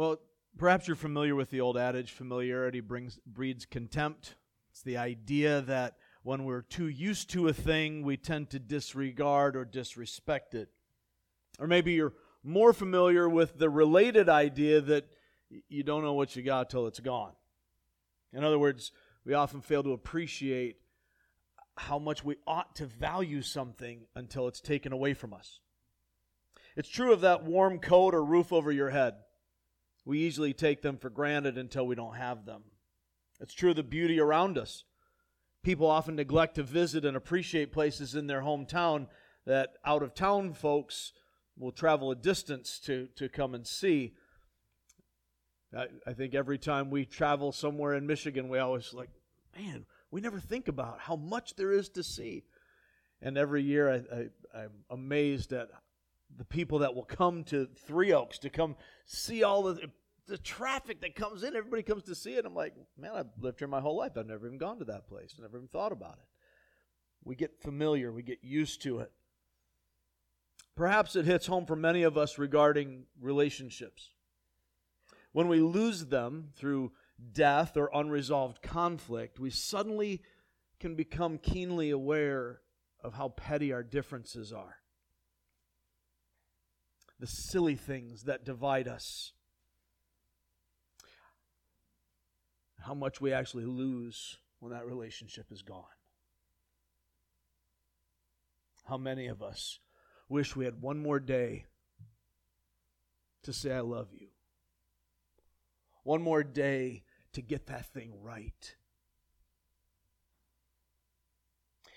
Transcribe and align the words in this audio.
Well, 0.00 0.18
perhaps 0.56 0.88
you're 0.88 0.96
familiar 0.96 1.34
with 1.34 1.50
the 1.50 1.60
old 1.60 1.76
adage 1.76 2.12
familiarity 2.12 2.80
brings, 2.80 3.20
breeds 3.26 3.66
contempt. 3.66 4.34
It's 4.70 4.80
the 4.80 4.96
idea 4.96 5.60
that 5.60 5.96
when 6.22 6.46
we're 6.46 6.62
too 6.62 6.88
used 6.88 7.28
to 7.32 7.48
a 7.48 7.52
thing, 7.52 8.02
we 8.02 8.16
tend 8.16 8.48
to 8.48 8.58
disregard 8.58 9.56
or 9.56 9.66
disrespect 9.66 10.54
it. 10.54 10.70
Or 11.58 11.66
maybe 11.66 11.92
you're 11.92 12.14
more 12.42 12.72
familiar 12.72 13.28
with 13.28 13.58
the 13.58 13.68
related 13.68 14.30
idea 14.30 14.80
that 14.80 15.04
you 15.68 15.82
don't 15.82 16.02
know 16.02 16.14
what 16.14 16.34
you 16.34 16.42
got 16.42 16.70
till 16.70 16.86
it's 16.86 17.00
gone. 17.00 17.32
In 18.32 18.42
other 18.42 18.58
words, 18.58 18.92
we 19.26 19.34
often 19.34 19.60
fail 19.60 19.82
to 19.82 19.92
appreciate 19.92 20.76
how 21.76 21.98
much 21.98 22.24
we 22.24 22.36
ought 22.46 22.74
to 22.76 22.86
value 22.86 23.42
something 23.42 24.06
until 24.16 24.48
it's 24.48 24.62
taken 24.62 24.94
away 24.94 25.12
from 25.12 25.34
us. 25.34 25.60
It's 26.74 26.88
true 26.88 27.12
of 27.12 27.20
that 27.20 27.44
warm 27.44 27.80
coat 27.80 28.14
or 28.14 28.24
roof 28.24 28.50
over 28.50 28.72
your 28.72 28.88
head. 28.88 29.16
We 30.10 30.22
easily 30.22 30.52
take 30.52 30.82
them 30.82 30.96
for 30.96 31.08
granted 31.08 31.56
until 31.56 31.86
we 31.86 31.94
don't 31.94 32.16
have 32.16 32.44
them. 32.44 32.64
It's 33.40 33.54
true 33.54 33.70
of 33.70 33.76
the 33.76 33.84
beauty 33.84 34.18
around 34.18 34.58
us. 34.58 34.82
People 35.62 35.86
often 35.86 36.16
neglect 36.16 36.56
to 36.56 36.64
visit 36.64 37.04
and 37.04 37.16
appreciate 37.16 37.70
places 37.70 38.16
in 38.16 38.26
their 38.26 38.40
hometown 38.40 39.06
that 39.46 39.74
out 39.84 40.02
of 40.02 40.12
town 40.12 40.52
folks 40.52 41.12
will 41.56 41.70
travel 41.70 42.10
a 42.10 42.16
distance 42.16 42.80
to, 42.80 43.06
to 43.14 43.28
come 43.28 43.54
and 43.54 43.64
see. 43.64 44.14
I, 45.72 45.86
I 46.04 46.12
think 46.12 46.34
every 46.34 46.58
time 46.58 46.90
we 46.90 47.04
travel 47.04 47.52
somewhere 47.52 47.94
in 47.94 48.04
Michigan, 48.04 48.48
we 48.48 48.58
always 48.58 48.92
like, 48.92 49.10
man, 49.56 49.86
we 50.10 50.20
never 50.20 50.40
think 50.40 50.66
about 50.66 50.98
how 50.98 51.14
much 51.14 51.54
there 51.54 51.70
is 51.70 51.88
to 51.90 52.02
see. 52.02 52.42
And 53.22 53.38
every 53.38 53.62
year 53.62 53.88
I, 53.88 53.96
I, 53.96 54.62
I'm 54.62 54.72
amazed 54.90 55.52
at 55.52 55.68
the 56.36 56.44
people 56.44 56.80
that 56.80 56.96
will 56.96 57.04
come 57.04 57.44
to 57.44 57.68
Three 57.86 58.12
Oaks 58.12 58.38
to 58.38 58.50
come 58.50 58.74
see 59.06 59.44
all 59.44 59.62
the 59.62 59.90
the 60.30 60.38
traffic 60.38 61.00
that 61.02 61.14
comes 61.14 61.42
in. 61.42 61.54
Everybody 61.54 61.82
comes 61.82 62.04
to 62.04 62.14
see 62.14 62.34
it. 62.34 62.46
I'm 62.46 62.54
like, 62.54 62.74
man, 62.96 63.12
I've 63.14 63.26
lived 63.38 63.58
here 63.58 63.68
my 63.68 63.80
whole 63.80 63.96
life. 63.96 64.12
I've 64.16 64.26
never 64.26 64.46
even 64.46 64.58
gone 64.58 64.78
to 64.78 64.84
that 64.86 65.06
place. 65.06 65.34
I 65.38 65.42
Never 65.42 65.58
even 65.58 65.68
thought 65.68 65.92
about 65.92 66.14
it. 66.14 66.28
We 67.24 67.34
get 67.34 67.60
familiar. 67.60 68.10
We 68.10 68.22
get 68.22 68.42
used 68.42 68.82
to 68.82 69.00
it. 69.00 69.12
Perhaps 70.74 71.16
it 71.16 71.26
hits 71.26 71.46
home 71.46 71.66
for 71.66 71.76
many 71.76 72.04
of 72.04 72.16
us 72.16 72.38
regarding 72.38 73.04
relationships. 73.20 74.10
When 75.32 75.48
we 75.48 75.60
lose 75.60 76.06
them 76.06 76.50
through 76.56 76.92
death 77.32 77.76
or 77.76 77.90
unresolved 77.92 78.62
conflict, 78.62 79.38
we 79.38 79.50
suddenly 79.50 80.22
can 80.78 80.94
become 80.94 81.36
keenly 81.36 81.90
aware 81.90 82.60
of 83.02 83.14
how 83.14 83.28
petty 83.28 83.72
our 83.72 83.82
differences 83.82 84.52
are 84.52 84.76
the 87.20 87.26
silly 87.26 87.76
things 87.76 88.22
that 88.24 88.44
divide 88.44 88.88
us. 88.88 89.32
How 92.80 92.94
much 92.94 93.20
we 93.20 93.32
actually 93.32 93.66
lose 93.66 94.38
when 94.60 94.72
that 94.72 94.86
relationship 94.86 95.46
is 95.50 95.62
gone. 95.62 95.84
How 98.84 98.98
many 98.98 99.26
of 99.26 99.42
us 99.42 99.78
wish 100.28 100.54
we 100.54 100.66
had 100.66 100.80
one 100.80 100.98
more 100.98 101.18
day 101.18 101.64
to 103.42 103.52
say, 103.52 103.72
I 103.72 103.80
love 103.80 104.08
you? 104.12 104.28
One 106.04 106.22
more 106.22 106.42
day 106.42 107.04
to 107.32 107.42
get 107.42 107.66
that 107.66 107.86
thing 107.86 108.12
right. 108.20 108.76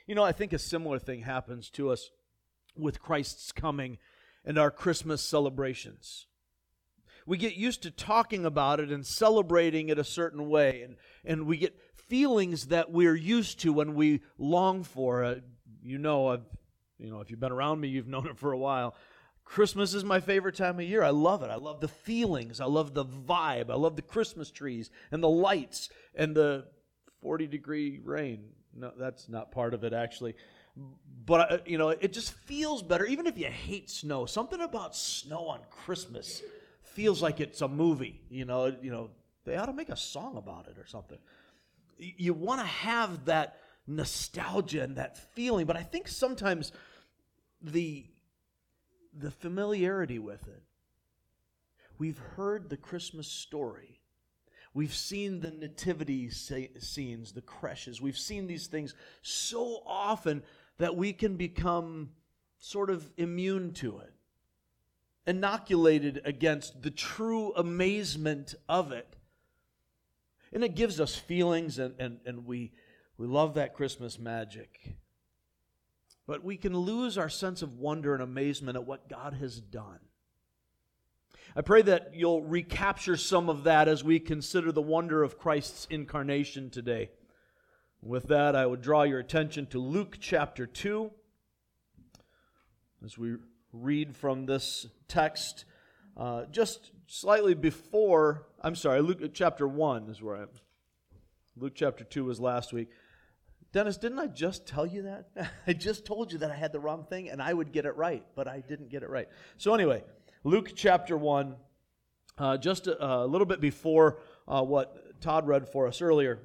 You 0.08 0.16
know, 0.16 0.24
I 0.24 0.32
think 0.32 0.54
a 0.54 0.60
similar 0.60 1.00
thing 1.00 1.22
happens 1.22 1.70
to 1.72 1.90
us 1.90 2.12
with 2.78 3.02
Christ's 3.02 3.52
coming 3.52 3.98
and 4.46 4.58
our 4.58 4.72
Christmas 4.72 5.22
celebrations. 5.22 6.28
We 7.26 7.38
get 7.38 7.56
used 7.56 7.84
to 7.84 7.92
talking 7.92 8.46
about 8.46 8.80
it 8.80 8.92
and 8.92 9.06
celebrating 9.06 9.90
it 9.90 10.00
a 10.00 10.04
certain 10.04 10.50
way, 10.50 10.82
and, 10.84 10.96
and 11.26 11.46
we 11.46 11.58
get 11.58 11.80
feelings 11.96 12.68
that 12.68 12.92
we're 12.92 13.16
used 13.16 13.60
to 13.62 13.74
when 13.74 13.96
we 13.96 14.22
long 14.38 14.84
for 14.84 15.24
it. 15.24 15.44
You 15.82 15.98
know, 15.98 16.28
I've, 16.28 16.46
you 17.00 17.10
know, 17.10 17.22
if 17.22 17.30
you've 17.30 17.40
been 17.40 17.52
around 17.52 17.80
me, 17.80 17.88
you've 17.88 18.08
known 18.08 18.28
it 18.28 18.38
for 18.38 18.52
a 18.52 18.58
while. 18.58 18.96
Christmas 19.46 19.94
is 19.94 20.06
my 20.06 20.20
favorite 20.20 20.56
time 20.56 20.80
of 20.80 20.86
year. 20.86 21.04
I 21.04 21.10
love 21.10 21.44
it. 21.44 21.50
I 21.50 21.56
love 21.56 21.82
the 21.82 21.88
feelings. 21.90 22.62
I 22.62 22.66
love 22.66 22.94
the 22.94 23.06
vibe. 23.06 23.70
I 23.70 23.76
love 23.76 23.96
the 23.96 24.02
Christmas 24.02 24.52
trees 24.52 24.90
and 25.12 25.22
the 25.22 25.30
lights 25.30 25.90
and 26.16 26.34
the 26.34 26.66
40 27.22 27.48
degree 27.48 28.00
rain. 28.04 28.46
No, 28.74 28.92
that's 28.98 29.28
not 29.28 29.52
part 29.52 29.74
of 29.74 29.84
it, 29.84 29.94
actually 29.94 30.36
but 31.26 31.52
uh, 31.52 31.58
you 31.66 31.78
know 31.78 31.90
it 31.90 32.14
just 32.14 32.34
feels 32.34 32.82
better 32.82 33.06
even 33.06 33.28
if 33.28 33.38
you 33.38 33.46
hate 33.48 33.90
snow 33.90 34.26
something 34.26 34.62
about 34.62 34.96
snow 34.96 35.48
on 35.48 35.60
christmas 35.70 36.42
feels 36.94 37.22
like 37.22 37.40
it's 37.40 37.62
a 37.62 37.68
movie 37.68 38.22
you 38.30 38.46
know 38.46 38.76
you 38.82 38.92
know 38.92 39.10
they 39.46 39.56
ought 39.58 39.66
to 39.66 39.74
make 39.74 39.90
a 39.90 39.98
song 39.98 40.38
about 40.38 40.68
it 40.68 40.78
or 40.78 40.86
something. 40.88 41.18
You 42.00 42.34
want 42.34 42.62
to 42.62 42.66
have 42.66 43.26
that 43.26 43.58
nostalgia 43.86 44.82
and 44.82 44.96
that 44.96 45.18
feeling 45.34 45.66
but 45.66 45.76
i 45.76 45.84
think 45.84 46.08
sometimes 46.08 46.72
the 47.62 48.06
the 49.14 49.30
familiarity 49.30 50.20
with 50.20 50.48
it 50.48 50.64
we've 51.98 52.18
heard 52.18 52.70
the 52.70 52.78
christmas 52.78 53.28
story. 53.28 54.00
We've 54.74 54.94
seen 54.94 55.40
the 55.40 55.52
nativity 55.52 56.32
scenes, 56.32 57.32
the 57.32 57.42
creches. 57.42 58.02
We've 58.02 58.18
seen 58.18 58.48
these 58.48 58.66
things 58.66 58.96
so 59.22 59.84
often 59.86 60.42
that 60.80 60.96
we 60.96 61.14
can 61.14 61.38
become 61.38 62.10
sort 62.58 62.90
of 62.90 63.08
immune 63.18 63.74
to 63.74 64.00
it, 64.00 64.13
inoculated 65.26 66.22
against 66.26 66.82
the 66.82 66.92
true 66.92 67.54
amazement 67.56 68.56
of 68.68 68.92
it. 68.92 69.16
And 70.52 70.64
it 70.64 70.76
gives 70.76 71.00
us 71.00 71.16
feelings, 71.16 71.80
and, 71.80 71.96
and, 72.00 72.20
and 72.26 72.46
we, 72.46 72.72
we 73.18 73.26
love 73.26 73.56
that 73.56 73.74
Christmas 73.74 74.20
magic. 74.20 74.96
But 76.28 76.44
we 76.44 76.58
can 76.58 76.76
lose 76.76 77.18
our 77.18 77.30
sense 77.30 77.62
of 77.62 77.80
wonder 77.80 78.14
and 78.14 78.22
amazement 78.22 78.78
at 78.78 78.86
what 78.86 79.10
God 79.10 79.34
has 79.34 79.60
done. 79.60 80.00
I 81.56 81.62
pray 81.62 81.82
that 81.84 82.12
you'll 82.14 82.42
recapture 82.42 83.18
some 83.18 83.50
of 83.50 83.64
that 83.66 83.88
as 83.88 84.04
we 84.04 84.20
consider 84.20 84.72
the 84.72 84.82
wonder 84.82 85.22
of 85.22 85.38
Christ's 85.38 85.86
incarnation 85.90 86.70
today. 86.70 87.12
With 88.02 88.28
that, 88.30 88.56
I 88.56 88.66
would 88.66 88.82
draw 88.82 89.04
your 89.04 89.20
attention 89.20 89.68
to 89.68 89.80
Luke 89.80 90.18
chapter 90.20 90.66
2. 90.66 91.12
As 93.06 93.18
we 93.18 93.36
read 93.74 94.16
from 94.16 94.46
this 94.46 94.88
text, 95.08 95.66
uh, 96.16 96.46
just 96.52 96.92
slightly 97.08 97.56
before, 97.56 98.46
I'm 98.62 98.76
sorry, 98.76 99.02
Luke 99.02 99.22
chapter 99.34 99.68
1 99.68 100.10
is 100.10 100.22
where 100.22 100.36
I'm. 100.36 100.50
Luke 101.58 101.74
chapter 101.76 102.04
2 102.04 102.26
was 102.26 102.40
last 102.40 102.72
week. 102.72 102.90
Dennis, 103.72 103.98
didn't 103.98 104.20
I 104.20 104.28
just 104.28 104.68
tell 104.68 104.86
you 104.86 105.04
that? 105.04 105.30
I 105.68 105.74
just 105.74 106.06
told 106.06 106.32
you 106.32 106.38
that 106.40 106.52
I 106.52 106.56
had 106.56 106.72
the 106.72 106.80
wrong 106.80 107.04
thing 107.04 107.30
and 107.30 107.42
I 107.42 107.54
would 107.54 107.72
get 107.72 107.86
it 107.86 107.96
right, 107.96 108.24
but 108.36 108.48
I 108.48 108.62
didn't 108.62 108.90
get 108.90 109.04
it 109.04 109.10
right. 109.10 109.28
So, 109.58 109.74
anyway, 109.74 110.04
Luke 110.44 110.74
chapter 110.76 111.18
1, 111.18 111.56
uh, 112.38 112.58
just 112.58 112.88
a, 112.88 113.06
a, 113.06 113.26
little 113.26 113.46
bit 113.46 113.60
before 113.60 114.20
uh, 114.48 114.62
what 114.62 115.20
Todd 115.22 115.48
read 115.48 115.68
for 115.68 115.88
us 115.88 116.02
earlier. 116.02 116.40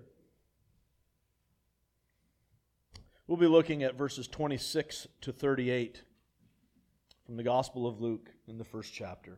We'll 3.27 3.39
be 3.39 3.47
looking 3.47 3.83
at 3.83 3.95
verses 3.97 4.27
26 4.27 5.06
to 5.21 5.33
38 5.33 6.03
from 7.28 7.37
the 7.37 7.43
Gospel 7.43 7.87
of 7.87 8.00
Luke 8.00 8.31
in 8.47 8.56
the 8.56 8.65
first 8.65 8.94
chapter. 8.94 9.37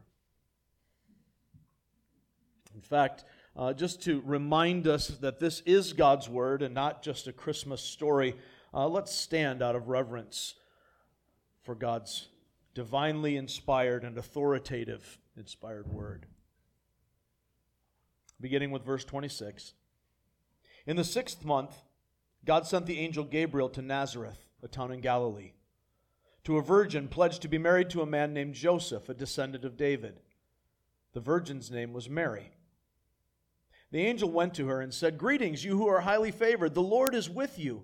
In 2.73 2.81
fact, 2.81 3.25
uh, 3.57 3.73
just 3.73 4.01
to 4.03 4.23
remind 4.25 4.87
us 4.87 5.09
that 5.09 5.41
this 5.41 5.61
is 5.67 5.93
God's 5.93 6.29
Word 6.29 6.63
and 6.63 6.73
not 6.73 7.03
just 7.03 7.27
a 7.27 7.33
Christmas 7.33 7.83
story, 7.83 8.37
uh, 8.73 8.87
let's 8.87 9.13
stand 9.13 9.61
out 9.61 9.75
of 9.75 9.89
reverence 9.89 10.55
for 11.65 11.75
God's 11.75 12.29
divinely 12.75 13.37
inspired 13.37 14.05
and 14.05 14.17
authoritative 14.17 15.19
inspired 15.37 15.89
Word. 15.89 16.27
Beginning 18.41 18.71
with 18.71 18.85
verse 18.85 19.05
26. 19.05 19.75
In 20.87 20.95
the 20.95 21.03
sixth 21.03 21.45
month, 21.45 21.75
God 22.45 22.69
sent 22.69 22.87
the 22.87 23.01
angel 23.01 23.25
Gabriel 23.25 23.69
to 23.71 23.83
Nazareth, 23.83 24.47
a 24.63 24.69
town 24.69 24.93
in 24.93 25.01
Galilee, 25.01 25.55
to 26.45 26.57
a 26.57 26.63
virgin 26.63 27.09
pledged 27.09 27.43
to 27.43 27.49
be 27.49 27.59
married 27.59 27.91
to 27.91 28.03
a 28.03 28.07
man 28.07 28.33
named 28.33 28.55
Joseph, 28.55 29.09
a 29.09 29.15
descendant 29.15 29.65
of 29.65 29.77
David. 29.77 30.21
The 31.13 31.21
virgin's 31.21 31.71
name 31.71 31.93
was 31.93 32.09
Mary. 32.09 32.53
The 33.91 34.01
angel 34.01 34.31
went 34.31 34.55
to 34.55 34.69
her 34.69 34.81
and 34.81 34.95
said, 34.95 35.19
Greetings, 35.19 35.65
you 35.65 35.77
who 35.77 35.89
are 35.89 36.01
highly 36.01 36.31
favored, 36.31 36.75
the 36.75 36.83
Lord 36.83 37.15
is 37.15 37.29
with 37.29 37.59
you. 37.59 37.83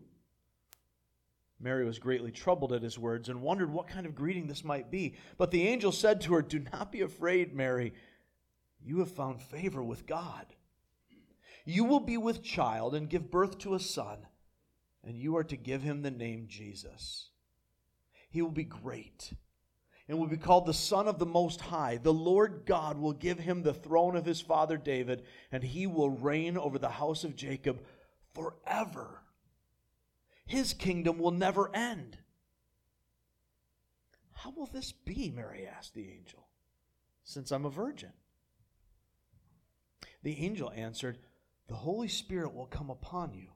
Mary 1.59 1.85
was 1.85 1.99
greatly 1.99 2.31
troubled 2.31 2.73
at 2.73 2.83
his 2.83 2.99
words 2.99 3.29
and 3.29 3.43
wondered 3.43 3.73
what 3.73 3.89
kind 3.89 4.07
of 4.07 4.15
greeting 4.15 4.47
this 4.47 4.63
might 4.63 4.91
be. 4.91 5.15
But 5.39 5.51
the 5.51 5.67
angel 5.67 5.91
said 5.91 6.21
to 6.23 6.35
her, 6.35 6.43
Do 6.43 6.65
not 6.73 6.93
be 6.93 7.01
afraid, 7.01 7.55
Mary. 7.55 7.95
You 8.85 8.99
have 9.01 9.11
found 9.11 9.41
favor 9.41 9.83
with 9.83 10.07
God. 10.07 10.47
You 11.65 11.85
will 11.85 12.01
be 12.01 12.17
with 12.17 12.45
child 12.45 12.95
and 12.95 13.11
give 13.11 13.31
birth 13.31 13.59
to 13.59 13.75
a 13.75 13.81
son 13.81 14.19
and 15.07 15.17
you 15.17 15.37
are 15.37 15.45
to 15.45 15.57
give 15.57 15.83
him 15.83 16.03
the 16.03 16.11
name 16.11 16.47
Jesus. 16.49 17.31
He 18.37 18.43
will 18.43 18.51
be 18.51 18.65
great. 18.65 19.33
and 20.07 20.19
will 20.19 20.27
be 20.27 20.37
called 20.37 20.67
the 20.67 20.75
Son 20.75 21.09
of 21.09 21.19
the 21.19 21.25
Most 21.25 21.59
High. 21.59 21.97
The 21.97 22.13
Lord 22.13 22.65
God 22.67 22.99
will 22.99 23.15
give 23.15 23.39
him 23.39 23.63
the 23.63 23.73
throne 23.73 24.15
of 24.15 24.27
his 24.27 24.43
father 24.43 24.77
David, 24.77 25.23
and 25.51 25.63
he 25.65 25.87
will 25.87 26.11
reign 26.11 26.59
over 26.59 26.79
the 26.79 26.91
house 26.91 27.25
of 27.25 27.35
Jacob 27.35 27.83
forever. 28.35 29.23
His 30.45 30.75
kingdom 30.75 31.19
will 31.19 31.31
never 31.31 31.75
end. 31.75 32.19
How 34.33 34.51
will 34.51 34.67
this 34.67 34.93
be? 34.93 35.33
Mary 35.35 35.67
asked 35.67 35.95
the 35.95 36.11
angel, 36.11 36.47
since 37.25 37.51
I'm 37.51 37.65
a 37.65 37.71
virgin. 37.71 38.13
The 40.23 40.45
angel 40.45 40.71
answered, 40.77 41.17
The 41.69 41.75
Holy 41.75 42.09
Spirit 42.09 42.53
will 42.55 42.67
come 42.67 42.91
upon 42.91 43.33
you 43.33 43.56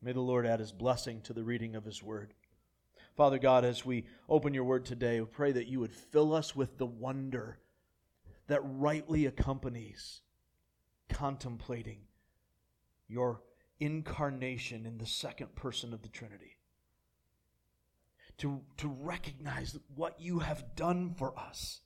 May 0.00 0.12
the 0.12 0.20
Lord 0.20 0.46
add 0.46 0.60
his 0.60 0.72
blessing 0.72 1.20
to 1.22 1.32
the 1.32 1.42
reading 1.42 1.74
of 1.74 1.84
his 1.84 2.02
word. 2.02 2.34
Father 3.16 3.38
God, 3.38 3.64
as 3.64 3.84
we 3.84 4.06
open 4.28 4.54
your 4.54 4.64
word 4.64 4.84
today, 4.84 5.20
we 5.20 5.26
pray 5.26 5.50
that 5.50 5.66
you 5.66 5.80
would 5.80 5.92
fill 5.92 6.32
us 6.32 6.54
with 6.54 6.78
the 6.78 6.86
wonder 6.86 7.58
that 8.46 8.60
rightly 8.62 9.26
accompanies 9.26 10.20
contemplating 11.08 11.98
your 13.08 13.42
incarnation 13.80 14.86
in 14.86 14.98
the 14.98 15.06
second 15.06 15.54
person 15.54 15.92
of 15.92 16.02
the 16.02 16.08
Trinity. 16.08 16.58
To, 18.38 18.60
to 18.76 18.88
recognize 18.88 19.76
what 19.96 20.20
you 20.20 20.38
have 20.38 20.76
done 20.76 21.12
for 21.12 21.36
us. 21.36 21.80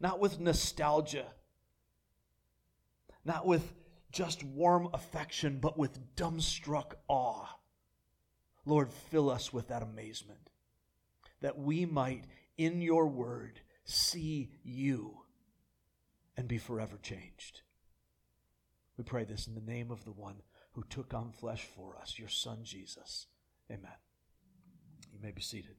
Not 0.00 0.20
with 0.20 0.40
nostalgia, 0.40 1.26
not 3.26 3.46
with 3.46 3.74
just 4.10 4.42
warm 4.44 4.88
affection, 4.92 5.58
but 5.60 5.78
with 5.78 6.16
dumbstruck 6.16 6.94
awe. 7.08 7.46
Lord, 8.64 8.92
fill 8.92 9.30
us 9.30 9.52
with 9.52 9.68
that 9.68 9.82
amazement 9.82 10.50
that 11.40 11.58
we 11.58 11.86
might, 11.86 12.24
in 12.58 12.82
your 12.82 13.06
word, 13.06 13.60
see 13.84 14.50
you 14.62 15.22
and 16.36 16.46
be 16.46 16.58
forever 16.58 16.98
changed. 17.02 17.62
We 18.96 19.04
pray 19.04 19.24
this 19.24 19.46
in 19.46 19.54
the 19.54 19.60
name 19.60 19.90
of 19.90 20.04
the 20.04 20.12
one 20.12 20.42
who 20.72 20.84
took 20.88 21.14
on 21.14 21.32
flesh 21.32 21.64
for 21.64 21.96
us, 21.96 22.18
your 22.18 22.28
Son 22.28 22.58
Jesus. 22.62 23.26
Amen. 23.70 23.90
You 25.12 25.18
may 25.22 25.30
be 25.30 25.40
seated. 25.40 25.76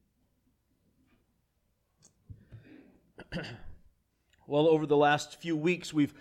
well, 4.47 4.67
over 4.67 4.85
the 4.85 4.97
last 4.97 5.39
few 5.39 5.55
weeks, 5.55 5.93
we've 5.93 6.13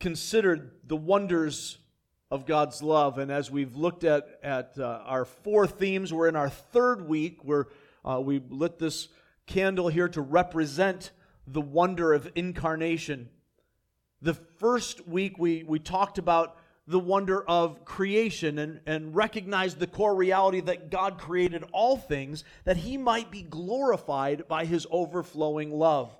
considered 0.00 0.70
the 0.86 0.96
wonders 0.96 1.78
of 2.30 2.46
God's 2.46 2.82
love. 2.82 3.18
And 3.18 3.30
as 3.30 3.50
we've 3.50 3.74
looked 3.74 4.04
at, 4.04 4.38
at 4.42 4.78
uh, 4.78 5.02
our 5.04 5.24
four 5.24 5.66
themes, 5.66 6.12
we're 6.12 6.28
in 6.28 6.36
our 6.36 6.50
third 6.50 7.08
week 7.08 7.38
where 7.42 7.68
uh, 8.04 8.20
we 8.20 8.42
lit 8.50 8.78
this 8.78 9.08
candle 9.46 9.88
here 9.88 10.08
to 10.08 10.20
represent 10.20 11.10
the 11.46 11.60
wonder 11.60 12.12
of 12.12 12.30
incarnation. 12.34 13.28
The 14.20 14.34
first 14.34 15.08
week 15.08 15.38
we, 15.38 15.64
we 15.64 15.78
talked 15.78 16.18
about 16.18 16.58
the 16.86 16.98
wonder 16.98 17.42
of 17.42 17.84
creation 17.84 18.58
and, 18.58 18.80
and 18.86 19.14
recognized 19.14 19.78
the 19.78 19.86
core 19.86 20.14
reality 20.14 20.60
that 20.62 20.90
God 20.90 21.18
created 21.18 21.64
all 21.72 21.96
things 21.96 22.44
that 22.64 22.78
he 22.78 22.96
might 22.96 23.30
be 23.30 23.42
glorified 23.42 24.48
by 24.48 24.64
his 24.64 24.86
overflowing 24.90 25.70
love. 25.70 26.10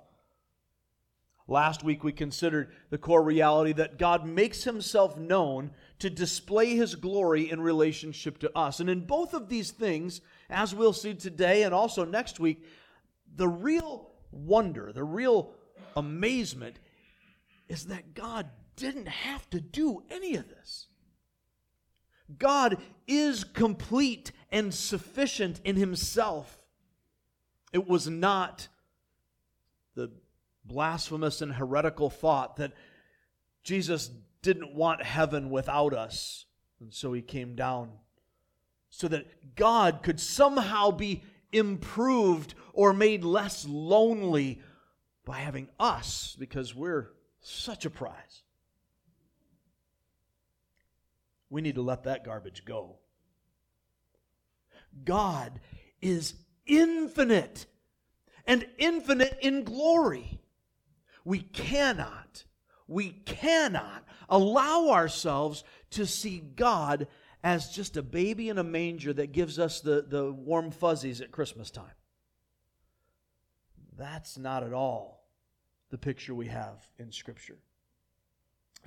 Last 1.49 1.83
week 1.83 2.03
we 2.03 2.11
considered 2.11 2.71
the 2.91 2.99
core 2.99 3.23
reality 3.23 3.73
that 3.73 3.97
God 3.97 4.23
makes 4.23 4.63
himself 4.63 5.17
known 5.17 5.71
to 5.97 6.07
display 6.07 6.75
his 6.75 6.93
glory 6.93 7.49
in 7.49 7.59
relationship 7.59 8.37
to 8.39 8.55
us. 8.55 8.79
And 8.79 8.87
in 8.87 9.07
both 9.07 9.33
of 9.33 9.49
these 9.49 9.71
things, 9.71 10.21
as 10.47 10.75
we'll 10.75 10.93
see 10.93 11.15
today 11.15 11.63
and 11.63 11.73
also 11.73 12.05
next 12.05 12.39
week, 12.39 12.63
the 13.35 13.47
real 13.47 14.11
wonder, 14.31 14.93
the 14.93 15.03
real 15.03 15.51
amazement 15.97 16.77
is 17.67 17.87
that 17.87 18.13
God 18.13 18.47
didn't 18.75 19.07
have 19.07 19.49
to 19.49 19.59
do 19.59 20.03
any 20.11 20.35
of 20.35 20.47
this. 20.49 20.85
God 22.37 22.77
is 23.07 23.43
complete 23.43 24.31
and 24.51 24.71
sufficient 24.71 25.61
in 25.63 25.77
himself. 25.77 26.59
It 27.73 27.87
was 27.87 28.07
not 28.07 28.67
blasphemous 30.69 31.41
and 31.41 31.53
heretical 31.53 32.09
thought 32.09 32.55
that 32.55 32.71
Jesus 33.63 34.09
didn't 34.41 34.73
want 34.73 35.03
heaven 35.03 35.49
without 35.49 35.93
us. 35.93 36.45
And 36.79 36.93
so 36.93 37.11
he 37.11 37.21
came 37.21 37.55
down 37.55 37.91
so 38.89 39.07
that 39.09 39.55
God 39.55 40.01
could 40.01 40.19
somehow 40.19 40.91
be 40.91 41.23
improved 41.51 42.53
or 42.73 42.93
made 42.93 43.23
less 43.23 43.65
lonely 43.67 44.61
by 45.25 45.39
having 45.39 45.67
us 45.79 46.35
because 46.39 46.73
we're 46.73 47.11
such 47.41 47.85
a 47.85 47.89
prize. 47.89 48.43
We 51.49 51.61
need 51.61 51.75
to 51.75 51.81
let 51.81 52.03
that 52.03 52.23
garbage 52.23 52.63
go. 52.63 52.97
God 55.03 55.59
is 56.01 56.33
infinite 56.65 57.65
and 58.45 58.65
infinite 58.77 59.37
in 59.41 59.63
glory. 59.63 60.38
We 61.29 61.41
cannot, 61.41 62.43
we 62.87 63.11
cannot 63.11 64.03
allow 64.29 64.89
ourselves 64.89 65.63
to 65.91 66.07
see 66.07 66.39
God 66.39 67.05
as 67.43 67.69
just 67.69 67.97
a 67.97 68.01
baby 68.01 68.49
in 68.49 68.57
a 68.57 68.63
manger 68.63 69.13
that 69.13 69.31
gives 69.31 69.59
us 69.59 69.79
the, 69.79 70.03
the 70.09 70.33
warm 70.33 70.71
fuzzies 70.71 71.21
at 71.21 71.31
Christmas 71.31 71.69
time. 71.69 71.93
That's 73.95 74.39
not 74.39 74.63
at 74.63 74.73
all 74.73 75.23
the 75.91 75.99
picture 75.99 76.33
we 76.33 76.47
have 76.47 76.89
in 76.97 77.11
Scripture. 77.11 77.59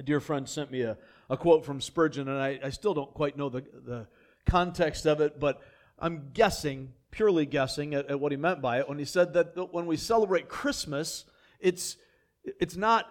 A 0.00 0.02
dear 0.02 0.18
friend 0.18 0.48
sent 0.48 0.72
me 0.72 0.80
a, 0.80 0.98
a 1.30 1.36
quote 1.36 1.64
from 1.64 1.80
Spurgeon, 1.80 2.26
and 2.26 2.38
I, 2.40 2.58
I 2.60 2.70
still 2.70 2.92
don't 2.92 3.14
quite 3.14 3.36
know 3.36 3.50
the, 3.50 3.60
the 3.86 4.08
context 4.46 5.06
of 5.06 5.20
it, 5.20 5.38
but 5.38 5.62
I'm 5.96 6.30
guessing, 6.34 6.94
purely 7.12 7.46
guessing, 7.46 7.94
at, 7.94 8.10
at 8.10 8.18
what 8.18 8.32
he 8.32 8.36
meant 8.36 8.60
by 8.60 8.80
it 8.80 8.88
when 8.88 8.98
he 8.98 9.04
said 9.04 9.34
that 9.34 9.72
when 9.72 9.86
we 9.86 9.96
celebrate 9.96 10.48
Christmas, 10.48 11.24
it's 11.60 11.98
it's 12.44 12.76
not 12.76 13.06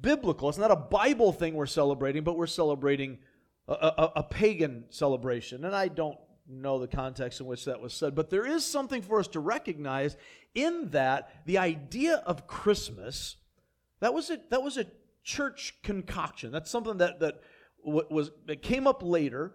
biblical. 0.00 0.48
It's 0.48 0.58
not 0.58 0.70
a 0.70 0.76
Bible 0.76 1.32
thing 1.32 1.54
we're 1.54 1.66
celebrating, 1.66 2.24
but 2.24 2.36
we're 2.36 2.46
celebrating 2.46 3.18
a, 3.68 3.72
a, 3.72 4.12
a, 4.16 4.22
pagan 4.22 4.84
celebration. 4.90 5.64
And 5.64 5.74
I 5.74 5.88
don't 5.88 6.18
know 6.48 6.78
the 6.78 6.88
context 6.88 7.40
in 7.40 7.46
which 7.46 7.64
that 7.64 7.80
was 7.80 7.94
said, 7.94 8.14
but 8.14 8.30
there 8.30 8.46
is 8.46 8.64
something 8.64 9.02
for 9.02 9.18
us 9.18 9.28
to 9.28 9.40
recognize 9.40 10.16
in 10.54 10.90
that 10.90 11.30
the 11.46 11.58
idea 11.58 12.16
of 12.26 12.46
Christmas, 12.46 13.36
that 14.00 14.14
was 14.14 14.30
a, 14.30 14.38
that 14.50 14.62
was 14.62 14.76
a 14.76 14.86
church 15.24 15.74
concoction. 15.82 16.52
That's 16.52 16.70
something 16.70 16.98
that, 16.98 17.20
that 17.20 17.40
was 17.84 18.30
that 18.46 18.62
came 18.62 18.86
up 18.86 19.02
later 19.02 19.52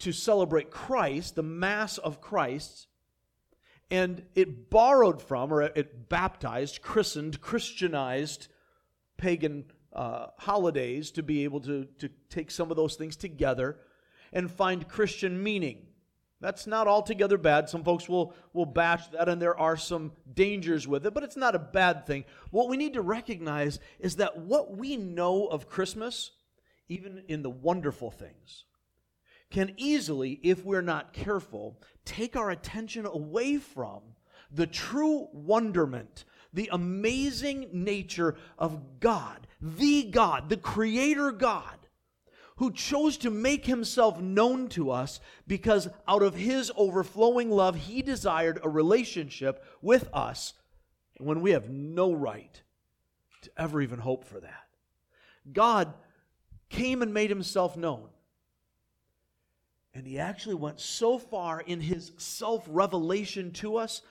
to 0.00 0.12
celebrate 0.12 0.70
Christ, 0.70 1.36
the 1.36 1.42
Mass 1.42 1.98
of 1.98 2.20
Christ, 2.20 2.88
and 3.92 4.22
it 4.34 4.70
borrowed 4.70 5.20
from, 5.20 5.52
or 5.52 5.60
it 5.60 6.08
baptized, 6.08 6.80
christened, 6.80 7.42
Christianized 7.42 8.48
pagan 9.18 9.66
uh, 9.92 10.28
holidays 10.38 11.10
to 11.10 11.22
be 11.22 11.44
able 11.44 11.60
to, 11.60 11.84
to 11.98 12.08
take 12.30 12.50
some 12.50 12.70
of 12.70 12.78
those 12.78 12.96
things 12.96 13.16
together 13.16 13.76
and 14.32 14.50
find 14.50 14.88
Christian 14.88 15.42
meaning. 15.42 15.88
That's 16.40 16.66
not 16.66 16.88
altogether 16.88 17.36
bad. 17.36 17.68
Some 17.68 17.84
folks 17.84 18.08
will, 18.08 18.34
will 18.54 18.64
bash 18.64 19.08
that, 19.08 19.28
and 19.28 19.40
there 19.42 19.58
are 19.58 19.76
some 19.76 20.12
dangers 20.32 20.88
with 20.88 21.04
it, 21.04 21.12
but 21.12 21.22
it's 21.22 21.36
not 21.36 21.54
a 21.54 21.58
bad 21.58 22.06
thing. 22.06 22.24
What 22.50 22.70
we 22.70 22.78
need 22.78 22.94
to 22.94 23.02
recognize 23.02 23.78
is 24.00 24.16
that 24.16 24.38
what 24.38 24.74
we 24.74 24.96
know 24.96 25.48
of 25.48 25.68
Christmas, 25.68 26.30
even 26.88 27.24
in 27.28 27.42
the 27.42 27.50
wonderful 27.50 28.10
things, 28.10 28.64
can 29.52 29.74
easily, 29.76 30.40
if 30.42 30.64
we're 30.64 30.80
not 30.80 31.12
careful, 31.12 31.78
take 32.06 32.36
our 32.36 32.50
attention 32.50 33.04
away 33.04 33.58
from 33.58 34.00
the 34.50 34.66
true 34.66 35.28
wonderment, 35.32 36.24
the 36.54 36.70
amazing 36.72 37.68
nature 37.70 38.34
of 38.58 38.98
God, 38.98 39.46
the 39.60 40.04
God, 40.04 40.48
the 40.48 40.56
Creator 40.56 41.32
God, 41.32 41.76
who 42.56 42.72
chose 42.72 43.18
to 43.18 43.30
make 43.30 43.66
himself 43.66 44.18
known 44.20 44.68
to 44.68 44.90
us 44.90 45.20
because 45.46 45.88
out 46.08 46.22
of 46.22 46.34
his 46.34 46.72
overflowing 46.74 47.50
love, 47.50 47.76
he 47.76 48.00
desired 48.00 48.58
a 48.62 48.68
relationship 48.70 49.62
with 49.82 50.08
us 50.14 50.54
when 51.18 51.42
we 51.42 51.50
have 51.50 51.68
no 51.68 52.12
right 52.12 52.62
to 53.42 53.50
ever 53.58 53.82
even 53.82 53.98
hope 53.98 54.24
for 54.24 54.40
that. 54.40 54.64
God 55.52 55.92
came 56.70 57.02
and 57.02 57.12
made 57.12 57.28
himself 57.28 57.76
known. 57.76 58.08
And 59.94 60.06
he 60.06 60.18
actually 60.18 60.54
went 60.54 60.80
so 60.80 61.18
far 61.18 61.60
in 61.60 61.80
his 61.80 62.12
self 62.16 62.64
revelation 62.68 63.50
to 63.52 63.76
us 63.76 64.02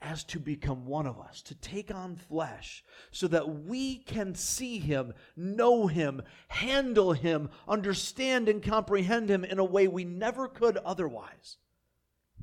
as 0.00 0.24
to 0.24 0.40
become 0.40 0.86
one 0.86 1.06
of 1.06 1.20
us, 1.20 1.42
to 1.42 1.54
take 1.54 1.94
on 1.94 2.16
flesh, 2.16 2.82
so 3.12 3.28
that 3.28 3.48
we 3.48 3.98
can 3.98 4.34
see 4.34 4.78
him, 4.78 5.14
know 5.36 5.86
him, 5.86 6.22
handle 6.48 7.12
him, 7.12 7.50
understand 7.68 8.48
and 8.48 8.62
comprehend 8.62 9.30
him 9.30 9.44
in 9.44 9.58
a 9.58 9.64
way 9.64 9.86
we 9.86 10.04
never 10.04 10.48
could 10.48 10.76
otherwise. 10.78 11.56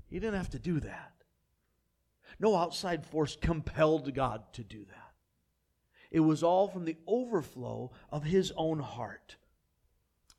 He 0.07 0.19
didn't 0.19 0.37
have 0.37 0.51
to 0.51 0.59
do 0.59 0.79
that. 0.79 1.11
No 2.39 2.55
outside 2.55 3.05
force 3.05 3.35
compelled 3.35 4.13
God 4.13 4.43
to 4.53 4.63
do 4.63 4.85
that. 4.85 5.13
It 6.11 6.21
was 6.21 6.41
all 6.41 6.67
from 6.67 6.85
the 6.85 6.97
overflow 7.05 7.91
of 8.09 8.23
his 8.23 8.51
own 8.55 8.79
heart. 8.79 9.35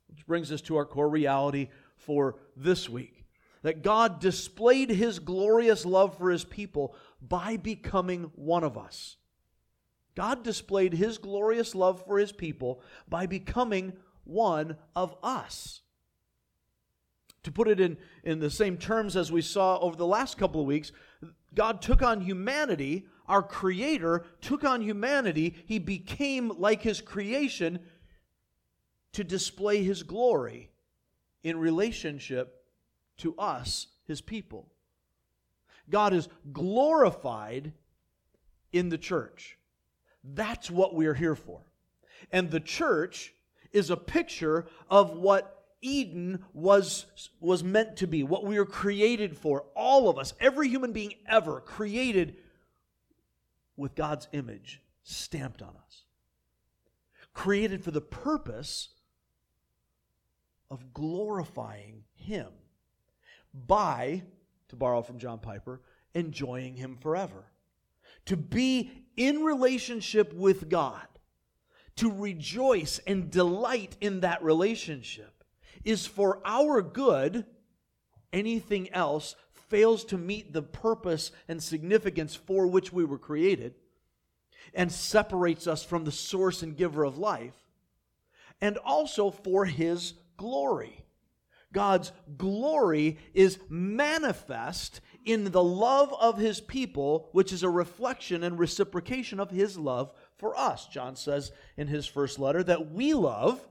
Which 0.09 0.25
brings 0.25 0.51
us 0.51 0.61
to 0.61 0.75
our 0.75 0.85
core 0.85 1.07
reality 1.07 1.69
for 2.05 2.37
this 2.55 2.89
week 2.89 3.21
that 3.63 3.83
God 3.83 4.19
displayed 4.19 4.89
his 4.89 5.19
glorious 5.19 5.85
love 5.85 6.17
for 6.17 6.31
his 6.31 6.43
people 6.43 6.95
by 7.21 7.57
becoming 7.57 8.31
one 8.35 8.63
of 8.63 8.77
us. 8.77 9.17
God 10.15 10.43
displayed 10.43 10.93
his 10.93 11.17
glorious 11.17 11.75
love 11.75 12.03
for 12.05 12.17
his 12.17 12.31
people 12.31 12.81
by 13.07 13.27
becoming 13.27 13.93
one 14.23 14.77
of 14.95 15.15
us. 15.23 15.81
To 17.43 17.51
put 17.51 17.67
it 17.67 17.79
in, 17.79 17.97
in 18.23 18.39
the 18.39 18.49
same 18.49 18.77
terms 18.77 19.15
as 19.15 19.31
we 19.31 19.41
saw 19.41 19.79
over 19.79 19.95
the 19.95 20.05
last 20.05 20.37
couple 20.37 20.61
of 20.61 20.67
weeks, 20.67 20.91
God 21.53 21.81
took 21.81 22.01
on 22.01 22.21
humanity, 22.21 23.07
our 23.27 23.41
Creator 23.41 24.25
took 24.41 24.63
on 24.63 24.81
humanity, 24.81 25.55
He 25.65 25.79
became 25.79 26.51
like 26.57 26.81
His 26.81 27.01
creation 27.01 27.79
to 29.13 29.23
display 29.23 29.83
His 29.83 30.03
glory 30.03 30.71
in 31.43 31.57
relationship 31.57 32.63
to 33.17 33.35
us, 33.37 33.87
His 34.07 34.21
people. 34.21 34.67
God 35.89 36.13
is 36.13 36.29
glorified 36.51 37.73
in 38.71 38.89
the 38.89 38.97
church. 38.97 39.57
That's 40.23 40.71
what 40.71 40.95
we're 40.95 41.13
here 41.13 41.35
for. 41.35 41.61
And 42.31 42.49
the 42.49 42.59
church 42.59 43.33
is 43.71 43.89
a 43.89 43.97
picture 43.97 44.67
of 44.89 45.11
what 45.11 45.57
Eden 45.81 46.43
was, 46.53 47.05
was 47.39 47.63
meant 47.63 47.97
to 47.97 48.07
be, 48.07 48.23
what 48.23 48.45
we 48.45 48.57
were 48.59 48.65
created 48.65 49.35
for. 49.35 49.65
All 49.75 50.09
of 50.09 50.17
us, 50.17 50.33
every 50.39 50.69
human 50.69 50.91
being 50.91 51.13
ever, 51.27 51.59
created 51.59 52.35
with 53.75 53.95
God's 53.95 54.27
image 54.31 54.81
stamped 55.03 55.61
on 55.61 55.75
us. 55.85 56.03
Created 57.33 57.83
for 57.83 57.91
the 57.91 58.01
purpose 58.01 58.89
of 60.71 60.93
glorifying 60.93 62.03
Him 62.15 62.47
by 63.53 64.23
to 64.69 64.75
borrow 64.75 65.01
from 65.01 65.19
John 65.19 65.37
Piper, 65.37 65.81
enjoying 66.15 66.75
Him 66.75 66.97
forever. 66.97 67.45
To 68.25 68.37
be 68.37 68.91
in 69.17 69.43
relationship 69.43 70.33
with 70.33 70.69
God, 70.69 71.05
to 71.97 72.09
rejoice 72.09 72.99
and 73.05 73.29
delight 73.29 73.97
in 73.99 74.21
that 74.21 74.41
relationship, 74.43 75.43
is 75.83 76.07
for 76.07 76.41
our 76.45 76.81
good. 76.81 77.45
Anything 78.31 78.91
else 78.93 79.35
fails 79.53 80.05
to 80.05 80.17
meet 80.17 80.53
the 80.53 80.61
purpose 80.61 81.31
and 81.47 81.61
significance 81.61 82.33
for 82.33 82.65
which 82.65 82.93
we 82.93 83.03
were 83.03 83.17
created 83.17 83.75
and 84.73 84.91
separates 84.91 85.67
us 85.67 85.83
from 85.83 86.05
the 86.05 86.11
source 86.11 86.63
and 86.63 86.77
giver 86.77 87.03
of 87.03 87.17
life, 87.17 87.55
and 88.61 88.77
also 88.77 89.31
for 89.31 89.65
His 89.65 90.13
glory. 90.41 91.05
God's 91.71 92.11
glory 92.35 93.19
is 93.35 93.59
manifest 93.69 94.99
in 95.23 95.51
the 95.51 95.63
love 95.63 96.11
of 96.19 96.39
his 96.39 96.59
people, 96.59 97.29
which 97.31 97.53
is 97.53 97.61
a 97.61 97.69
reflection 97.69 98.43
and 98.43 98.57
reciprocation 98.57 99.39
of 99.39 99.51
his 99.51 99.77
love 99.77 100.11
for 100.37 100.57
us. 100.57 100.87
John 100.87 101.15
says 101.15 101.51
in 101.77 101.87
his 101.87 102.07
first 102.07 102.39
letter 102.39 102.63
that 102.63 102.91
we 102.91 103.13
love 103.13 103.61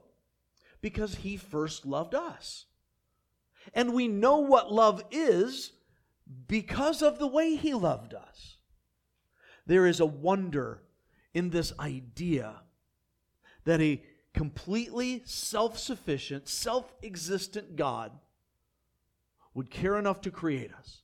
because 0.80 1.16
he 1.16 1.36
first 1.36 1.84
loved 1.84 2.14
us. 2.14 2.66
And 3.74 3.92
we 3.92 4.06
know 4.06 4.38
what 4.38 4.72
love 4.72 5.02
is 5.10 5.72
because 6.46 7.02
of 7.02 7.18
the 7.18 7.26
way 7.26 7.56
he 7.56 7.74
loved 7.74 8.14
us. 8.14 8.58
There 9.66 9.86
is 9.86 9.98
a 9.98 10.06
wonder 10.06 10.82
in 11.34 11.50
this 11.50 11.72
idea 11.80 12.62
that 13.64 13.80
a 13.80 14.02
completely 14.34 15.22
self 15.24 15.78
sufficient, 15.78 16.48
self 16.48 16.92
existent 17.02 17.76
God 17.76 18.12
would 19.54 19.70
care 19.70 19.98
enough 19.98 20.20
to 20.22 20.30
create 20.30 20.72
us. 20.72 21.02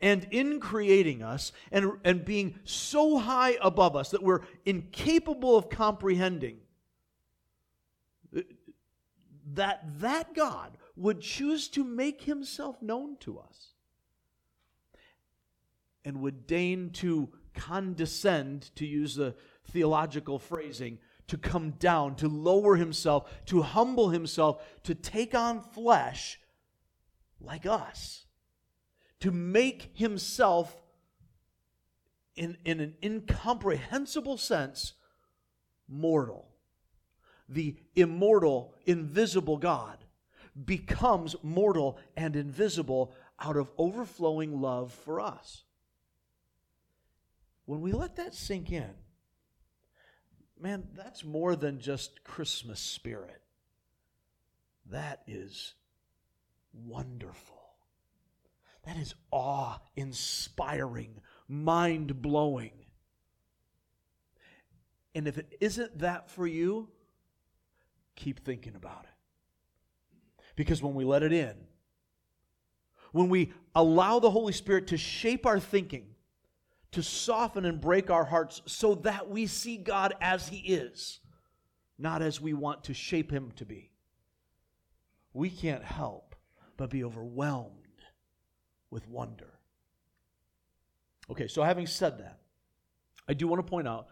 And 0.00 0.28
in 0.30 0.60
creating 0.60 1.22
us 1.22 1.52
and, 1.72 1.92
and 2.04 2.24
being 2.24 2.60
so 2.64 3.18
high 3.18 3.58
above 3.60 3.96
us 3.96 4.10
that 4.10 4.22
we're 4.22 4.42
incapable 4.64 5.56
of 5.56 5.68
comprehending, 5.68 6.58
that 9.54 9.82
that 10.00 10.34
God 10.34 10.76
would 10.96 11.20
choose 11.20 11.68
to 11.68 11.82
make 11.84 12.22
himself 12.22 12.80
known 12.80 13.16
to 13.18 13.38
us 13.38 13.72
and 16.04 16.20
would 16.20 16.46
deign 16.46 16.90
to 16.90 17.28
condescend, 17.54 18.70
to 18.76 18.86
use 18.86 19.14
the 19.14 19.34
theological 19.70 20.38
phrasing, 20.38 20.98
to 21.28 21.38
come 21.38 21.70
down, 21.72 22.16
to 22.16 22.28
lower 22.28 22.76
himself, 22.76 23.30
to 23.46 23.62
humble 23.62 24.08
himself, 24.08 24.62
to 24.82 24.94
take 24.94 25.34
on 25.34 25.60
flesh 25.60 26.40
like 27.40 27.66
us, 27.66 28.26
to 29.20 29.30
make 29.30 29.90
himself, 29.94 30.76
in, 32.34 32.56
in 32.64 32.80
an 32.80 32.94
incomprehensible 33.02 34.36
sense, 34.36 34.94
mortal. 35.86 36.48
The 37.48 37.76
immortal, 37.94 38.74
invisible 38.84 39.56
God 39.56 39.98
becomes 40.64 41.36
mortal 41.42 41.98
and 42.16 42.36
invisible 42.36 43.14
out 43.40 43.56
of 43.56 43.70
overflowing 43.78 44.60
love 44.60 44.92
for 44.92 45.20
us. 45.20 45.64
When 47.64 47.80
we 47.80 47.92
let 47.92 48.16
that 48.16 48.34
sink 48.34 48.72
in, 48.72 48.90
man, 50.60 50.88
that's 50.94 51.24
more 51.24 51.56
than 51.56 51.80
just 51.80 52.24
Christmas 52.24 52.80
spirit. 52.80 53.40
That 54.90 55.22
is 55.26 55.74
wonderful. 56.72 57.56
That 58.84 58.96
is 58.96 59.14
awe 59.30 59.78
inspiring, 59.96 61.20
mind 61.48 62.22
blowing. 62.22 62.72
And 65.14 65.28
if 65.28 65.36
it 65.36 65.56
isn't 65.60 65.98
that 65.98 66.30
for 66.30 66.46
you, 66.46 66.88
keep 68.14 68.44
thinking 68.44 68.74
about 68.76 69.04
it. 69.04 70.44
Because 70.56 70.82
when 70.82 70.94
we 70.94 71.04
let 71.04 71.22
it 71.22 71.32
in, 71.32 71.54
when 73.12 73.28
we 73.28 73.52
allow 73.74 74.18
the 74.18 74.30
Holy 74.30 74.52
Spirit 74.52 74.88
to 74.88 74.96
shape 74.96 75.46
our 75.46 75.60
thinking, 75.60 76.06
to 76.92 77.02
soften 77.02 77.64
and 77.64 77.80
break 77.80 78.10
our 78.10 78.24
hearts 78.24 78.62
so 78.66 78.94
that 78.96 79.28
we 79.28 79.46
see 79.46 79.76
God 79.76 80.14
as 80.20 80.48
He 80.48 80.58
is, 80.58 81.20
not 81.98 82.22
as 82.22 82.40
we 82.40 82.54
want 82.54 82.84
to 82.84 82.94
shape 82.94 83.30
Him 83.30 83.52
to 83.56 83.64
be. 83.64 83.90
We 85.32 85.50
can't 85.50 85.84
help 85.84 86.34
but 86.76 86.90
be 86.90 87.04
overwhelmed 87.04 87.72
with 88.90 89.08
wonder. 89.08 89.58
Okay, 91.30 91.48
so 91.48 91.62
having 91.62 91.86
said 91.86 92.18
that, 92.18 92.38
I 93.28 93.34
do 93.34 93.46
want 93.46 93.64
to 93.64 93.70
point 93.70 93.86
out 93.86 94.08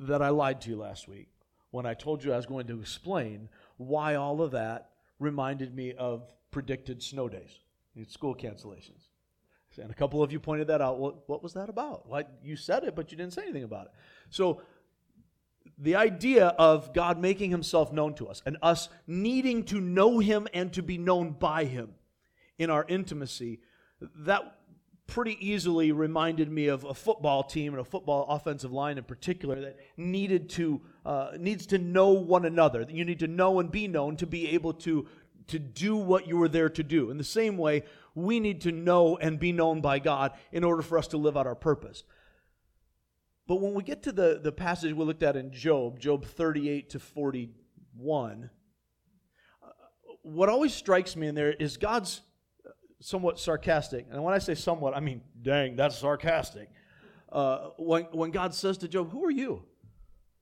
that 0.00 0.20
I 0.20 0.28
lied 0.28 0.60
to 0.62 0.70
you 0.70 0.76
last 0.76 1.08
week 1.08 1.28
when 1.70 1.86
I 1.86 1.94
told 1.94 2.22
you 2.22 2.32
I 2.32 2.36
was 2.36 2.46
going 2.46 2.66
to 2.66 2.78
explain 2.78 3.48
why 3.78 4.14
all 4.16 4.42
of 4.42 4.50
that 4.50 4.90
reminded 5.18 5.74
me 5.74 5.94
of 5.94 6.30
predicted 6.50 7.02
snow 7.02 7.28
days, 7.28 7.60
school 8.08 8.34
cancellations. 8.34 9.08
And 9.78 9.90
a 9.90 9.94
couple 9.94 10.22
of 10.22 10.32
you 10.32 10.40
pointed 10.40 10.66
that 10.68 10.80
out. 10.80 10.98
What, 10.98 11.28
what 11.28 11.42
was 11.42 11.54
that 11.54 11.68
about? 11.68 12.06
You 12.42 12.56
said 12.56 12.84
it, 12.84 12.94
but 12.94 13.10
you 13.10 13.16
didn't 13.16 13.32
say 13.32 13.42
anything 13.42 13.64
about 13.64 13.86
it. 13.86 13.92
So 14.30 14.62
the 15.78 15.96
idea 15.96 16.48
of 16.48 16.92
God 16.92 17.18
making 17.18 17.50
himself 17.50 17.92
known 17.92 18.14
to 18.14 18.28
us 18.28 18.42
and 18.46 18.56
us 18.62 18.88
needing 19.06 19.64
to 19.64 19.80
know 19.80 20.18
him 20.18 20.46
and 20.52 20.72
to 20.74 20.82
be 20.82 20.98
known 20.98 21.30
by 21.32 21.64
him 21.64 21.94
in 22.58 22.70
our 22.70 22.84
intimacy, 22.88 23.60
that 24.00 24.58
pretty 25.06 25.36
easily 25.46 25.92
reminded 25.92 26.50
me 26.50 26.68
of 26.68 26.84
a 26.84 26.94
football 26.94 27.42
team 27.42 27.72
and 27.72 27.80
a 27.80 27.84
football 27.84 28.26
offensive 28.28 28.72
line 28.72 28.96
in 28.96 29.04
particular 29.04 29.60
that 29.60 29.76
needed 29.96 30.48
to 30.48 30.80
uh, 31.04 31.32
needs 31.38 31.66
to 31.66 31.78
know 31.78 32.12
one 32.12 32.44
another. 32.44 32.86
You 32.88 33.04
need 33.04 33.18
to 33.18 33.26
know 33.26 33.60
and 33.60 33.70
be 33.70 33.88
known 33.88 34.16
to 34.16 34.26
be 34.26 34.50
able 34.50 34.72
to 34.74 35.06
to 35.48 35.58
do 35.58 35.96
what 35.96 36.26
you 36.26 36.36
were 36.36 36.48
there 36.48 36.68
to 36.68 36.82
do. 36.82 37.10
In 37.10 37.18
the 37.18 37.24
same 37.24 37.56
way, 37.56 37.84
we 38.14 38.40
need 38.40 38.60
to 38.62 38.72
know 38.72 39.16
and 39.16 39.38
be 39.38 39.52
known 39.52 39.80
by 39.80 39.98
God 39.98 40.32
in 40.50 40.64
order 40.64 40.82
for 40.82 40.98
us 40.98 41.08
to 41.08 41.16
live 41.16 41.36
out 41.36 41.46
our 41.46 41.54
purpose. 41.54 42.04
But 43.46 43.60
when 43.60 43.74
we 43.74 43.82
get 43.82 44.02
to 44.04 44.12
the, 44.12 44.40
the 44.42 44.52
passage 44.52 44.92
we 44.92 45.04
looked 45.04 45.22
at 45.22 45.36
in 45.36 45.52
Job, 45.52 45.98
Job 45.98 46.24
38 46.24 46.90
to 46.90 46.98
41, 46.98 48.50
uh, 49.62 49.66
what 50.22 50.48
always 50.48 50.72
strikes 50.72 51.16
me 51.16 51.26
in 51.26 51.34
there 51.34 51.52
is 51.52 51.76
God's 51.76 52.20
somewhat 53.00 53.38
sarcastic. 53.38 54.06
And 54.10 54.22
when 54.22 54.32
I 54.32 54.38
say 54.38 54.54
somewhat, 54.54 54.96
I 54.96 55.00
mean, 55.00 55.22
dang, 55.40 55.76
that's 55.76 55.98
sarcastic. 55.98 56.70
Uh, 57.30 57.70
when, 57.78 58.04
when 58.12 58.30
God 58.30 58.54
says 58.54 58.78
to 58.78 58.88
Job, 58.88 59.10
Who 59.10 59.24
are 59.24 59.30
you? 59.30 59.64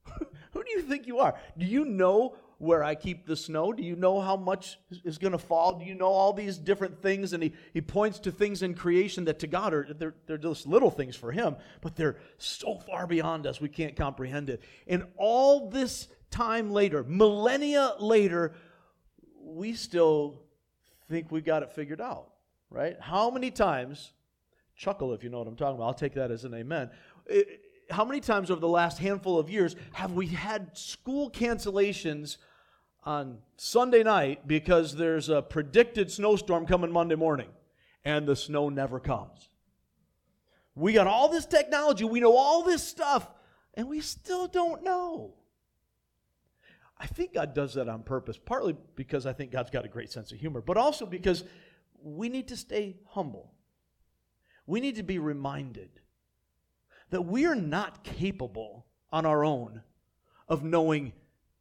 Who 0.52 0.64
do 0.64 0.70
you 0.70 0.82
think 0.82 1.06
you 1.06 1.18
are? 1.20 1.38
Do 1.56 1.64
you 1.64 1.84
know 1.84 2.36
where 2.60 2.84
I 2.84 2.94
keep 2.94 3.26
the 3.26 3.36
snow? 3.36 3.72
Do 3.72 3.82
you 3.82 3.96
know 3.96 4.20
how 4.20 4.36
much 4.36 4.78
is 5.04 5.18
going 5.18 5.32
to 5.32 5.38
fall? 5.38 5.78
Do 5.78 5.84
you 5.84 5.94
know 5.94 6.06
all 6.06 6.32
these 6.32 6.58
different 6.58 7.02
things? 7.02 7.32
And 7.32 7.42
he, 7.42 7.52
he 7.74 7.80
points 7.80 8.18
to 8.20 8.30
things 8.30 8.62
in 8.62 8.74
creation 8.74 9.24
that 9.24 9.40
to 9.40 9.46
God 9.48 9.74
are 9.74 9.92
they're, 9.92 10.14
they're 10.26 10.38
just 10.38 10.66
little 10.66 10.90
things 10.90 11.16
for 11.16 11.32
him, 11.32 11.56
but 11.80 11.96
they're 11.96 12.18
so 12.38 12.76
far 12.76 13.06
beyond 13.06 13.46
us 13.46 13.60
we 13.60 13.68
can't 13.68 13.96
comprehend 13.96 14.50
it. 14.50 14.62
And 14.86 15.04
all 15.16 15.68
this 15.70 16.08
time 16.30 16.70
later, 16.70 17.02
millennia 17.02 17.94
later, 17.98 18.54
we 19.42 19.74
still 19.74 20.42
think 21.08 21.32
we've 21.32 21.44
got 21.44 21.62
it 21.62 21.72
figured 21.72 22.00
out 22.00 22.30
right? 22.70 22.96
How 23.00 23.30
many 23.30 23.50
times, 23.50 24.12
chuckle 24.76 25.12
if 25.12 25.22
you 25.22 25.28
know 25.28 25.38
what 25.38 25.48
I'm 25.48 25.56
talking 25.56 25.74
about, 25.74 25.86
I'll 25.86 25.94
take 25.94 26.14
that 26.14 26.30
as 26.30 26.44
an 26.44 26.54
amen. 26.54 26.90
It, 27.26 27.60
how 27.90 28.04
many 28.04 28.20
times 28.20 28.50
over 28.50 28.60
the 28.60 28.68
last 28.68 28.98
handful 28.98 29.38
of 29.38 29.50
years 29.50 29.74
have 29.92 30.12
we 30.12 30.28
had 30.28 30.76
school 30.78 31.28
cancellations 31.30 32.36
on 33.04 33.38
Sunday 33.56 34.02
night 34.02 34.46
because 34.46 34.96
there's 34.96 35.28
a 35.28 35.42
predicted 35.42 36.10
snowstorm 36.10 36.66
coming 36.66 36.92
Monday 36.92 37.16
morning 37.16 37.48
and 38.04 38.26
the 38.26 38.36
snow 38.36 38.68
never 38.68 39.00
comes? 39.00 39.48
We 40.74 40.92
got 40.92 41.06
all 41.06 41.28
this 41.28 41.46
technology, 41.46 42.04
we 42.04 42.20
know 42.20 42.36
all 42.36 42.62
this 42.62 42.82
stuff, 42.82 43.28
and 43.74 43.88
we 43.88 44.00
still 44.00 44.46
don't 44.46 44.82
know. 44.82 45.34
I 46.98 47.06
think 47.06 47.34
God 47.34 47.54
does 47.54 47.74
that 47.74 47.88
on 47.88 48.02
purpose, 48.02 48.38
partly 48.38 48.76
because 48.94 49.24
I 49.24 49.32
think 49.32 49.50
God's 49.50 49.70
got 49.70 49.86
a 49.86 49.88
great 49.88 50.12
sense 50.12 50.32
of 50.32 50.38
humor, 50.38 50.60
but 50.60 50.76
also 50.76 51.06
because 51.06 51.44
we 52.02 52.28
need 52.28 52.48
to 52.48 52.56
stay 52.56 52.96
humble. 53.06 53.54
We 54.66 54.80
need 54.80 54.96
to 54.96 55.02
be 55.02 55.18
reminded 55.18 55.88
that 57.08 57.22
we 57.22 57.46
are 57.46 57.56
not 57.56 58.04
capable 58.04 58.86
on 59.10 59.26
our 59.26 59.44
own 59.44 59.82
of 60.48 60.62
knowing 60.62 61.12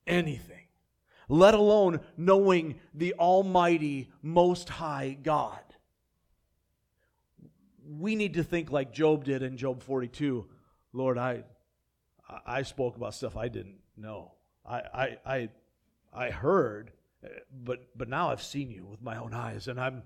anything, 0.05 0.58
let 1.29 1.53
alone 1.53 2.01
knowing 2.17 2.75
the 2.93 3.13
Almighty, 3.13 4.09
Most 4.21 4.67
High 4.67 5.17
God. 5.21 5.61
We 7.87 8.15
need 8.15 8.33
to 8.33 8.43
think 8.43 8.71
like 8.71 8.91
Job 8.91 9.23
did 9.23 9.41
in 9.41 9.55
Job 9.55 9.81
42 9.81 10.45
Lord, 10.93 11.17
I, 11.17 11.43
I 12.45 12.63
spoke 12.63 12.95
about 12.95 13.13
stuff 13.13 13.37
I 13.37 13.47
didn't 13.47 13.79
know. 13.95 14.33
I, 14.65 14.81
I, 14.93 15.17
I, 15.25 15.49
I 16.13 16.29
heard, 16.31 16.91
but, 17.63 17.87
but 17.95 18.09
now 18.09 18.31
I've 18.31 18.41
seen 18.41 18.71
you 18.71 18.85
with 18.85 19.01
my 19.01 19.17
own 19.17 19.33
eyes, 19.33 19.67
and 19.67 19.79
I'm, 19.79 20.03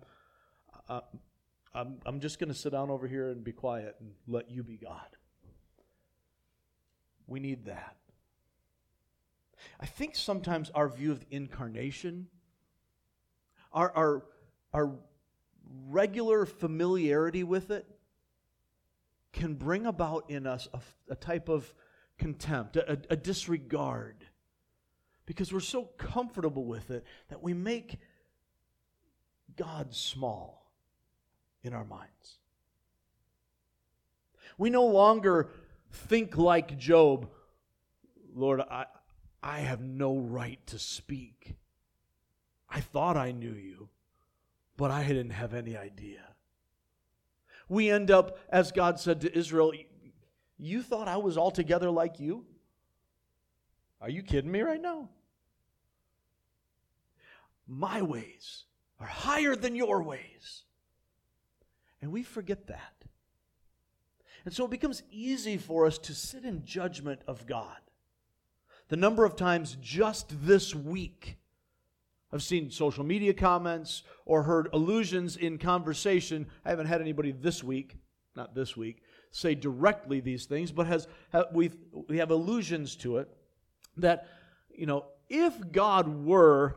I'm, 1.74 2.00
I'm 2.06 2.20
just 2.20 2.39
going 2.39 2.50
to 2.50 2.58
sit 2.58 2.72
down 2.72 2.89
over 2.89 3.08
here 3.08 3.30
and 3.30 3.44
be 3.44 3.51
quiet 3.51 3.96
and 4.00 4.12
let 4.27 4.51
you 4.51 4.63
be 4.63 4.77
God. 4.77 5.08
We 7.27 7.39
need 7.39 7.65
that. 7.65 7.96
I 9.79 9.86
think 9.86 10.15
sometimes 10.15 10.70
our 10.72 10.88
view 10.88 11.12
of 11.12 11.20
the 11.20 11.36
incarnation, 11.36 12.27
our, 13.72 13.91
our, 13.96 14.25
our 14.74 14.91
regular 15.89 16.46
familiarity 16.46 17.43
with 17.43 17.72
it, 17.72 17.86
can 19.32 19.55
bring 19.55 19.86
about 19.86 20.29
in 20.29 20.46
us 20.46 20.67
a, 20.74 20.79
a 21.10 21.15
type 21.15 21.50
of 21.50 21.74
contempt, 22.17 22.77
a, 22.77 23.00
a 23.10 23.15
disregard, 23.15 24.24
because 25.25 25.51
we're 25.51 25.59
so 25.59 25.85
comfortable 25.98 26.66
with 26.66 26.92
it 26.92 27.03
that 27.29 27.42
we 27.42 27.53
make 27.53 27.98
God 29.55 29.94
small 29.94 30.72
in 31.64 31.74
our 31.74 31.85
minds. 31.85 32.40
We 34.57 34.70
no 34.70 34.85
longer 34.85 35.50
think 35.92 36.37
like 36.37 36.77
Job, 36.77 37.29
Lord, 38.35 38.61
I, 38.61 38.85
I 39.44 39.60
have 39.60 39.82
no 39.82 40.18
right 40.18 40.66
to 40.68 40.79
speak. 40.79 41.56
I 42.70 42.79
thought 42.79 43.18
I 43.18 43.34
knew 43.34 43.53
you, 43.53 43.90
but 44.77 44.90
I 44.90 45.03
didn't 45.06 45.32
have 45.32 45.53
any 45.53 45.75
idea. 45.75 46.22
We 47.68 47.92
end 47.92 48.10
up, 48.10 48.40
as 48.50 48.72
God 48.72 49.00
said 49.00 49.22
to 49.22 49.38
Israel, 49.38 49.74
You 50.58 50.82
thought 50.82 51.10
I 51.10 51.18
was 51.18 51.38
altogether 51.38 51.92
like 51.92 52.20
you? 52.20 52.46
Are 54.00 54.10
you 54.10 54.24
kidding 54.24 54.51
me 54.51 54.62
right 54.62 54.82
now? 54.82 55.10
My 57.68 58.01
ways 58.01 58.64
are 59.00 59.08
higher 59.08 59.56
than 59.56 59.75
your 59.75 60.03
ways. 60.03 60.64
And 62.01 62.12
we 62.12 62.24
forget 62.24 62.68
that. 62.68 63.06
And 64.46 64.53
so 64.53 64.66
it 64.66 64.72
becomes 64.72 65.03
easy 65.10 65.58
for 65.58 65.86
us 65.86 65.98
to 66.00 66.14
sit 66.14 66.44
in 66.44 66.66
judgment 66.66 67.22
of 67.27 67.46
God. 67.46 67.77
The 68.94 68.98
number 68.98 69.25
of 69.25 69.36
times 69.36 69.75
just 69.82 70.46
this 70.46 70.75
week 70.75 71.38
I've 72.32 72.44
seen 72.44 72.70
social 72.70 73.03
media 73.03 73.34
comments 73.34 74.03
or 74.24 74.44
heard 74.44 74.70
allusions 74.72 75.36
in 75.36 75.58
conversation. 75.58 76.46
I 76.64 76.70
haven't 76.70 76.86
had 76.86 77.01
anybody 77.01 77.32
this 77.32 77.64
week, 77.64 77.98
not 78.36 78.53
this 78.53 78.77
week, 78.77 79.01
say 79.32 79.56
directly 79.56 80.20
these 80.20 80.46
things, 80.46 80.72
but 80.72 80.86
has 80.86 81.08
we 81.51 81.72
we 82.08 82.20
have 82.20 82.29
allusions 82.29 82.96
to 82.98 83.18
it 83.18 83.36
that 83.98 84.27
you 84.70 84.86
know 84.86 85.06
if 85.27 85.72
God 85.72 86.24
were 86.24 86.75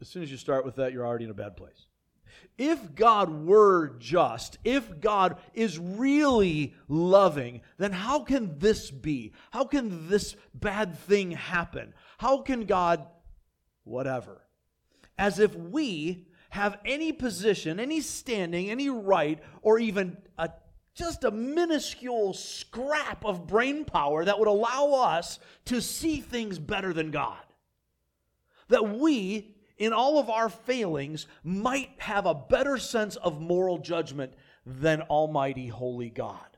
as 0.00 0.08
soon 0.08 0.24
as 0.24 0.32
you 0.32 0.36
start 0.36 0.64
with 0.64 0.74
that 0.74 0.92
you're 0.92 1.06
already 1.06 1.26
in 1.26 1.30
a 1.30 1.34
bad 1.34 1.56
place. 1.56 1.86
If 2.56 2.94
God 2.94 3.46
were 3.46 3.96
just, 3.98 4.58
if 4.64 5.00
God 5.00 5.38
is 5.54 5.78
really 5.78 6.74
loving, 6.88 7.62
then 7.78 7.92
how 7.92 8.20
can 8.20 8.58
this 8.58 8.90
be? 8.90 9.32
How 9.50 9.64
can 9.64 10.08
this 10.08 10.36
bad 10.54 10.96
thing 10.98 11.32
happen? 11.32 11.94
How 12.18 12.38
can 12.38 12.66
God, 12.66 13.06
whatever? 13.82 14.42
As 15.18 15.38
if 15.38 15.54
we 15.56 16.28
have 16.50 16.78
any 16.84 17.12
position, 17.12 17.80
any 17.80 18.00
standing, 18.00 18.70
any 18.70 18.88
right, 18.88 19.42
or 19.62 19.80
even 19.80 20.16
a 20.38 20.50
just 20.94 21.24
a 21.24 21.30
minuscule 21.30 22.32
scrap 22.32 23.24
of 23.24 23.46
brain 23.48 23.84
power 23.84 24.24
that 24.24 24.38
would 24.38 24.48
allow 24.48 24.92
us 24.92 25.40
to 25.64 25.82
see 25.82 26.20
things 26.20 26.58
better 26.58 26.92
than 26.92 27.10
God. 27.10 27.42
That 28.68 28.96
we 28.96 29.53
in 29.76 29.92
all 29.92 30.18
of 30.18 30.30
our 30.30 30.48
failings, 30.48 31.26
might 31.42 31.90
have 31.98 32.26
a 32.26 32.34
better 32.34 32.78
sense 32.78 33.16
of 33.16 33.40
moral 33.40 33.78
judgment 33.78 34.32
than 34.64 35.02
Almighty 35.02 35.68
Holy 35.68 36.10
God. 36.10 36.56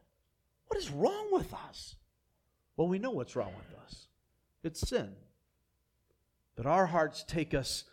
What 0.69 0.79
is 0.79 0.91
wrong 0.91 1.29
with 1.33 1.53
us? 1.55 1.97
Well, 2.77 2.89
we 2.89 2.99
know 2.99 3.11
what's 3.11 3.37
wrong 3.37 3.53
with 3.57 3.79
us 3.81 4.09
it's 4.67 4.87
sin. 4.89 5.13
That 6.57 6.67
our 6.67 6.87
hearts 6.87 7.25
take 7.27 7.55
us 7.55 7.85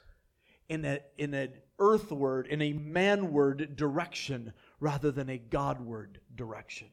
in, 0.67 0.83
a, 0.85 0.99
in 1.17 1.33
an 1.33 1.53
earthward, 1.79 2.47
in 2.47 2.61
a 2.61 2.73
manward 2.73 3.75
direction 3.75 4.53
rather 4.79 5.11
than 5.11 5.29
a 5.29 5.37
Godward 5.37 6.19
direction. 6.33 6.87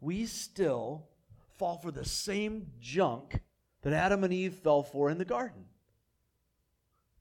We 0.00 0.26
still 0.26 1.08
fall 1.58 1.78
for 1.78 1.90
the 1.90 2.04
same 2.04 2.68
junk 2.80 3.40
that 3.82 3.92
Adam 3.92 4.24
and 4.24 4.32
Eve 4.32 4.54
fell 4.54 4.82
for 4.82 5.10
in 5.10 5.18
the 5.18 5.24
garden. 5.24 5.66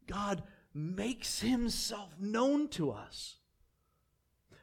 God 0.08 0.44
makes 0.74 1.40
himself 1.40 2.16
known 2.20 2.68
to 2.70 2.92
us. 2.92 3.38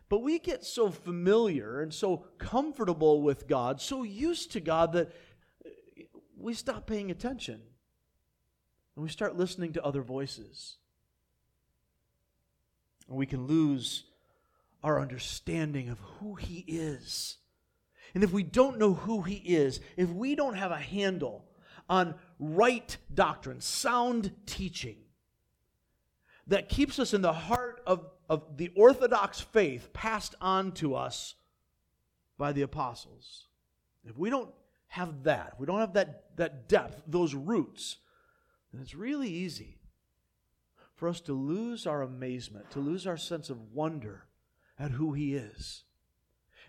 But 0.09 0.23
we 0.23 0.39
get 0.39 0.63
so 0.65 0.91
familiar 0.91 1.81
and 1.81 1.93
so 1.93 2.27
comfortable 2.39 3.23
with 3.23 3.49
God, 3.49 3.81
so 3.81 4.03
used 4.03 4.53
to 4.53 4.61
God, 4.61 4.93
that 4.93 5.11
we 6.37 6.53
stop 6.53 6.87
paying 6.87 7.11
attention 7.11 7.63
and 8.95 9.03
we 9.03 9.09
start 9.09 9.39
listening 9.39 9.73
to 9.73 9.85
other 9.85 10.03
voices. 10.03 10.77
And 13.09 13.17
we 13.17 13.25
can 13.25 13.47
lose 13.47 14.05
our 14.83 15.01
understanding 15.01 15.89
of 15.89 15.99
who 15.99 16.35
He 16.35 16.65
is. 16.69 17.39
And 18.15 18.23
if 18.23 18.33
we 18.33 18.43
don't 18.43 18.79
know 18.79 18.93
who 18.93 19.23
He 19.23 19.37
is, 19.37 19.81
if 19.97 20.11
we 20.11 20.35
don't 20.35 20.57
have 20.57 20.73
a 20.73 20.77
handle 20.77 21.47
on 21.89 22.15
right 22.39 22.97
doctrine, 23.15 23.61
sound 23.61 24.33
teaching, 24.45 24.97
that 26.47 26.69
keeps 26.69 26.99
us 26.99 27.15
in 27.15 27.23
the 27.23 27.33
heart 27.33 27.81
of, 27.87 28.07
of 28.29 28.57
the 28.57 28.71
Orthodox 28.75 29.41
faith 29.41 29.93
passed 29.93 30.35
on 30.41 30.73
to 30.73 30.95
us 30.95 31.35
by 32.39 32.53
the 32.53 32.63
apostles. 32.63 33.47
If 34.05 34.19
we 34.19 34.31
don't 34.31 34.51
have 34.89 35.25
that, 35.25 35.55
we 35.59 35.67
don't 35.67 35.81
have 35.81 35.95
that, 35.95 36.37
that 36.37 36.69
depth, 36.69 37.03
those 37.07 37.35
roots, 37.35 37.99
then 38.73 38.83
it's 38.83 38.95
really 38.95 39.29
easy 39.29 39.79
for 40.95 41.09
us 41.09 41.21
to 41.23 41.33
lose 41.33 41.87
our 41.87 42.03
amazement, 42.03 42.71
to 42.73 42.81
lose 42.81 43.07
our 43.07 43.17
sense 43.17 43.51
of 43.51 43.73
wonder 43.73 44.25
at 44.79 44.93
who 44.93 45.13
He 45.13 45.35
is, 45.35 45.85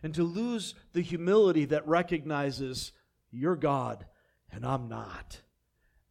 and 0.02 0.14
to 0.16 0.24
lose 0.24 0.76
the 0.94 1.02
humility 1.02 1.66
that 1.66 1.88
recognizes 1.88 2.92
you're 3.32 3.56
God 3.56 4.06
and 4.52 4.66
I'm 4.66 4.88
not. 4.88 5.42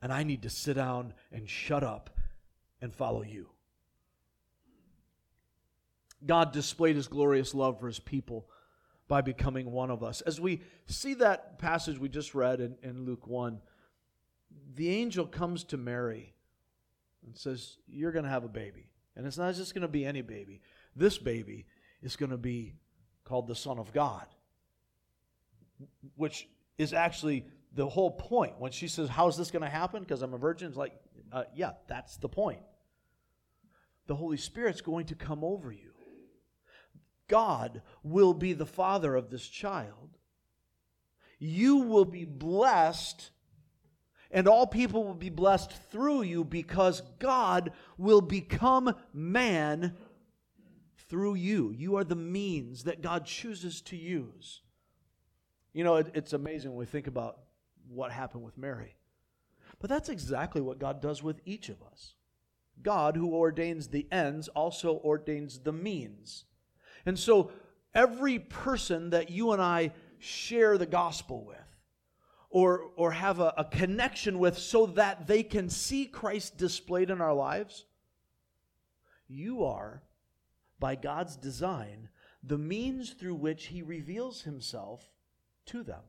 And 0.01 0.12
I 0.12 0.25
need 0.25 0.42
to 0.42 0.51
sit 0.51 0.75
down 0.75 1.14
and 1.31 1.48
shut 1.48 1.85
up 1.85 2.11
and 2.83 2.95
follow 2.95 3.23
you. 3.23 3.49
God 6.25 6.53
displayed 6.53 6.97
his 6.97 7.09
glorious 7.09 7.55
love 7.55 7.81
for 7.81 7.87
his 7.87 7.99
people 7.99 8.49
by 9.09 9.21
becoming 9.21 9.73
one 9.73 9.90
of 9.90 10.03
us. 10.03 10.21
As 10.21 10.40
we 10.40 10.61
see 10.87 11.14
that 11.14 11.59
passage 11.59 11.99
we 11.99 12.09
just 12.09 12.35
read 12.35 12.61
in, 12.61 12.77
in 12.83 13.05
Luke 13.05 13.27
1, 13.27 13.61
the 14.75 14.90
angel 14.90 15.27
comes 15.27 15.64
to 15.64 15.77
Mary 15.77 16.35
and 17.25 17.37
says, 17.37 17.79
You're 17.87 18.12
going 18.12 18.25
to 18.25 18.31
have 18.31 18.45
a 18.45 18.49
baby. 18.49 18.90
And 19.16 19.27
it's 19.27 19.38
not 19.38 19.55
just 19.55 19.75
going 19.75 19.83
to 19.83 19.88
be 19.88 20.05
any 20.05 20.23
baby. 20.23 20.61
This 20.97 21.18
baby 21.18 21.66
is 22.03 22.16
going 22.16 22.31
to 22.31 22.38
be 22.38 22.75
called 23.25 23.47
the 23.47 23.55
Son 23.55 23.79
of 23.79 23.92
God, 23.92 24.27
which 26.16 26.49
is 26.79 26.92
actually 26.92 27.47
the 27.75 27.88
whole 27.88 28.11
point. 28.11 28.55
When 28.59 28.73
she 28.73 28.88
says, 28.88 29.09
How's 29.09 29.37
this 29.37 29.51
going 29.51 29.62
to 29.62 29.68
happen? 29.68 30.03
Because 30.03 30.23
I'm 30.23 30.35
a 30.35 30.38
virgin, 30.38 30.68
it's 30.68 30.77
like, 30.77 30.95
uh, 31.33 31.45
Yeah, 31.55 31.73
that's 31.88 32.16
the 32.16 32.29
point. 32.29 32.61
The 34.12 34.16
Holy 34.16 34.37
Spirit's 34.37 34.83
going 34.83 35.07
to 35.07 35.14
come 35.14 35.42
over 35.42 35.72
you. 35.72 35.94
God 37.29 37.81
will 38.03 38.35
be 38.35 38.53
the 38.53 38.66
father 38.66 39.16
of 39.16 39.31
this 39.31 39.48
child. 39.48 40.18
You 41.38 41.79
will 41.79 42.05
be 42.05 42.27
blessed, 42.27 43.31
and 44.31 44.46
all 44.46 44.66
people 44.66 45.05
will 45.05 45.14
be 45.14 45.31
blessed 45.31 45.72
through 45.90 46.25
you 46.25 46.44
because 46.44 47.01
God 47.20 47.72
will 47.96 48.20
become 48.20 48.94
man 49.14 49.96
through 51.09 51.37
you. 51.37 51.70
You 51.70 51.96
are 51.96 52.05
the 52.05 52.14
means 52.14 52.85
that 52.85 53.01
God 53.01 53.25
chooses 53.25 53.81
to 53.81 53.96
use. 53.96 54.61
You 55.72 55.85
know, 55.85 55.96
it, 55.96 56.11
it's 56.12 56.35
amazing 56.35 56.72
when 56.72 56.81
we 56.81 56.85
think 56.85 57.07
about 57.07 57.38
what 57.88 58.12
happened 58.12 58.44
with 58.44 58.59
Mary. 58.59 58.94
But 59.79 59.88
that's 59.88 60.11
exactly 60.11 60.61
what 60.61 60.79
God 60.79 61.01
does 61.01 61.22
with 61.22 61.40
each 61.46 61.70
of 61.70 61.83
us. 61.83 62.16
God, 62.83 63.16
who 63.16 63.35
ordains 63.35 63.88
the 63.88 64.07
ends, 64.11 64.49
also 64.49 65.01
ordains 65.05 65.59
the 65.61 65.73
means. 65.73 66.45
And 67.07 67.18
so, 67.18 67.51
every 67.95 68.38
person 68.38 69.11
that 69.11 69.31
you 69.31 69.53
and 69.53 69.61
I 69.61 69.92
share 70.18 70.79
the 70.79 70.87
gospel 70.87 71.45
with, 71.45 71.59
or, 72.51 72.90
or 72.97 73.12
have 73.12 73.40
a, 73.40 73.55
a 73.57 73.64
connection 73.64 74.38
with, 74.38 74.59
so 74.59 74.87
that 74.87 75.27
they 75.27 75.42
can 75.42 75.68
see 75.68 76.07
Christ 76.07 76.57
displayed 76.59 77.11
in 77.11 77.21
our 77.21 77.35
lives, 77.35 77.87
you 79.29 79.64
are, 79.64 80.03
by 80.79 80.95
God's 80.95 81.37
design, 81.37 82.09
the 82.42 82.59
means 82.59 83.11
through 83.11 83.37
which 83.37 83.66
He 83.66 83.83
reveals 83.83 84.42
Himself 84.42 85.11
to 85.66 85.83
them. 85.83 86.03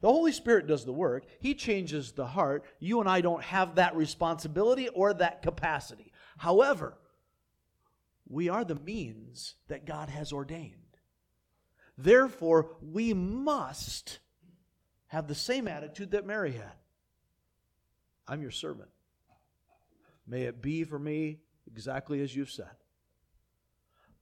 The 0.00 0.08
Holy 0.08 0.32
Spirit 0.32 0.66
does 0.66 0.84
the 0.84 0.92
work. 0.92 1.24
He 1.40 1.54
changes 1.54 2.12
the 2.12 2.26
heart. 2.26 2.64
You 2.78 3.00
and 3.00 3.08
I 3.08 3.20
don't 3.20 3.42
have 3.42 3.76
that 3.76 3.96
responsibility 3.96 4.88
or 4.88 5.14
that 5.14 5.42
capacity. 5.42 6.12
However, 6.36 6.98
we 8.28 8.48
are 8.48 8.64
the 8.64 8.74
means 8.74 9.54
that 9.68 9.86
God 9.86 10.08
has 10.08 10.32
ordained. 10.32 10.74
Therefore, 11.96 12.76
we 12.82 13.14
must 13.14 14.18
have 15.08 15.28
the 15.28 15.34
same 15.34 15.68
attitude 15.68 16.10
that 16.10 16.26
Mary 16.26 16.52
had 16.52 16.72
I'm 18.28 18.42
your 18.42 18.50
servant. 18.50 18.88
May 20.26 20.42
it 20.42 20.60
be 20.60 20.84
for 20.84 20.98
me 20.98 21.38
exactly 21.66 22.20
as 22.20 22.34
you've 22.34 22.50
said. 22.50 22.66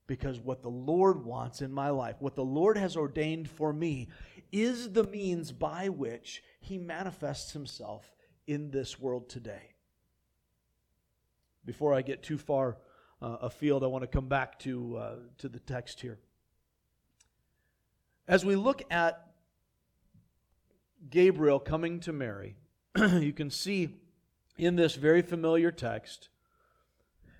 Because 0.07 0.39
what 0.39 0.63
the 0.63 0.69
Lord 0.69 1.25
wants 1.25 1.63
in 1.63 1.73
my 1.73 1.89
life, 1.89 2.17
what 2.19 2.35
the 2.35 2.45
Lord 2.45 2.77
has 2.77 2.95
ordained 2.95 3.49
for 3.49 3.73
me, 3.73 4.09
is 4.53 4.93
the 4.93 5.05
means 5.05 5.53
by 5.53 5.89
which 5.89 6.43
He 6.61 6.79
manifests 6.79 7.53
Himself 7.53 8.15
in 8.47 8.71
this 8.71 8.99
world 8.99 9.29
today. 9.29 9.71
Before 11.65 11.95
I 11.95 12.03
get 12.03 12.23
too 12.23 12.39
far 12.39 12.79
uh, 13.23 13.39
afield, 13.43 13.85
I 13.85 13.87
want 13.87 14.03
to 14.03 14.09
come 14.09 14.29
back 14.29 14.59
to, 14.61 14.97
uh, 14.97 15.15
to 15.39 15.49
the 15.49 15.61
text 15.61 16.01
here. 16.01 16.19
As 18.29 18.45
we 18.45 18.57
look 18.57 18.83
at 18.91 19.27
Gabriel 21.11 21.59
coming 21.59 22.01
to 22.01 22.13
Mary, 22.13 22.57
you 22.99 23.33
can 23.33 23.51
see 23.51 23.91
in 24.57 24.77
this 24.77 24.95
very 24.95 25.23
familiar 25.23 25.71
text, 25.71 26.29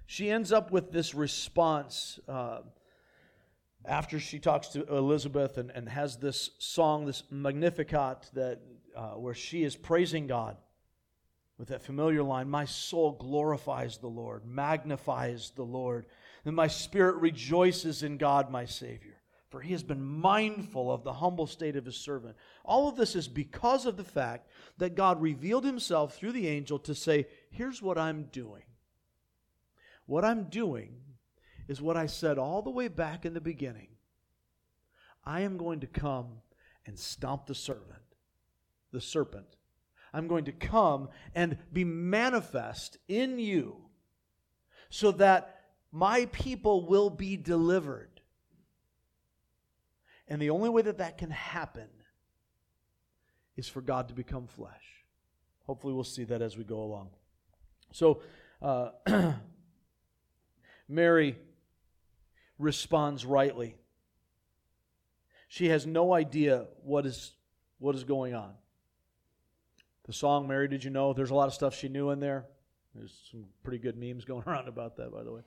she 0.07 0.31
ends 0.31 0.53
up 0.53 0.71
with 0.71 0.93
this 0.93 1.15
response 1.15 2.19
uh, 2.29 2.61
after 3.87 4.19
she 4.19 4.39
talks 4.39 4.69
to 4.69 4.85
Elizabeth 4.95 5.59
and, 5.59 5.71
and 5.71 5.89
has 5.89 6.17
this 6.17 6.51
song, 6.59 7.07
this 7.07 7.23
Magnificat, 7.31 8.31
that, 8.35 8.61
uh, 8.97 9.11
where 9.11 9.35
she 9.35 9.63
is 9.63 9.77
praising 9.77 10.27
God 10.27 10.57
with 11.59 11.69
that 11.69 11.83
familiar 11.83 12.23
line 12.23 12.49
My 12.49 12.65
soul 12.65 13.13
glorifies 13.13 13.99
the 13.99 14.09
Lord, 14.09 14.45
magnifies 14.47 15.53
the 15.55 15.65
Lord, 15.65 16.07
and 16.45 16.57
my 16.57 16.67
spirit 16.67 17.17
rejoices 17.17 18.03
in 18.03 18.17
God, 18.17 18.51
my 18.51 18.65
Savior, 18.65 19.21
for 19.51 19.61
he 19.61 19.73
has 19.73 19.83
been 19.83 20.03
mindful 20.03 20.91
of 20.91 21.05
the 21.05 21.13
humble 21.13 21.47
state 21.47 21.77
of 21.77 21.85
his 21.85 21.97
servant. 21.97 22.37
All 22.65 22.89
of 22.89 22.97
this 22.97 23.15
is 23.15 23.29
because 23.29 23.87
of 23.87 23.97
the 23.97 24.05
fact 24.05 24.49
that 24.79 24.97
God 24.97 25.21
revealed 25.23 25.65
himself 25.65 26.17
through 26.17 26.33
the 26.33 26.49
angel 26.49 26.79
to 26.81 26.95
say, 26.95 27.27
Here's 27.51 27.81
what 27.81 27.99
I'm 27.99 28.25
doing. 28.25 28.63
What 30.07 30.25
I'm 30.25 30.45
doing 30.45 30.97
is 31.69 31.81
what 31.81 31.97
I 31.97 32.07
said 32.07 32.39
all 32.39 32.63
the 32.63 32.71
way 32.71 32.89
back 32.89 33.25
in 33.25 33.35
the 33.35 33.41
beginning. 33.41 33.89
I 35.25 35.41
am 35.41 35.57
going 35.57 35.81
to 35.81 35.87
come 35.87 36.43
and 36.87 36.99
stomp 36.99 37.47
the 37.47 37.55
servant, 37.55 38.03
the 38.93 39.01
serpent 39.01 39.57
I'm 40.15 40.29
going 40.29 40.45
to 40.45 40.53
come 40.53 41.09
and 41.35 41.59
be 41.73 41.85
manifest 41.85 42.99
in 43.09 43.41
you 43.41 43.77
so 44.89 45.11
that 45.13 45.63
my 45.91 46.27
people 46.27 46.87
will 46.87 47.11
be 47.11 47.37
delivered. 47.37 48.21
And 50.29 50.41
the 50.41 50.51
only 50.51 50.71
way 50.71 50.83
that 50.83 50.99
that 50.99 51.19
can 51.19 51.31
happen 51.31 51.89
is 53.57 53.69
for 53.69 53.81
God 53.81 54.09
to 54.09 54.15
become 54.15 54.47
flesh. 54.47 55.05
Hopefully, 55.67 55.93
we'll 55.93 56.05
see 56.05 56.25
that 56.25 56.41
as 56.41 56.57
we 56.57 56.63
go 56.63 56.81
along. 56.81 57.11
So, 57.93 58.23
uh, 58.63 58.91
Mary 60.89 61.37
responds 62.59 63.25
rightly. 63.25 63.77
She 65.49 65.69
has 65.69 65.87
no 65.87 66.13
idea 66.13 66.67
what 66.83 67.07
is, 67.07 67.33
what 67.79 67.95
is 67.95 68.05
going 68.05 68.35
on. 68.35 68.53
The 70.05 70.13
song 70.13 70.49
Mary 70.49 70.69
Did 70.69 70.85
You 70.85 70.91
Know? 70.91 71.13
There's 71.13 71.31
a 71.31 71.35
lot 71.35 71.49
of 71.49 71.55
stuff 71.55 71.75
she 71.75 71.89
knew 71.89 72.11
in 72.11 72.21
there. 72.21 72.47
There's 72.95 73.29
some 73.31 73.47
pretty 73.63 73.79
good 73.79 73.97
memes 73.97 74.25
going 74.25 74.43
around 74.47 74.69
about 74.69 74.97
that, 74.97 75.13
by 75.13 75.23
the 75.23 75.33
way. 75.33 75.41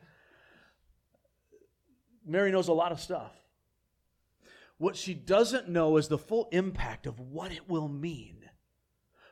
Mary 2.25 2.51
knows 2.51 2.67
a 2.67 2.73
lot 2.73 2.91
of 2.91 2.99
stuff. 2.99 3.31
What 4.77 4.95
she 4.95 5.13
doesn't 5.13 5.69
know 5.69 5.97
is 5.97 6.07
the 6.07 6.17
full 6.17 6.49
impact 6.51 7.07
of 7.07 7.19
what 7.19 7.51
it 7.51 7.67
will 7.69 7.87
mean 7.87 8.49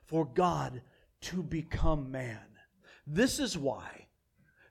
for 0.04 0.26
God 0.26 0.82
to 1.22 1.44
become 1.44 2.12
man. 2.12 2.40
This 3.06 3.40
is 3.40 3.58
why, 3.58 4.08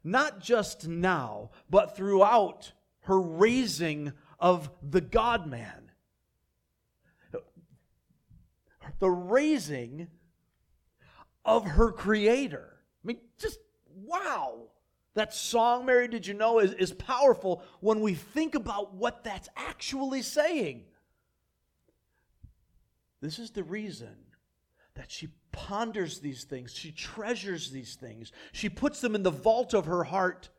not 0.03 0.41
just 0.41 0.89
now, 0.89 1.51
but 1.71 1.97
throughout 1.97 2.73
her 3.05 3.21
raising 3.21 4.13
of 4.39 4.71
the 4.83 5.01
God 5.01 5.47
man, 5.47 5.91
the 8.99 9.11
raising 9.11 10.09
of 11.45 11.65
her 11.67 11.93
creator. 11.93 12.77
I 13.05 13.07
mean, 13.07 13.19
just 13.39 13.59
wow. 13.95 14.69
That 15.15 15.33
song, 15.33 15.87
Mary, 15.87 16.09
did 16.09 16.27
you 16.27 16.35
know, 16.35 16.59
is, 16.59 16.73
is 16.73 16.93
powerful 16.93 17.63
when 17.81 18.01
we 18.01 18.15
think 18.15 18.55
about 18.57 18.95
what 18.95 19.23
that's 19.23 19.49
actually 19.57 20.23
saying. 20.23 20.85
This 23.21 23.39
is 23.39 23.51
the 23.51 23.63
reason 23.63 24.17
that 24.95 25.11
she 25.11 25.29
ponders 25.53 26.21
these 26.21 26.45
things, 26.45 26.75
she 26.75 26.91
treasures 26.91 27.71
these 27.71 27.95
things, 27.95 28.33
she 28.53 28.69
puts 28.69 29.01
them 29.01 29.15
in 29.15 29.23
the 29.23 29.31
vault 29.31 29.73
of 29.73 29.87
her 29.87 30.05
heart. 30.05 30.51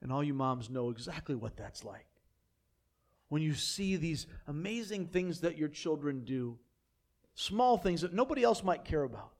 And 0.00 0.12
all 0.12 0.22
you 0.22 0.34
moms 0.34 0.70
know 0.70 0.90
exactly 0.90 1.34
what 1.34 1.56
that's 1.56 1.84
like. 1.84 2.06
When 3.28 3.42
you 3.42 3.54
see 3.54 3.96
these 3.96 4.26
amazing 4.46 5.08
things 5.08 5.40
that 5.40 5.58
your 5.58 5.68
children 5.68 6.24
do, 6.24 6.58
small 7.34 7.76
things 7.76 8.00
that 8.00 8.14
nobody 8.14 8.42
else 8.42 8.62
might 8.62 8.84
care 8.84 9.02
about. 9.02 9.32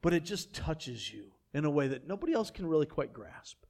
But 0.00 0.14
it 0.14 0.24
just 0.24 0.54
touches 0.54 1.12
you 1.12 1.32
in 1.52 1.64
a 1.64 1.70
way 1.70 1.88
that 1.88 2.06
nobody 2.06 2.32
else 2.32 2.50
can 2.50 2.66
really 2.66 2.86
quite 2.86 3.12
grasp. 3.12 3.64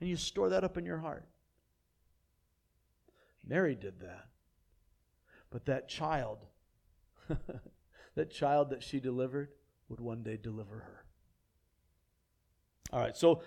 And 0.00 0.08
you 0.08 0.16
store 0.16 0.50
that 0.50 0.64
up 0.64 0.76
in 0.76 0.84
your 0.84 0.98
heart. 0.98 1.26
Mary 3.46 3.74
did 3.74 4.00
that. 4.00 4.26
But 5.50 5.64
that 5.66 5.88
child, 5.88 6.44
that 8.14 8.30
child 8.30 8.70
that 8.70 8.82
she 8.82 9.00
delivered, 9.00 9.48
would 9.88 10.00
one 10.00 10.22
day 10.22 10.38
deliver 10.40 10.76
her. 10.76 11.04
All 12.92 13.00
right, 13.00 13.16
so 13.16 13.42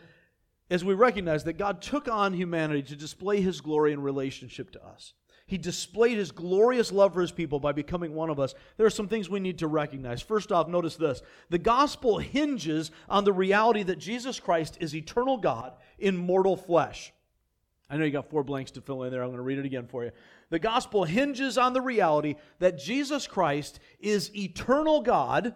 as 0.71 0.85
we 0.85 0.93
recognize 0.93 1.43
that 1.43 1.57
God 1.57 1.81
took 1.81 2.07
on 2.07 2.33
humanity 2.33 2.81
to 2.83 2.95
display 2.95 3.41
his 3.41 3.59
glory 3.59 3.91
in 3.91 4.01
relationship 4.01 4.71
to 4.71 4.83
us, 4.83 5.13
he 5.45 5.57
displayed 5.57 6.17
his 6.17 6.31
glorious 6.31 6.93
love 6.93 7.13
for 7.13 7.19
his 7.19 7.33
people 7.33 7.59
by 7.59 7.73
becoming 7.73 8.15
one 8.15 8.29
of 8.29 8.39
us. 8.39 8.55
There 8.77 8.85
are 8.85 8.89
some 8.89 9.09
things 9.09 9.29
we 9.29 9.41
need 9.41 9.59
to 9.59 9.67
recognize. 9.67 10.21
First 10.21 10.49
off, 10.49 10.69
notice 10.69 10.95
this 10.95 11.21
the 11.49 11.57
gospel 11.57 12.19
hinges 12.19 12.89
on 13.09 13.25
the 13.25 13.33
reality 13.33 13.83
that 13.83 13.99
Jesus 13.99 14.39
Christ 14.39 14.77
is 14.79 14.95
eternal 14.95 15.35
God 15.35 15.73
in 15.99 16.15
mortal 16.15 16.55
flesh. 16.55 17.11
I 17.89 17.97
know 17.97 18.05
you 18.05 18.11
got 18.11 18.29
four 18.29 18.45
blanks 18.45 18.71
to 18.71 18.81
fill 18.81 19.03
in 19.03 19.11
there. 19.11 19.21
I'm 19.21 19.27
going 19.27 19.37
to 19.37 19.43
read 19.43 19.59
it 19.59 19.65
again 19.65 19.87
for 19.87 20.05
you. 20.05 20.11
The 20.51 20.59
gospel 20.59 21.03
hinges 21.03 21.57
on 21.57 21.73
the 21.73 21.81
reality 21.81 22.35
that 22.59 22.79
Jesus 22.79 23.27
Christ 23.27 23.81
is 23.99 24.33
eternal 24.33 25.01
God 25.01 25.53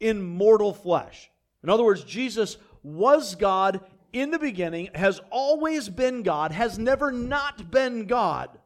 in 0.00 0.20
mortal 0.20 0.74
flesh. 0.74 1.30
In 1.62 1.68
other 1.68 1.84
words, 1.84 2.02
Jesus 2.02 2.56
was 2.82 3.36
God 3.36 3.80
in 4.12 4.30
the 4.30 4.38
beginning, 4.38 4.90
has 4.94 5.20
always 5.30 5.88
been 5.88 6.22
God, 6.22 6.52
has 6.52 6.78
never 6.78 7.10
not 7.12 7.70
been 7.70 8.06
God. 8.06 8.58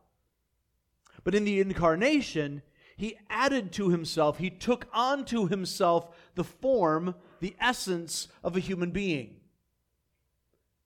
But 1.23 1.35
in 1.35 1.45
the 1.45 1.61
incarnation, 1.61 2.63
he 2.97 3.17
added 3.29 3.73
to 3.73 3.91
himself, 3.91 4.39
he 4.39 4.51
took 4.51 4.87
onto 4.93 5.49
himself 5.49 6.15
the 6.35 6.45
form, 6.45 7.15
the 7.41 7.57
essence 7.61 8.29
of 8.43 8.57
a 8.57 8.61
human 8.61 8.91
being. 8.91 9.37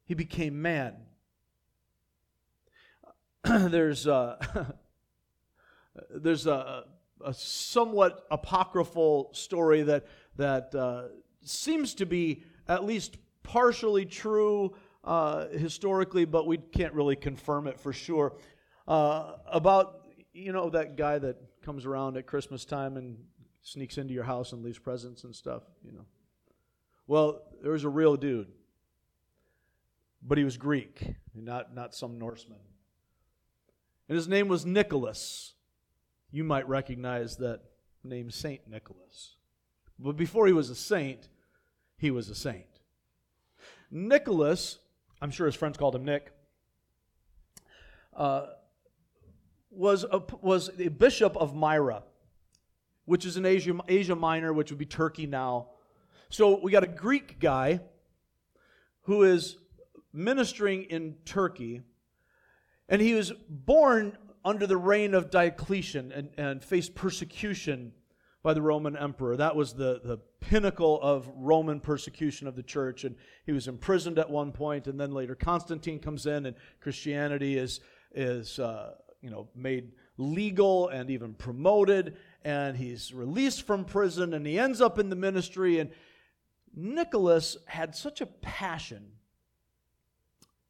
He 0.06 0.14
became 0.14 0.62
man. 0.62 0.94
there's 3.44 4.06
a, 4.06 4.74
there's 6.10 6.46
a, 6.46 6.84
a, 7.24 7.34
somewhat 7.34 8.26
apocryphal 8.30 9.30
story 9.34 9.82
that 9.82 10.06
that 10.36 10.74
uh, 10.74 11.08
seems 11.42 11.94
to 11.94 12.06
be 12.06 12.42
at 12.66 12.84
least 12.84 13.16
partially 13.48 14.04
true 14.04 14.74
uh, 15.04 15.48
historically, 15.48 16.24
but 16.24 16.46
we 16.46 16.58
can't 16.58 16.92
really 16.92 17.16
confirm 17.16 17.66
it 17.66 17.80
for 17.80 17.92
sure. 17.92 18.34
Uh, 18.87 19.32
about 19.46 20.06
you 20.32 20.52
know 20.52 20.70
that 20.70 20.96
guy 20.96 21.18
that 21.18 21.37
comes 21.62 21.84
around 21.84 22.16
at 22.16 22.26
Christmas 22.26 22.64
time 22.64 22.96
and 22.96 23.18
sneaks 23.62 23.98
into 23.98 24.14
your 24.14 24.24
house 24.24 24.52
and 24.52 24.62
leaves 24.62 24.78
presents 24.78 25.24
and 25.24 25.34
stuff. 25.34 25.62
You 25.84 25.92
know, 25.92 26.04
well, 27.06 27.42
there 27.62 27.72
was 27.72 27.84
a 27.84 27.88
real 27.88 28.16
dude, 28.16 28.48
but 30.22 30.38
he 30.38 30.44
was 30.44 30.56
Greek, 30.56 31.14
not 31.34 31.74
not 31.74 31.94
some 31.94 32.18
Norseman 32.18 32.58
and 34.08 34.16
his 34.16 34.28
name 34.28 34.48
was 34.48 34.64
Nicholas. 34.64 35.54
You 36.30 36.44
might 36.44 36.68
recognize 36.68 37.37
that 37.37 37.61
name, 38.02 38.30
Saint 38.30 38.68
Nicholas. 38.68 39.37
But 39.98 40.16
before 40.16 40.46
he 40.46 40.52
was 40.52 40.70
a 40.70 40.74
saint, 40.74 41.28
he 41.96 42.11
was 42.11 42.28
a 42.30 42.34
saint. 42.34 42.64
Nicholas, 43.90 44.79
I'm 45.20 45.31
sure 45.31 45.46
his 45.46 45.55
friends 45.55 45.77
called 45.77 45.94
him 45.94 46.05
Nick, 46.05 46.33
uh, 48.14 48.46
was, 49.70 50.05
a, 50.11 50.22
was 50.40 50.70
a 50.79 50.88
bishop 50.88 51.37
of 51.37 51.55
Myra, 51.55 52.03
which 53.05 53.24
is 53.24 53.37
in 53.37 53.46
Asia, 53.46 53.79
Asia 53.88 54.16
Minor, 54.16 54.53
which 54.53 54.70
would 54.70 54.79
be 54.79 54.87
Turkey 54.87 55.27
now. 55.27 55.68
So 56.31 56.61
we 56.61 56.72
got 56.72 56.85
a 56.85 56.88
Greek 56.88 57.38
guy 57.38 57.81
who 59.03 59.22
is 59.22 59.57
ministering 60.12 60.85
in 60.85 61.16
Turkey 61.24 61.83
and 62.88 63.03
he 63.03 63.14
was 63.14 63.33
born 63.48 64.16
under 64.44 64.66
the 64.66 64.77
reign 64.77 65.14
of 65.14 65.31
Diocletian 65.31 66.11
and, 66.12 66.31
and 66.38 66.64
faced 66.64 66.94
persecution 66.94 67.92
by 68.42 68.55
the 68.55 68.62
Roman 68.62 68.96
emperor. 68.96 69.37
That 69.37 69.57
was 69.57 69.74
the, 69.74 70.01
the 70.05 70.18
pinnacle 70.40 71.01
of 71.03 71.31
Roman 71.35 71.81
persecution 71.81 72.46
of 72.46 72.57
the 72.57 72.62
church. 72.62 73.05
And 73.05 73.16
he 73.44 73.53
was 73.53 73.68
imprisoned 73.68 74.18
at 74.18 74.31
one 74.31 74.53
point, 74.53 74.87
and 74.87 74.98
then 74.98 75.12
later 75.12 75.35
Constantine 75.35 75.98
comes 75.98 76.27
in, 76.27 76.46
and 76.46 76.57
Christianity 76.81 77.57
is, 77.57 77.81
is 78.14 78.59
uh, 78.59 78.94
you 79.20 79.31
know, 79.31 79.48
made 79.55 79.92
legal 80.16 80.88
and 80.88 81.11
even 81.11 81.35
promoted. 81.35 82.16
And 82.44 82.77
he's 82.77 83.12
released 83.12 83.66
from 83.66 83.85
prison, 83.85 84.35
and 84.35 84.46
he 84.46 84.59
ends 84.59 84.81
up 84.81 84.98
in 84.98 85.09
the 85.09 85.16
ministry. 85.16 85.79
And 85.81 85.90
Nicholas 86.74 87.57
had 87.66 87.94
such 87.94 88.20
a 88.20 88.27
passion 88.27 89.12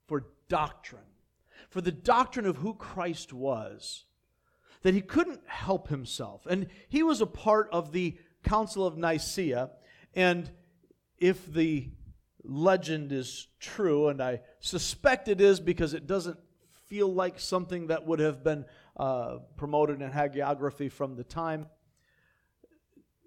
for 0.07 0.25
doctrine 0.49 1.03
for 1.69 1.81
the 1.81 1.93
doctrine 1.93 2.47
of 2.47 2.57
who 2.57 2.75
Christ 2.75 3.33
was 3.33 4.05
that 4.83 4.95
he 4.95 5.01
couldn't 5.01 5.41
help 5.47 5.89
himself. 5.89 6.47
And 6.47 6.69
he 6.89 7.03
was 7.03 7.21
a 7.21 7.27
part 7.27 7.69
of 7.73 7.93
the 7.93 8.19
Council 8.43 8.87
of 8.87 8.97
Nicaea. 8.97 9.71
And 10.15 10.51
if 11.19 11.47
the 11.53 11.89
legend 12.43 13.13
is 13.13 13.49
true, 13.61 14.09
and 14.09 14.23
I 14.23 14.41
suspect 14.61 15.29
it 15.29 15.41
is 15.41 15.61
because 15.61 15.95
it 15.95 16.07
doesn't 16.07 16.39
feel 16.89 17.13
like 17.13 17.39
something 17.39 17.89
that 17.89 18.07
would 18.07 18.21
have 18.21 18.43
been 18.43 18.65
uh, 18.97 19.39
promoted 19.57 20.01
in 20.01 20.11
hagiography 20.11 20.91
from 20.91 21.17
the 21.17 21.25
time, 21.25 21.67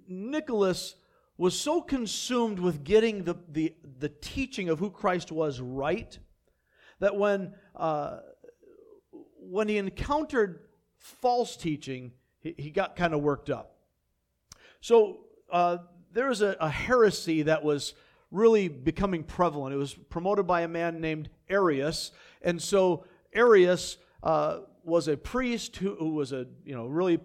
Nicholas 0.08 0.96
was 1.38 1.58
so 1.58 1.82
consumed 1.82 2.60
with 2.60 2.84
getting 2.84 3.24
the, 3.24 3.36
the, 3.50 3.74
the 4.00 4.10
teaching 4.10 4.70
of 4.70 4.80
who 4.80 4.90
Christ 4.90 5.32
was 5.32 5.60
right 5.60 6.18
that 7.00 7.16
when 7.16 7.54
uh, 7.76 8.20
when 9.40 9.68
he 9.68 9.78
encountered 9.78 10.60
false 11.02 11.58
teaching, 11.58 12.12
he, 12.40 12.56
he 12.58 12.70
got 12.70 12.96
kind 12.96 13.14
of 13.14 13.22
worked 13.22 13.50
up. 13.50 13.76
So 14.80 15.26
uh, 15.52 15.80
there 16.14 16.28
was 16.28 16.42
a, 16.42 16.56
a 16.60 16.70
heresy 16.70 17.44
that 17.44 17.64
was 17.64 17.94
really 18.30 18.68
becoming 18.68 19.24
prevalent. 19.24 19.74
It 19.74 19.78
was 19.78 19.94
promoted 19.94 20.48
by 20.48 20.62
a 20.62 20.68
man 20.68 21.02
named 21.02 21.30
Arius, 21.50 22.12
and 22.42 22.62
so 22.62 23.06
Arius 23.34 23.98
uh, 24.24 24.60
was 24.84 25.08
a 25.08 25.18
priest 25.18 25.76
who, 25.78 25.96
who, 25.96 26.14
was 26.14 26.32
a 26.32 26.48
you 26.64 26.74
know 26.74 26.86
really 26.86 27.20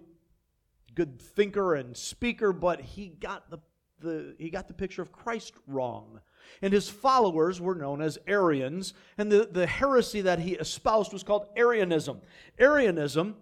good 0.95 1.21
thinker 1.21 1.75
and 1.75 1.95
speaker, 1.95 2.51
but 2.51 2.81
he 2.81 3.07
got 3.07 3.49
the, 3.49 3.59
the 3.99 4.35
he 4.37 4.49
got 4.49 4.67
the 4.67 4.73
picture 4.73 5.01
of 5.01 5.11
Christ 5.11 5.53
wrong 5.67 6.19
and 6.61 6.73
his 6.73 6.89
followers 6.89 7.61
were 7.61 7.75
known 7.75 8.01
as 8.01 8.17
Arians, 8.27 8.93
and 9.17 9.31
the, 9.31 9.47
the 9.51 9.67
heresy 9.67 10.21
that 10.21 10.39
he 10.39 10.53
espoused 10.53 11.13
was 11.13 11.23
called 11.23 11.47
Arianism. 11.55 12.21
Arianism 12.57 13.35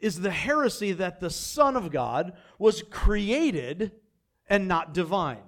is 0.00 0.20
the 0.20 0.30
heresy 0.30 0.92
that 0.92 1.20
the 1.20 1.30
Son 1.30 1.76
of 1.76 1.90
God 1.90 2.32
was 2.58 2.82
created 2.90 3.92
and 4.48 4.66
not 4.66 4.94
divine. 4.94 5.42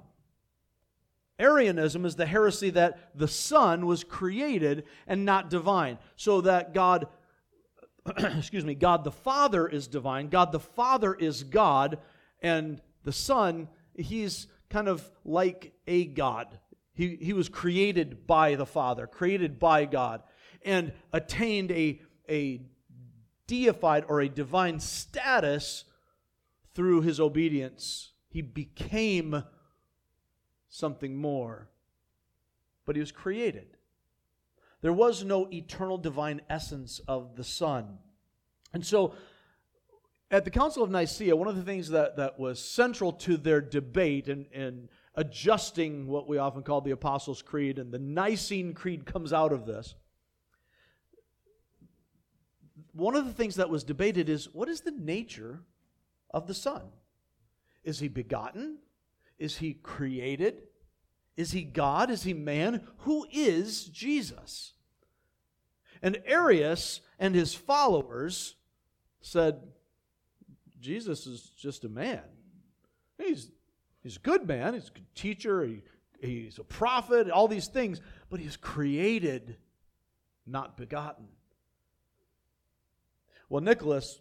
Arianism 1.39 2.05
is 2.05 2.15
the 2.17 2.27
heresy 2.27 2.71
that 2.71 3.17
the 3.19 3.27
Son 3.27 3.87
was 3.87 4.05
created 4.05 4.85
and 5.07 5.25
not 5.25 5.51
divine, 5.51 5.99
so 6.15 6.41
that 6.43 6.73
God, 6.73 7.09
excuse 8.17 8.65
me, 8.65 8.75
God 8.75 9.03
the 9.03 9.11
Father 9.11 9.67
is 9.67 9.89
divine, 9.89 10.29
God 10.29 10.53
the 10.53 10.61
Father 10.61 11.15
is 11.15 11.43
God, 11.43 11.99
and 12.41 12.81
the 13.03 13.13
Son, 13.13 13.69
he's 13.95 14.47
kind 14.71 14.89
of 14.89 15.11
like 15.25 15.73
a 15.87 16.05
God. 16.05 16.59
He, 16.95 17.17
he 17.21 17.33
was 17.33 17.49
created 17.49 18.27
by 18.27 18.55
the 18.55 18.67
Father, 18.67 19.07
created 19.07 19.59
by 19.59 19.87
God, 19.87 20.23
and 20.65 20.93
attained 21.13 21.73
a, 21.73 22.01
a 22.29 22.61
deified 23.47 24.05
or 24.09 24.21
a 24.21 24.29
divine 24.29 24.81
status 24.81 25.85
through 26.75 27.03
his 27.03 27.21
obedience. 27.21 28.13
He 28.29 28.43
became 28.43 29.45
something 30.69 31.17
more, 31.17 31.69
but 32.87 32.97
he 32.97 33.01
was 33.01 33.13
created. 33.13 33.77
There 34.81 34.93
was 34.93 35.23
no 35.23 35.49
eternal 35.53 35.99
divine 35.99 36.41
essence 36.49 37.01
of 37.07 37.37
the 37.37 37.45
Son. 37.45 37.99
And 38.73 38.85
so, 38.85 39.15
at 40.31 40.45
the 40.45 40.51
Council 40.51 40.83
of 40.83 40.91
Nicaea, 40.91 41.37
one 41.37 41.47
of 41.47 41.57
the 41.57 41.63
things 41.63 41.91
that, 41.91 42.17
that 42.17 42.39
was 42.39 42.59
central 42.59 43.13
to 43.13 43.37
their 43.37 43.61
debate, 43.61 44.29
and, 44.29 44.47
and 44.53 44.89
adjusting 45.15 46.07
what 46.07 46.27
we 46.27 46.39
often 46.39 46.63
call 46.63 46.81
the 46.81 46.91
Apostles' 46.91 47.43
Creed, 47.43 47.79
and 47.79 47.93
the 47.93 47.99
Nicene 47.99 48.73
Creed 48.73 49.05
comes 49.05 49.33
out 49.33 49.53
of 49.53 49.67
this. 49.67 49.95
One 52.93 53.17
of 53.17 53.27
the 53.27 53.33
things 53.33 53.57
that 53.57 53.71
was 53.71 53.85
debated 53.85 54.29
is 54.29 54.53
what 54.53 54.69
is 54.69 54.83
the 54.83 54.91
nature 54.91 55.61
of 56.31 56.47
the 56.47 56.55
Son? 56.55 56.83
Is 57.85 57.99
he 57.99 58.09
begotten? 58.09 58.79
Is 59.39 59.59
he 59.59 59.75
created? 59.75 60.63
Is 61.37 61.53
he 61.53 61.63
God? 61.63 62.11
Is 62.11 62.23
he 62.23 62.35
man? 62.35 62.87
Who 62.99 63.27
is 63.33 63.87
Jesus? 63.87 64.75
And 66.03 66.21
Arius 66.27 67.01
and 67.19 67.35
his 67.35 67.55
followers 67.55 68.57
said, 69.21 69.61
Jesus 70.81 71.27
is 71.27 71.51
just 71.57 71.85
a 71.85 71.89
man. 71.89 72.23
He's 73.19 73.51
He's 74.03 74.17
a 74.17 74.21
good 74.21 74.47
man, 74.47 74.75
he's 74.75 74.89
a 74.89 74.93
good 74.93 75.15
teacher, 75.15 75.65
he, 75.65 75.83
he's 76.21 76.59
a 76.59 76.65
prophet, 76.65 77.31
all 77.31 77.47
these 77.47 77.69
things, 77.69 78.01
but 78.29 78.41
he's 78.41 78.57
created 78.57 79.57
not 80.45 80.77
begotten. 80.77 81.29
Well, 83.53 83.61
Nicholas, 83.61 84.19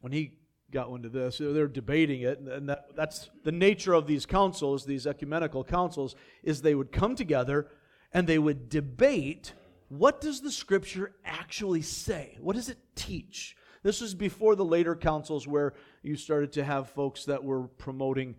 when 0.00 0.12
he 0.12 0.34
got 0.70 0.88
into 0.90 1.08
this, 1.08 1.38
they're 1.38 1.66
debating 1.66 2.20
it, 2.20 2.38
and 2.38 2.68
that, 2.68 2.94
that's 2.94 3.28
the 3.42 3.50
nature 3.50 3.94
of 3.94 4.06
these 4.06 4.26
councils, 4.26 4.84
these 4.84 5.08
ecumenical 5.08 5.64
councils, 5.64 6.14
is 6.44 6.62
they 6.62 6.76
would 6.76 6.92
come 6.92 7.16
together 7.16 7.66
and 8.12 8.28
they 8.28 8.38
would 8.38 8.68
debate 8.68 9.54
what 9.88 10.20
does 10.20 10.40
the 10.40 10.52
scripture 10.52 11.16
actually 11.24 11.82
say? 11.82 12.38
What 12.40 12.54
does 12.54 12.68
it 12.68 12.78
teach? 12.94 13.56
This 13.82 14.00
was 14.00 14.14
before 14.14 14.54
the 14.54 14.64
later 14.64 14.94
councils 14.94 15.48
where 15.48 15.74
you 16.04 16.14
started 16.14 16.52
to 16.52 16.62
have 16.62 16.90
folks 16.90 17.24
that 17.24 17.42
were 17.42 17.66
promoting 17.66 18.36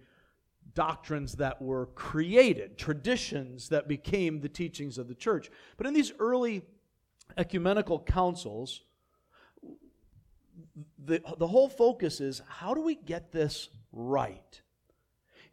doctrines 0.75 1.33
that 1.33 1.61
were 1.61 1.87
created, 1.87 2.77
traditions 2.77 3.67
that 3.67 3.89
became 3.89 4.39
the 4.39 4.47
teachings 4.47 4.97
of 4.97 5.09
the 5.09 5.13
church. 5.13 5.51
But 5.75 5.87
in 5.87 5.93
these 5.93 6.13
early 6.19 6.61
ecumenical 7.37 7.99
councils, 7.99 8.83
the, 11.03 11.21
the 11.37 11.47
whole 11.47 11.69
focus 11.69 12.19
is 12.19 12.41
how 12.47 12.73
do 12.73 12.81
we 12.81 12.95
get 12.95 13.31
this 13.31 13.69
right? 13.91 14.61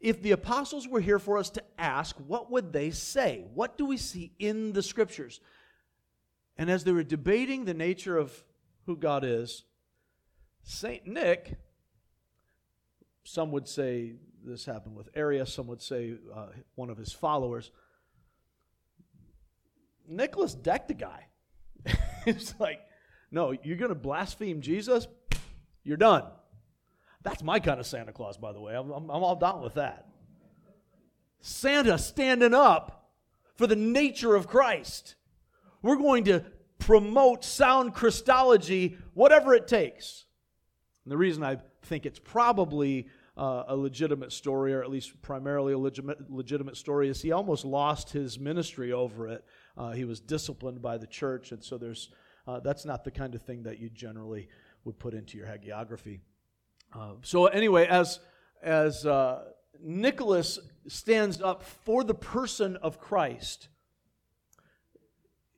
If 0.00 0.22
the 0.22 0.30
apostles 0.30 0.88
were 0.88 1.00
here 1.00 1.18
for 1.18 1.36
us 1.36 1.50
to 1.50 1.62
ask, 1.78 2.16
what 2.26 2.50
would 2.50 2.72
they 2.72 2.90
say? 2.90 3.44
What 3.52 3.76
do 3.76 3.84
we 3.84 3.98
see 3.98 4.32
in 4.38 4.72
the 4.72 4.82
scriptures? 4.82 5.40
And 6.56 6.70
as 6.70 6.84
they 6.84 6.92
were 6.92 7.02
debating 7.02 7.64
the 7.64 7.74
nature 7.74 8.16
of 8.16 8.32
who 8.86 8.96
God 8.96 9.24
is, 9.24 9.64
St. 10.62 11.06
Nick, 11.06 11.58
some 13.24 13.52
would 13.52 13.68
say 13.68 14.14
this 14.42 14.64
happened 14.64 14.96
with 14.96 15.10
Arius, 15.14 15.52
some 15.52 15.66
would 15.66 15.82
say 15.82 16.14
uh, 16.34 16.46
one 16.74 16.88
of 16.88 16.96
his 16.96 17.12
followers. 17.12 17.70
Nicholas 20.08 20.54
decked 20.54 20.88
the 20.88 20.94
guy. 20.94 21.26
it's 22.26 22.54
like, 22.58 22.80
no, 23.30 23.52
you're 23.62 23.76
going 23.76 23.90
to 23.90 23.94
blaspheme 23.94 24.60
Jesus? 24.60 25.06
You're 25.84 25.96
done. 25.96 26.24
That's 27.22 27.42
my 27.42 27.60
kind 27.60 27.78
of 27.78 27.86
Santa 27.86 28.12
Claus, 28.12 28.38
by 28.38 28.52
the 28.52 28.60
way. 28.60 28.74
I'm, 28.74 28.90
I'm, 28.90 29.10
I'm 29.10 29.22
all 29.22 29.36
down 29.36 29.62
with 29.62 29.74
that. 29.74 30.06
Santa 31.40 31.98
standing 31.98 32.54
up 32.54 33.10
for 33.56 33.66
the 33.66 33.76
nature 33.76 34.34
of 34.34 34.46
Christ. 34.46 35.14
We're 35.82 35.96
going 35.96 36.24
to 36.24 36.44
promote 36.78 37.44
sound 37.44 37.94
Christology, 37.94 38.96
whatever 39.14 39.54
it 39.54 39.68
takes. 39.68 40.24
And 41.04 41.12
the 41.12 41.16
reason 41.16 41.42
I 41.42 41.58
think 41.82 42.06
it's 42.06 42.18
probably 42.18 43.08
uh, 43.36 43.64
a 43.68 43.76
legitimate 43.76 44.32
story, 44.32 44.74
or 44.74 44.82
at 44.82 44.90
least 44.90 45.20
primarily 45.22 45.72
a 45.72 45.78
legitimate, 45.78 46.30
legitimate 46.30 46.76
story, 46.76 47.08
is 47.08 47.22
he 47.22 47.32
almost 47.32 47.64
lost 47.64 48.10
his 48.10 48.38
ministry 48.38 48.92
over 48.92 49.28
it. 49.28 49.44
Uh, 49.76 49.92
he 49.92 50.04
was 50.04 50.20
disciplined 50.20 50.82
by 50.82 50.98
the 50.98 51.06
church, 51.06 51.52
and 51.52 51.62
so 51.62 51.78
there's 51.78 52.10
uh, 52.46 52.60
that's 52.60 52.84
not 52.84 53.04
the 53.04 53.10
kind 53.10 53.34
of 53.34 53.42
thing 53.42 53.64
that 53.64 53.78
you 53.78 53.90
generally 53.90 54.48
would 54.84 54.98
put 54.98 55.14
into 55.14 55.36
your 55.36 55.46
hagiography. 55.46 56.20
Uh, 56.92 57.12
so 57.22 57.46
anyway, 57.46 57.86
as 57.86 58.20
as 58.62 59.06
uh, 59.06 59.44
Nicholas 59.80 60.58
stands 60.88 61.40
up 61.40 61.62
for 61.62 62.04
the 62.04 62.14
person 62.14 62.76
of 62.76 63.00
Christ, 63.00 63.68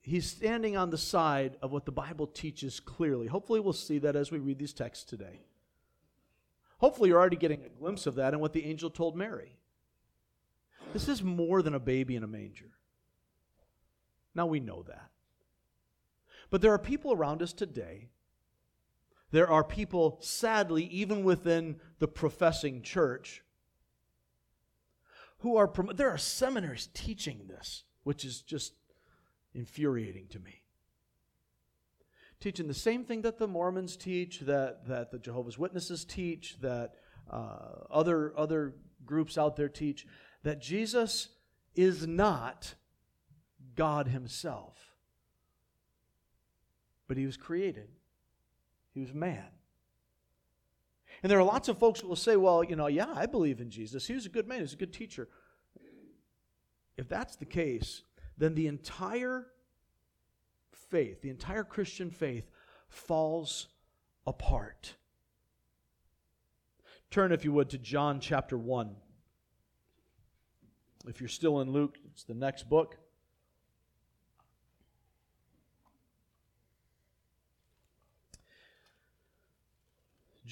he's 0.00 0.28
standing 0.28 0.76
on 0.76 0.90
the 0.90 0.98
side 0.98 1.56
of 1.62 1.72
what 1.72 1.84
the 1.84 1.92
Bible 1.92 2.26
teaches 2.26 2.80
clearly. 2.80 3.26
Hopefully, 3.26 3.60
we'll 3.60 3.72
see 3.72 3.98
that 3.98 4.16
as 4.16 4.30
we 4.30 4.38
read 4.38 4.58
these 4.58 4.72
texts 4.72 5.04
today. 5.04 5.40
Hopefully, 6.78 7.08
you're 7.08 7.20
already 7.20 7.36
getting 7.36 7.64
a 7.64 7.68
glimpse 7.68 8.06
of 8.06 8.16
that 8.16 8.34
in 8.34 8.40
what 8.40 8.52
the 8.52 8.64
angel 8.64 8.90
told 8.90 9.16
Mary. 9.16 9.56
This 10.92 11.08
is 11.08 11.22
more 11.22 11.62
than 11.62 11.74
a 11.74 11.80
baby 11.80 12.16
in 12.16 12.22
a 12.22 12.26
manger. 12.26 12.70
Now 14.34 14.46
we 14.46 14.60
know 14.60 14.82
that. 14.82 15.11
But 16.52 16.60
there 16.60 16.74
are 16.74 16.78
people 16.78 17.14
around 17.14 17.40
us 17.40 17.54
today. 17.54 18.10
There 19.30 19.50
are 19.50 19.64
people, 19.64 20.18
sadly, 20.20 20.84
even 20.84 21.24
within 21.24 21.76
the 21.98 22.06
professing 22.06 22.82
church, 22.82 23.42
who 25.38 25.56
are, 25.56 25.72
there 25.94 26.10
are 26.10 26.18
seminaries 26.18 26.90
teaching 26.92 27.46
this, 27.48 27.84
which 28.02 28.26
is 28.26 28.42
just 28.42 28.74
infuriating 29.54 30.26
to 30.28 30.40
me. 30.40 30.62
Teaching 32.38 32.68
the 32.68 32.74
same 32.74 33.04
thing 33.04 33.22
that 33.22 33.38
the 33.38 33.48
Mormons 33.48 33.96
teach, 33.96 34.40
that, 34.40 34.86
that 34.88 35.10
the 35.10 35.18
Jehovah's 35.18 35.56
Witnesses 35.56 36.04
teach, 36.04 36.58
that 36.60 36.92
uh, 37.30 37.86
other, 37.90 38.34
other 38.36 38.74
groups 39.06 39.38
out 39.38 39.56
there 39.56 39.70
teach, 39.70 40.06
that 40.42 40.60
Jesus 40.60 41.30
is 41.74 42.06
not 42.06 42.74
God 43.74 44.08
Himself. 44.08 44.91
But 47.12 47.18
He 47.18 47.26
was 47.26 47.36
created, 47.36 47.88
He 48.94 49.00
was 49.00 49.12
man. 49.12 49.44
And 51.22 51.30
there 51.30 51.38
are 51.38 51.44
lots 51.44 51.68
of 51.68 51.76
folks 51.76 52.00
who 52.00 52.08
will 52.08 52.16
say, 52.16 52.36
well, 52.36 52.64
you 52.64 52.74
know, 52.74 52.86
yeah, 52.86 53.12
I 53.14 53.26
believe 53.26 53.60
in 53.60 53.68
Jesus. 53.68 54.06
He 54.06 54.14
was 54.14 54.24
a 54.24 54.30
good 54.30 54.48
man, 54.48 54.56
he 54.56 54.62
was 54.62 54.72
a 54.72 54.76
good 54.76 54.94
teacher. 54.94 55.28
If 56.96 57.10
that's 57.10 57.36
the 57.36 57.44
case, 57.44 58.00
then 58.38 58.54
the 58.54 58.66
entire 58.66 59.48
faith, 60.72 61.20
the 61.20 61.28
entire 61.28 61.64
Christian 61.64 62.10
faith, 62.10 62.50
falls 62.88 63.68
apart. 64.26 64.94
Turn, 67.10 67.30
if 67.30 67.44
you 67.44 67.52
would, 67.52 67.68
to 67.68 67.78
John 67.78 68.20
chapter 68.20 68.56
1. 68.56 68.96
If 71.06 71.20
you're 71.20 71.28
still 71.28 71.60
in 71.60 71.72
Luke, 71.72 71.98
it's 72.10 72.24
the 72.24 72.32
next 72.32 72.70
book. 72.70 72.96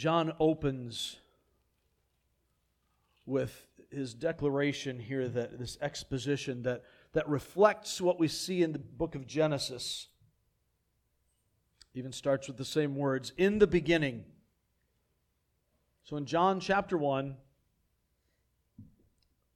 John 0.01 0.33
opens 0.41 1.19
with 3.27 3.67
his 3.91 4.15
declaration 4.15 4.99
here 4.99 5.29
that 5.29 5.59
this 5.59 5.77
exposition 5.83 6.63
that 6.63 6.85
that 7.13 7.29
reflects 7.29 8.01
what 8.01 8.19
we 8.19 8.27
see 8.27 8.63
in 8.63 8.73
the 8.73 8.79
book 8.79 9.15
of 9.15 9.27
Genesis. 9.27 10.09
Even 11.93 12.13
starts 12.13 12.49
with 12.49 12.57
the 12.57 12.65
same 12.65 12.97
words 12.97 13.35
in 13.37 13.59
the 13.59 13.67
beginning. 13.67 14.25
So 16.05 16.17
in 16.17 16.25
John 16.25 16.61
chapter 16.61 16.97
1, 16.97 17.37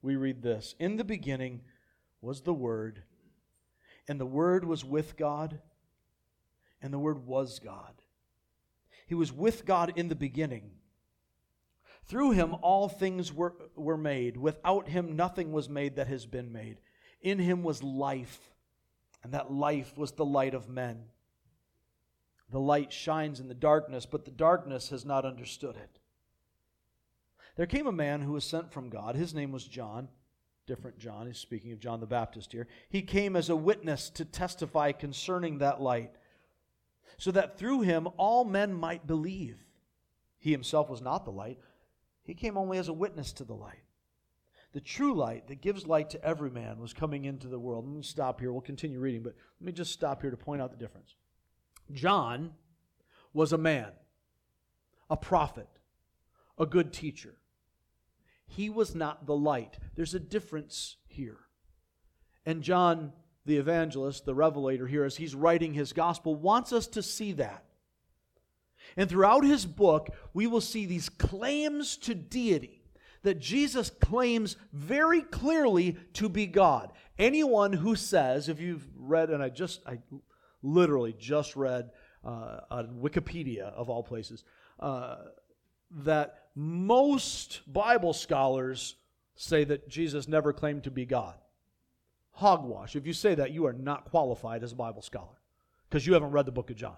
we 0.02 0.16
read 0.16 0.42
this 0.42 0.74
In 0.78 0.98
the 0.98 1.04
beginning 1.04 1.62
was 2.20 2.42
the 2.42 2.52
Word, 2.52 3.02
and 4.07 4.20
the 4.20 4.26
Word 4.26 4.66
was 4.66 4.85
with 4.85 5.16
God, 5.16 5.59
and 6.83 6.92
the 6.92 6.98
Word 6.98 7.26
was 7.26 7.59
God. 7.61 7.94
He 9.06 9.14
was 9.14 9.32
with 9.32 9.64
God 9.64 9.92
in 9.96 10.08
the 10.08 10.14
beginning. 10.14 10.70
Through 12.06 12.32
him 12.32 12.54
all 12.62 12.88
things 12.88 13.32
were, 13.32 13.54
were 13.74 13.96
made. 13.96 14.36
Without 14.36 14.88
him 14.88 15.16
nothing 15.16 15.52
was 15.52 15.68
made 15.68 15.96
that 15.96 16.08
has 16.08 16.26
been 16.26 16.52
made. 16.52 16.80
In 17.22 17.38
him 17.38 17.62
was 17.62 17.82
life, 17.82 18.52
and 19.22 19.32
that 19.32 19.50
life 19.50 19.96
was 19.96 20.12
the 20.12 20.24
light 20.24 20.54
of 20.54 20.68
men. 20.68 21.04
The 22.50 22.60
light 22.60 22.92
shines 22.92 23.40
in 23.40 23.48
the 23.48 23.54
darkness, 23.54 24.04
but 24.04 24.24
the 24.26 24.30
darkness 24.30 24.90
has 24.90 25.04
not 25.04 25.24
understood 25.24 25.76
it. 25.76 25.98
There 27.56 27.66
came 27.66 27.86
a 27.86 27.92
man 27.92 28.20
who 28.20 28.32
was 28.32 28.44
sent 28.44 28.72
from 28.72 28.90
God. 28.90 29.16
His 29.16 29.32
name 29.32 29.52
was 29.52 29.64
John. 29.64 30.08
Different 30.66 30.98
John. 30.98 31.26
He's 31.26 31.38
speaking 31.38 31.72
of 31.72 31.78
John 31.78 32.00
the 32.00 32.06
Baptist 32.06 32.52
here. 32.52 32.66
He 32.88 33.02
came 33.02 33.36
as 33.36 33.48
a 33.48 33.56
witness 33.56 34.10
to 34.10 34.24
testify 34.24 34.92
concerning 34.92 35.58
that 35.58 35.80
light, 35.80 36.12
so 37.18 37.31
that 37.31 37.59
through 37.59 37.83
him 37.83 38.09
all 38.16 38.44
men 38.44 38.72
might 38.72 39.07
believe. 39.07 39.64
He 40.38 40.50
himself 40.50 40.90
was 40.90 41.00
not 41.00 41.24
the 41.24 41.31
light, 41.31 41.59
he 42.22 42.35
came 42.35 42.57
only 42.57 42.79
as 42.79 42.88
a 42.88 42.92
witness 42.92 43.33
to 43.35 43.44
the 43.44 43.55
light. 43.55 43.83
The 44.72 44.81
true 44.81 45.14
light 45.14 45.46
that 45.48 45.61
gives 45.61 45.87
light 45.87 46.11
to 46.11 46.24
every 46.24 46.50
man 46.50 46.81
was 46.81 46.92
coming 46.92 47.27
into 47.27 47.46
the 47.46 47.59
world. 47.59 47.87
Let 47.87 47.96
me 47.96 48.03
stop 48.03 48.40
here. 48.40 48.50
We'll 48.50 48.61
continue 48.61 48.98
reading, 48.98 49.22
but 49.22 49.35
let 49.61 49.66
me 49.66 49.72
just 49.72 49.92
stop 49.92 50.20
here 50.20 50.33
to 50.33 50.37
point 50.37 50.61
out 50.61 50.72
the 50.72 50.77
difference. 50.77 51.14
John 51.92 52.53
was 53.33 53.53
a 53.53 53.59
man, 53.59 53.90
a 55.09 55.16
prophet, 55.16 55.68
a 56.59 56.66
good 56.66 56.92
teacher. 56.92 57.35
He 58.46 58.68
was 58.68 58.94
not 58.94 59.27
the 59.27 59.37
light. 59.37 59.79
There's 59.94 60.14
a 60.14 60.20
difference 60.20 60.96
here. 61.07 61.38
And 62.44 62.62
John, 62.62 63.12
the 63.46 63.56
evangelist, 63.56 64.24
the 64.24 64.34
revelator 64.34 64.86
here, 64.86 65.04
as 65.04 65.16
he's 65.16 65.34
writing 65.34 65.74
his 65.74 65.92
gospel, 65.92 66.34
wants 66.34 66.72
us 66.72 66.86
to 66.88 67.02
see 67.02 67.32
that. 67.32 67.64
And 68.96 69.08
throughout 69.08 69.44
his 69.44 69.66
book, 69.66 70.10
we 70.32 70.46
will 70.46 70.60
see 70.60 70.86
these 70.86 71.08
claims 71.08 71.96
to 71.98 72.14
deity 72.14 72.82
that 73.22 73.40
Jesus 73.40 73.90
claims 73.90 74.56
very 74.72 75.22
clearly 75.22 75.96
to 76.14 76.28
be 76.28 76.46
God. 76.46 76.92
Anyone 77.18 77.72
who 77.72 77.96
says, 77.96 78.48
if 78.48 78.60
you've 78.60 78.86
read, 78.96 79.30
and 79.30 79.42
I 79.42 79.48
just, 79.48 79.80
I 79.86 79.98
literally 80.62 81.14
just 81.18 81.56
read 81.56 81.90
uh, 82.24 82.60
on 82.70 83.00
Wikipedia 83.02 83.72
of 83.72 83.88
all 83.88 84.02
places, 84.02 84.44
uh, 84.78 85.16
that 85.90 86.48
most 86.54 87.60
Bible 87.66 88.12
scholars 88.12 88.96
say 89.36 89.64
that 89.64 89.88
Jesus 89.88 90.28
never 90.28 90.52
claimed 90.52 90.84
to 90.84 90.90
be 90.90 91.06
God. 91.06 91.34
Hogwash. 92.35 92.96
If 92.96 93.06
you 93.06 93.12
say 93.12 93.35
that, 93.35 93.52
you 93.52 93.66
are 93.66 93.72
not 93.72 94.06
qualified 94.06 94.62
as 94.62 94.72
a 94.72 94.76
Bible 94.76 95.02
scholar. 95.02 95.40
because 95.94 96.08
you 96.08 96.14
haven't 96.14 96.32
read 96.32 96.44
the 96.44 96.50
book 96.50 96.70
of 96.70 96.76
John. 96.76 96.96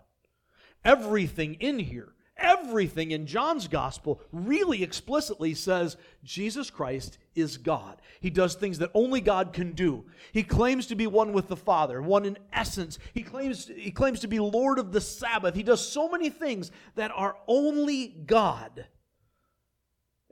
Everything 0.82 1.54
in 1.54 1.78
here, 1.78 2.14
everything 2.38 3.10
in 3.10 3.26
John's 3.26 3.68
gospel 3.68 4.22
really 4.32 4.82
explicitly 4.82 5.52
says 5.52 5.98
Jesus 6.24 6.70
Christ 6.70 7.18
is 7.34 7.58
God. 7.58 8.00
He 8.20 8.30
does 8.30 8.54
things 8.54 8.78
that 8.78 8.90
only 8.94 9.20
God 9.20 9.52
can 9.52 9.72
do. 9.72 10.06
He 10.32 10.42
claims 10.42 10.86
to 10.86 10.94
be 10.94 11.06
one 11.06 11.34
with 11.34 11.48
the 11.48 11.56
Father, 11.56 12.00
one 12.00 12.24
in 12.24 12.38
essence. 12.54 12.98
He 13.12 13.22
claims, 13.22 13.66
he 13.76 13.90
claims 13.90 14.20
to 14.20 14.28
be 14.28 14.38
Lord 14.38 14.78
of 14.78 14.92
the 14.92 15.00
Sabbath. 15.02 15.54
He 15.54 15.62
does 15.62 15.86
so 15.86 16.08
many 16.08 16.30
things 16.30 16.70
that 16.94 17.10
are 17.14 17.36
only 17.46 18.08
God. 18.08 18.86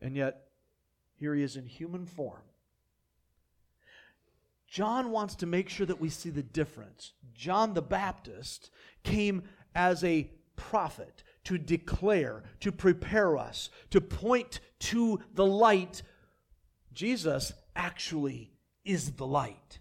And 0.01 0.17
yet, 0.17 0.45
here 1.17 1.35
he 1.35 1.43
is 1.43 1.57
in 1.57 1.67
human 1.67 2.07
form. 2.07 2.41
John 4.75 5.13
wants 5.13 5.37
to 5.37 5.47
make 5.47 5.69
sure 5.69 5.87
that 5.87 6.01
we 6.01 6.09
see 6.09 6.31
the 6.31 6.43
difference. 6.43 7.13
John 7.33 7.75
the 7.75 7.81
Baptist 7.81 8.71
came 9.05 9.45
as 9.73 10.03
a 10.03 10.29
prophet 10.57 11.23
to 11.45 11.59
declare, 11.59 12.43
to 12.59 12.73
prepare 12.73 13.37
us, 13.37 13.71
to 13.91 14.01
point 14.01 14.59
to 14.81 15.21
the 15.33 15.47
light. 15.47 16.03
Jesus 16.93 17.53
actually 17.77 18.51
is 18.85 19.13
the 19.13 19.25
light. 19.25 19.79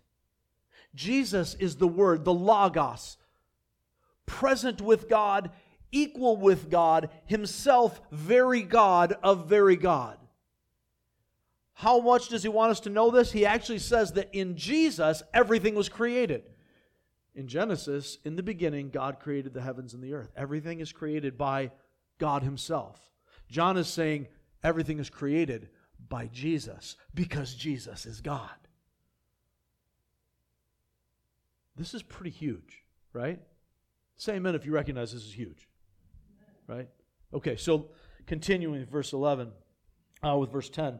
Jesus 0.94 1.56
is 1.56 1.78
the 1.78 1.88
Word, 1.88 2.24
the 2.24 2.32
Logos, 2.32 3.18
present 4.28 4.80
with 4.80 5.10
God, 5.10 5.50
equal 5.92 6.38
with 6.38 6.70
God, 6.70 7.10
Himself 7.26 8.00
very 8.12 8.62
God 8.62 9.18
of 9.24 9.50
very 9.50 9.76
God. 9.76 10.20
How 11.74 12.00
much 12.00 12.30
does 12.30 12.44
He 12.44 12.50
want 12.50 12.72
us 12.72 12.80
to 12.82 12.90
know 12.90 13.10
this? 13.10 13.32
He 13.32 13.46
actually 13.46 13.80
says 13.80 14.14
that 14.14 14.30
in 14.34 14.56
Jesus, 14.56 15.24
everything 15.34 15.76
was 15.76 15.90
created. 15.90 16.44
In 17.36 17.48
Genesis, 17.48 18.20
in 18.24 18.36
the 18.36 18.44
beginning, 18.44 18.90
God 18.90 19.20
created 19.20 19.54
the 19.54 19.62
heavens 19.62 19.94
and 19.94 20.04
the 20.04 20.14
earth. 20.14 20.32
Everything 20.38 20.80
is 20.80 20.92
created 20.92 21.38
by 21.38 21.72
God 22.20 22.44
Himself. 22.44 23.00
John 23.50 23.78
is 23.78 23.88
saying 23.88 24.28
everything 24.64 25.00
is 25.00 25.10
created 25.10 25.70
by 26.10 26.28
Jesus 26.28 26.96
because 27.14 27.56
Jesus 27.56 28.06
is 28.06 28.22
God. 28.22 28.50
This 31.76 31.96
is 31.96 32.04
pretty 32.04 32.30
huge, 32.30 32.84
right? 33.14 33.40
Say 34.16 34.36
amen 34.36 34.54
if 34.54 34.66
you 34.66 34.72
recognize 34.72 35.12
this 35.12 35.24
is 35.24 35.34
huge, 35.34 35.68
right? 36.68 36.88
Okay, 37.34 37.56
so 37.56 37.90
continuing 38.28 38.86
verse 38.86 39.12
11, 39.12 39.52
uh, 40.24 40.38
with 40.38 40.52
verse 40.52 40.70
10. 40.70 41.00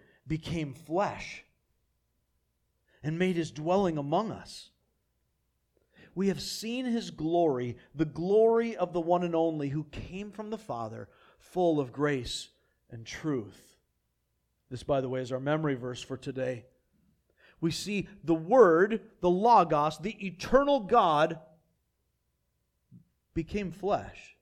became 0.27 0.73
flesh 0.73 1.43
and 3.03 3.17
made 3.17 3.35
his 3.35 3.51
dwelling 3.51 3.97
among 3.97 4.31
us. 4.31 4.69
We 6.13 6.27
have 6.27 6.41
seen 6.41 6.85
his 6.85 7.09
glory, 7.09 7.77
the 7.95 8.05
glory 8.05 8.75
of 8.75 8.93
the 8.93 9.01
one 9.01 9.23
and 9.23 9.35
only 9.35 9.69
who 9.69 9.85
came 9.85 10.31
from 10.31 10.49
the 10.49 10.57
Father, 10.57 11.07
full 11.39 11.79
of 11.79 11.93
grace 11.93 12.49
and 12.89 13.05
truth. 13.05 13.77
This, 14.69 14.83
by 14.83 15.01
the 15.01 15.09
way, 15.09 15.21
is 15.21 15.31
our 15.31 15.39
memory 15.39 15.75
verse 15.75 16.01
for 16.01 16.17
today. 16.17 16.65
We 17.61 17.71
see 17.71 18.07
the 18.23 18.35
Word, 18.35 19.01
the 19.21 19.29
Logos, 19.29 19.99
the 19.99 20.25
eternal 20.25 20.81
God, 20.81 21.39
became 23.33 23.71
flesh. 23.71 24.35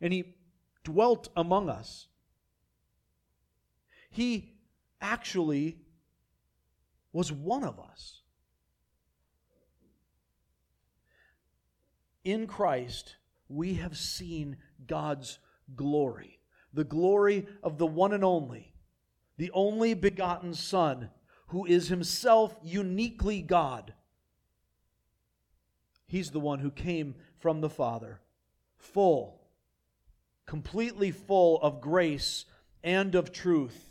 And 0.00 0.12
he 0.12 0.34
dwelt 0.84 1.28
among 1.36 1.68
us. 1.68 2.06
He 4.10 4.52
actually 5.00 5.78
was 7.12 7.32
one 7.32 7.64
of 7.64 7.78
us. 7.78 8.22
In 12.24 12.46
Christ, 12.46 13.16
we 13.48 13.74
have 13.74 13.96
seen 13.96 14.56
God's 14.86 15.38
glory, 15.74 16.38
the 16.72 16.84
glory 16.84 17.46
of 17.62 17.78
the 17.78 17.86
one 17.86 18.12
and 18.12 18.24
only, 18.24 18.74
the 19.38 19.50
only 19.52 19.94
begotten 19.94 20.54
Son, 20.54 21.10
who 21.48 21.64
is 21.66 21.88
himself 21.88 22.56
uniquely 22.62 23.40
God. 23.42 23.94
He's 26.06 26.30
the 26.30 26.40
one 26.40 26.58
who 26.58 26.70
came 26.70 27.14
from 27.38 27.60
the 27.60 27.70
Father, 27.70 28.20
full, 28.76 29.40
completely 30.46 31.10
full 31.10 31.60
of 31.62 31.80
grace 31.80 32.44
and 32.82 33.14
of 33.14 33.32
truth. 33.32 33.89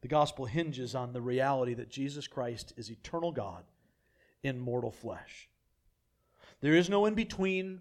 The 0.00 0.08
gospel 0.08 0.44
hinges 0.44 0.94
on 0.94 1.12
the 1.12 1.20
reality 1.20 1.74
that 1.74 1.90
Jesus 1.90 2.26
Christ 2.26 2.72
is 2.76 2.90
eternal 2.90 3.32
God 3.32 3.64
in 4.42 4.58
mortal 4.58 4.92
flesh. 4.92 5.48
There 6.60 6.74
is 6.74 6.88
no 6.88 7.06
in 7.06 7.14
between. 7.14 7.80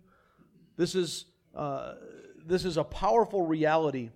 This 0.78 0.96
is, 0.96 1.26
uh, 1.56 1.94
this 2.46 2.66
is 2.66 2.78
a 2.78 2.84
powerful 2.84 3.46
reality 3.46 4.10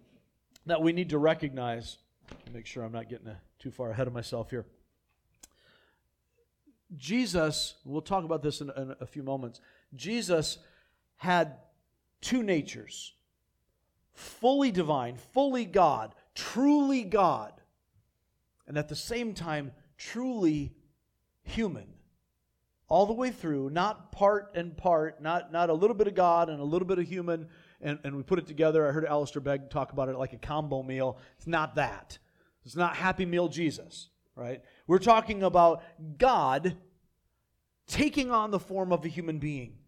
that 0.65 0.81
we 0.81 0.93
need 0.93 1.09
to 1.09 1.17
recognize. 1.17 1.97
Make 2.51 2.65
sure 2.65 2.83
I'm 2.83 2.91
not 2.91 3.09
getting 3.09 3.27
a, 3.27 3.39
too 3.59 3.71
far 3.71 3.91
ahead 3.91 4.07
of 4.07 4.13
myself 4.13 4.49
here. 4.49 4.65
Jesus, 6.97 7.75
we'll 7.85 8.01
talk 8.01 8.23
about 8.23 8.41
this 8.41 8.61
in, 8.61 8.69
in 8.71 8.95
a 8.99 9.05
few 9.05 9.23
moments. 9.23 9.61
Jesus 9.95 10.57
had 11.17 11.57
two 12.19 12.43
natures 12.43 13.13
fully 14.13 14.71
divine, 14.71 15.15
fully 15.15 15.65
God, 15.65 16.13
truly 16.35 17.03
God 17.03 17.60
and 18.71 18.77
at 18.77 18.87
the 18.87 18.95
same 18.95 19.33
time, 19.33 19.73
truly 19.97 20.71
human. 21.43 21.87
All 22.87 23.05
the 23.05 23.11
way 23.11 23.29
through, 23.29 23.69
not 23.69 24.13
part 24.13 24.53
and 24.55 24.77
part, 24.77 25.21
not, 25.21 25.51
not 25.51 25.69
a 25.69 25.73
little 25.73 25.93
bit 25.93 26.07
of 26.07 26.15
God 26.15 26.47
and 26.49 26.61
a 26.61 26.63
little 26.63 26.87
bit 26.87 26.97
of 26.97 27.05
human, 27.05 27.49
and, 27.81 27.99
and 28.05 28.15
we 28.15 28.23
put 28.23 28.39
it 28.39 28.47
together. 28.47 28.87
I 28.87 28.93
heard 28.93 29.03
Alistair 29.03 29.41
Begg 29.41 29.69
talk 29.69 29.91
about 29.91 30.07
it 30.07 30.17
like 30.17 30.31
a 30.31 30.37
combo 30.37 30.83
meal. 30.83 31.17
It's 31.35 31.47
not 31.47 31.75
that. 31.75 32.17
It's 32.63 32.77
not 32.77 32.95
Happy 32.95 33.25
Meal 33.25 33.49
Jesus, 33.49 34.07
right? 34.37 34.61
We're 34.87 34.99
talking 34.99 35.43
about 35.43 35.83
God 36.17 36.77
taking 37.87 38.31
on 38.31 38.51
the 38.51 38.59
form 38.59 38.93
of 38.93 39.03
a 39.03 39.09
human 39.09 39.37
being. 39.37 39.79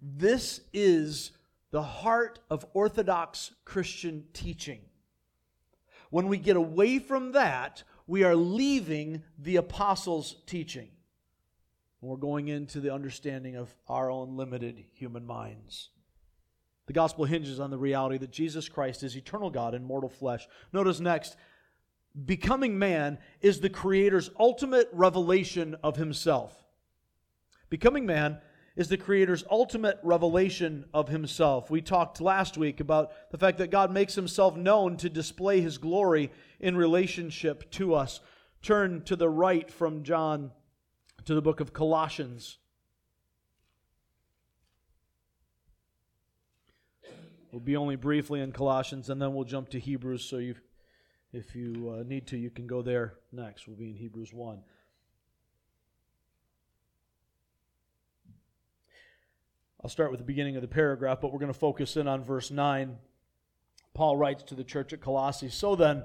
This 0.00 0.62
is 0.72 1.32
the 1.70 1.82
heart 1.82 2.38
of 2.48 2.64
Orthodox 2.72 3.50
Christian 3.66 4.24
teaching. 4.32 4.80
When 6.14 6.28
we 6.28 6.38
get 6.38 6.54
away 6.54 7.00
from 7.00 7.32
that, 7.32 7.82
we 8.06 8.22
are 8.22 8.36
leaving 8.36 9.24
the 9.36 9.56
apostles' 9.56 10.36
teaching. 10.46 10.90
We're 12.00 12.18
going 12.18 12.46
into 12.46 12.78
the 12.78 12.94
understanding 12.94 13.56
of 13.56 13.74
our 13.88 14.12
own 14.12 14.36
limited 14.36 14.84
human 14.92 15.26
minds. 15.26 15.90
The 16.86 16.92
gospel 16.92 17.24
hinges 17.24 17.58
on 17.58 17.70
the 17.72 17.78
reality 17.78 18.16
that 18.18 18.30
Jesus 18.30 18.68
Christ 18.68 19.02
is 19.02 19.16
eternal 19.16 19.50
God 19.50 19.74
in 19.74 19.82
mortal 19.82 20.08
flesh. 20.08 20.46
Notice 20.72 21.00
next, 21.00 21.34
becoming 22.24 22.78
man 22.78 23.18
is 23.40 23.58
the 23.58 23.68
Creator's 23.68 24.30
ultimate 24.38 24.88
revelation 24.92 25.74
of 25.82 25.96
himself. 25.96 26.62
Becoming 27.70 28.06
man 28.06 28.38
is 28.76 28.88
the 28.88 28.96
Creator's 28.96 29.44
ultimate 29.50 29.98
revelation 30.02 30.84
of 30.92 31.08
Himself. 31.08 31.70
We 31.70 31.80
talked 31.80 32.20
last 32.20 32.56
week 32.56 32.80
about 32.80 33.12
the 33.30 33.38
fact 33.38 33.58
that 33.58 33.70
God 33.70 33.92
makes 33.92 34.14
Himself 34.14 34.56
known 34.56 34.96
to 34.98 35.08
display 35.08 35.60
His 35.60 35.78
glory 35.78 36.32
in 36.58 36.76
relationship 36.76 37.70
to 37.72 37.94
us. 37.94 38.20
Turn 38.62 39.02
to 39.04 39.14
the 39.14 39.28
right 39.28 39.70
from 39.70 40.02
John 40.02 40.50
to 41.24 41.34
the 41.34 41.42
book 41.42 41.60
of 41.60 41.72
Colossians. 41.72 42.58
We'll 47.52 47.60
be 47.60 47.76
only 47.76 47.94
briefly 47.94 48.40
in 48.40 48.50
Colossians, 48.50 49.08
and 49.10 49.22
then 49.22 49.32
we'll 49.32 49.44
jump 49.44 49.68
to 49.70 49.78
Hebrews. 49.78 50.24
So, 50.24 50.38
you, 50.38 50.56
if 51.32 51.54
you 51.54 51.94
uh, 51.96 52.02
need 52.02 52.26
to, 52.28 52.36
you 52.36 52.50
can 52.50 52.66
go 52.66 52.82
there 52.82 53.14
next. 53.30 53.68
We'll 53.68 53.76
be 53.76 53.90
in 53.90 53.96
Hebrews 53.96 54.32
1. 54.32 54.60
I'll 59.84 59.90
start 59.90 60.10
with 60.10 60.18
the 60.18 60.24
beginning 60.24 60.56
of 60.56 60.62
the 60.62 60.68
paragraph, 60.68 61.18
but 61.20 61.30
we're 61.30 61.38
going 61.38 61.52
to 61.52 61.58
focus 61.58 61.98
in 61.98 62.08
on 62.08 62.24
verse 62.24 62.50
9. 62.50 62.96
Paul 63.92 64.16
writes 64.16 64.42
to 64.44 64.54
the 64.54 64.64
church 64.64 64.94
at 64.94 65.02
Colossae 65.02 65.50
So 65.50 65.76
then, 65.76 66.04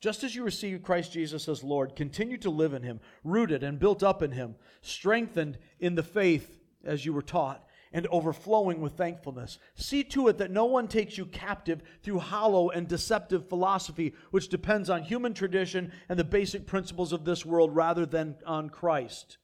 Just 0.00 0.24
as 0.24 0.34
you 0.34 0.42
received 0.42 0.82
Christ 0.82 1.12
Jesus 1.12 1.48
as 1.48 1.62
Lord, 1.62 1.94
continue 1.94 2.36
to 2.38 2.50
live 2.50 2.74
in 2.74 2.82
him, 2.82 2.98
rooted 3.22 3.62
and 3.62 3.78
built 3.78 4.02
up 4.02 4.20
in 4.20 4.32
him, 4.32 4.56
strengthened 4.80 5.58
in 5.78 5.94
the 5.94 6.02
faith 6.02 6.58
as 6.84 7.06
you 7.06 7.12
were 7.12 7.22
taught, 7.22 7.64
and 7.92 8.08
overflowing 8.08 8.80
with 8.80 8.94
thankfulness. 8.94 9.60
See 9.76 10.02
to 10.02 10.26
it 10.26 10.38
that 10.38 10.50
no 10.50 10.64
one 10.64 10.88
takes 10.88 11.16
you 11.16 11.26
captive 11.26 11.82
through 12.02 12.18
hollow 12.18 12.70
and 12.70 12.88
deceptive 12.88 13.48
philosophy, 13.48 14.12
which 14.32 14.48
depends 14.48 14.90
on 14.90 15.04
human 15.04 15.34
tradition 15.34 15.92
and 16.08 16.18
the 16.18 16.24
basic 16.24 16.66
principles 16.66 17.12
of 17.12 17.24
this 17.24 17.46
world 17.46 17.76
rather 17.76 18.04
than 18.04 18.34
on 18.44 18.70
Christ. 18.70 19.38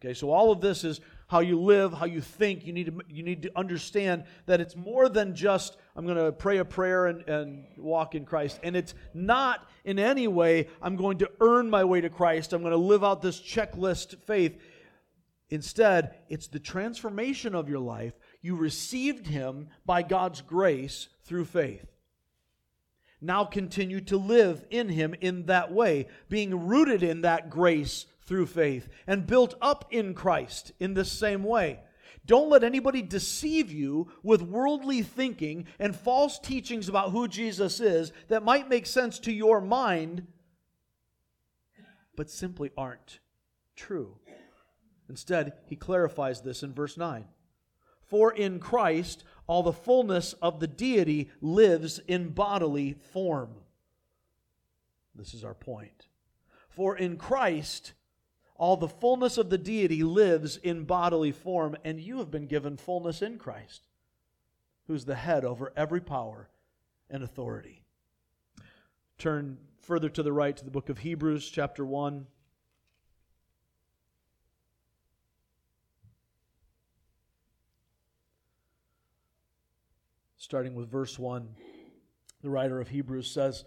Okay, 0.00 0.12
so 0.12 0.30
all 0.30 0.52
of 0.52 0.60
this 0.60 0.84
is 0.84 1.00
how 1.28 1.40
you 1.40 1.60
live, 1.60 1.92
how 1.92 2.06
you 2.06 2.20
think. 2.20 2.64
You 2.64 2.72
need 2.72 2.86
to, 2.86 3.00
you 3.08 3.22
need 3.22 3.42
to 3.42 3.58
understand 3.58 4.24
that 4.46 4.60
it's 4.60 4.76
more 4.76 5.08
than 5.08 5.34
just, 5.34 5.76
I'm 5.96 6.04
going 6.04 6.18
to 6.18 6.32
pray 6.32 6.58
a 6.58 6.64
prayer 6.64 7.06
and, 7.06 7.28
and 7.28 7.64
walk 7.76 8.14
in 8.14 8.24
Christ. 8.24 8.60
And 8.62 8.76
it's 8.76 8.94
not 9.12 9.68
in 9.84 9.98
any 9.98 10.28
way, 10.28 10.68
I'm 10.80 10.96
going 10.96 11.18
to 11.18 11.30
earn 11.40 11.68
my 11.68 11.84
way 11.84 12.00
to 12.00 12.10
Christ. 12.10 12.52
I'm 12.52 12.62
going 12.62 12.72
to 12.72 12.76
live 12.76 13.02
out 13.02 13.22
this 13.22 13.40
checklist 13.40 14.18
faith. 14.24 14.58
Instead, 15.50 16.16
it's 16.28 16.48
the 16.48 16.58
transformation 16.58 17.54
of 17.54 17.68
your 17.68 17.78
life. 17.78 18.14
You 18.40 18.56
received 18.56 19.26
Him 19.26 19.68
by 19.84 20.02
God's 20.02 20.40
grace 20.42 21.08
through 21.24 21.46
faith. 21.46 21.86
Now 23.20 23.44
continue 23.44 24.00
to 24.02 24.16
live 24.16 24.64
in 24.70 24.88
Him 24.88 25.14
in 25.20 25.46
that 25.46 25.72
way, 25.72 26.06
being 26.28 26.66
rooted 26.66 27.02
in 27.02 27.22
that 27.22 27.50
grace 27.50 28.06
through 28.26 28.46
faith 28.46 28.88
and 29.06 29.26
built 29.26 29.54
up 29.62 29.86
in 29.90 30.14
Christ 30.14 30.72
in 30.78 30.94
this 30.94 31.10
same 31.10 31.42
way. 31.42 31.80
Don't 32.26 32.50
let 32.50 32.64
anybody 32.64 33.02
deceive 33.02 33.70
you 33.70 34.08
with 34.22 34.42
worldly 34.42 35.02
thinking 35.02 35.66
and 35.78 35.94
false 35.94 36.38
teachings 36.38 36.88
about 36.88 37.12
who 37.12 37.28
Jesus 37.28 37.78
is 37.78 38.12
that 38.28 38.42
might 38.42 38.68
make 38.68 38.86
sense 38.86 39.20
to 39.20 39.32
your 39.32 39.60
mind, 39.60 40.26
but 42.16 42.28
simply 42.28 42.72
aren't 42.76 43.20
true. 43.76 44.18
Instead, 45.08 45.52
he 45.66 45.76
clarifies 45.76 46.40
this 46.40 46.64
in 46.64 46.74
verse 46.74 46.96
9. 46.96 47.26
For 48.02 48.32
in 48.32 48.58
Christ, 48.58 49.22
all 49.46 49.62
the 49.62 49.72
fullness 49.72 50.32
of 50.34 50.58
the 50.58 50.66
deity 50.66 51.30
lives 51.40 52.00
in 52.08 52.30
bodily 52.30 52.96
form. 53.12 53.50
This 55.14 55.32
is 55.32 55.44
our 55.44 55.54
point. 55.54 56.08
For 56.68 56.96
in 56.96 57.16
Christ, 57.16 57.94
all 58.58 58.76
the 58.76 58.88
fullness 58.88 59.38
of 59.38 59.50
the 59.50 59.58
deity 59.58 60.02
lives 60.02 60.56
in 60.56 60.84
bodily 60.84 61.32
form, 61.32 61.76
and 61.84 62.00
you 62.00 62.18
have 62.18 62.30
been 62.30 62.46
given 62.46 62.76
fullness 62.76 63.22
in 63.22 63.38
Christ, 63.38 63.82
who's 64.86 65.04
the 65.04 65.14
head 65.14 65.44
over 65.44 65.72
every 65.76 66.00
power 66.00 66.48
and 67.10 67.22
authority. 67.22 67.82
Turn 69.18 69.58
further 69.80 70.08
to 70.08 70.22
the 70.22 70.32
right 70.32 70.56
to 70.56 70.64
the 70.64 70.70
book 70.70 70.88
of 70.88 70.98
Hebrews, 70.98 71.48
chapter 71.48 71.84
1. 71.84 72.26
Starting 80.36 80.74
with 80.74 80.88
verse 80.88 81.18
1, 81.18 81.48
the 82.42 82.50
writer 82.50 82.80
of 82.80 82.88
Hebrews 82.88 83.28
says, 83.28 83.64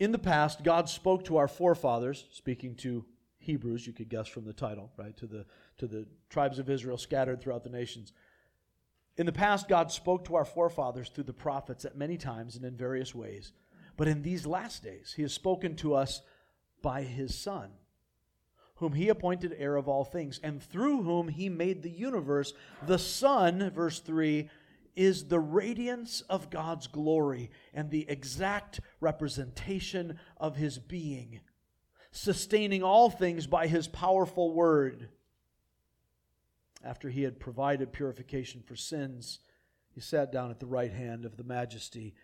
In 0.00 0.10
the 0.10 0.18
past, 0.18 0.64
God 0.64 0.88
spoke 0.88 1.24
to 1.26 1.36
our 1.36 1.46
forefathers, 1.46 2.26
speaking 2.32 2.74
to 2.76 3.04
Hebrews, 3.40 3.86
you 3.86 3.92
could 3.92 4.10
guess 4.10 4.28
from 4.28 4.44
the 4.44 4.52
title, 4.52 4.90
right? 4.96 5.16
To 5.16 5.26
the, 5.26 5.46
to 5.78 5.86
the 5.86 6.06
tribes 6.28 6.58
of 6.58 6.68
Israel 6.68 6.98
scattered 6.98 7.40
throughout 7.40 7.64
the 7.64 7.70
nations. 7.70 8.12
In 9.16 9.26
the 9.26 9.32
past, 9.32 9.66
God 9.66 9.90
spoke 9.90 10.26
to 10.26 10.36
our 10.36 10.44
forefathers 10.44 11.08
through 11.08 11.24
the 11.24 11.32
prophets 11.32 11.84
at 11.84 11.96
many 11.96 12.16
times 12.16 12.54
and 12.54 12.64
in 12.64 12.76
various 12.76 13.14
ways. 13.14 13.52
But 13.96 14.08
in 14.08 14.22
these 14.22 14.46
last 14.46 14.82
days, 14.84 15.14
He 15.16 15.22
has 15.22 15.32
spoken 15.32 15.74
to 15.76 15.94
us 15.94 16.20
by 16.82 17.02
His 17.02 17.36
Son, 17.36 17.70
whom 18.76 18.92
He 18.92 19.08
appointed 19.08 19.54
heir 19.56 19.76
of 19.76 19.88
all 19.88 20.04
things, 20.04 20.38
and 20.42 20.62
through 20.62 21.02
whom 21.02 21.28
He 21.28 21.48
made 21.48 21.82
the 21.82 21.90
universe. 21.90 22.52
The 22.86 22.98
Son, 22.98 23.70
verse 23.74 24.00
3, 24.00 24.50
is 24.96 25.28
the 25.28 25.40
radiance 25.40 26.20
of 26.28 26.50
God's 26.50 26.88
glory 26.88 27.50
and 27.72 27.90
the 27.90 28.08
exact 28.08 28.80
representation 29.00 30.18
of 30.36 30.56
His 30.56 30.78
being 30.78 31.40
sustaining 32.12 32.82
all 32.82 33.10
things 33.10 33.46
by 33.46 33.66
his 33.66 33.86
powerful 33.88 34.52
word. 34.52 35.08
After 36.82 37.08
he 37.10 37.22
had 37.22 37.38
provided 37.38 37.92
purification 37.92 38.62
for 38.62 38.74
sins, 38.74 39.40
he 39.90 40.00
sat 40.00 40.32
down 40.32 40.50
at 40.50 40.60
the 40.60 40.66
right 40.66 40.92
hand 40.92 41.24
of 41.24 41.36
the 41.36 41.44
majesty 41.44 42.14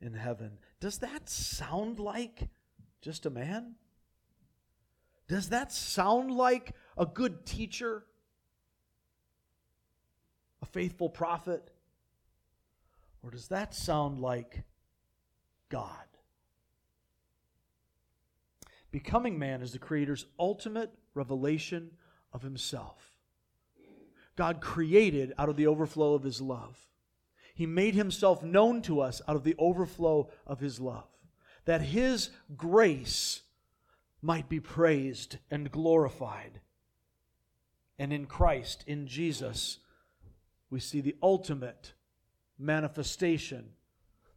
in 0.00 0.14
heaven. 0.14 0.58
Does 0.80 0.98
that 0.98 1.28
sound 1.28 1.98
like 1.98 2.48
just 3.02 3.26
a 3.26 3.30
man? 3.30 3.74
Does 5.28 5.48
that 5.50 5.72
sound 5.72 6.30
like 6.30 6.72
a 6.96 7.06
good 7.06 7.44
teacher? 7.44 8.04
A 10.62 10.66
faithful 10.66 11.08
prophet? 11.08 11.70
Or 13.22 13.30
does 13.30 13.48
that 13.48 13.74
sound 13.74 14.20
like 14.20 14.62
God? 15.68 16.06
Becoming 18.96 19.38
man 19.38 19.60
is 19.60 19.72
the 19.72 19.78
Creator's 19.78 20.24
ultimate 20.38 20.90
revelation 21.12 21.90
of 22.32 22.40
Himself. 22.40 23.18
God 24.36 24.62
created 24.62 25.34
out 25.36 25.50
of 25.50 25.56
the 25.56 25.66
overflow 25.66 26.14
of 26.14 26.22
His 26.22 26.40
love. 26.40 26.78
He 27.54 27.66
made 27.66 27.94
Himself 27.94 28.42
known 28.42 28.80
to 28.80 29.02
us 29.02 29.20
out 29.28 29.36
of 29.36 29.44
the 29.44 29.54
overflow 29.58 30.30
of 30.46 30.60
His 30.60 30.80
love, 30.80 31.10
that 31.66 31.82
His 31.82 32.30
grace 32.56 33.42
might 34.22 34.48
be 34.48 34.60
praised 34.60 35.36
and 35.50 35.70
glorified. 35.70 36.62
And 37.98 38.14
in 38.14 38.24
Christ, 38.24 38.82
in 38.86 39.06
Jesus, 39.06 39.78
we 40.70 40.80
see 40.80 41.02
the 41.02 41.16
ultimate 41.22 41.92
manifestation, 42.58 43.72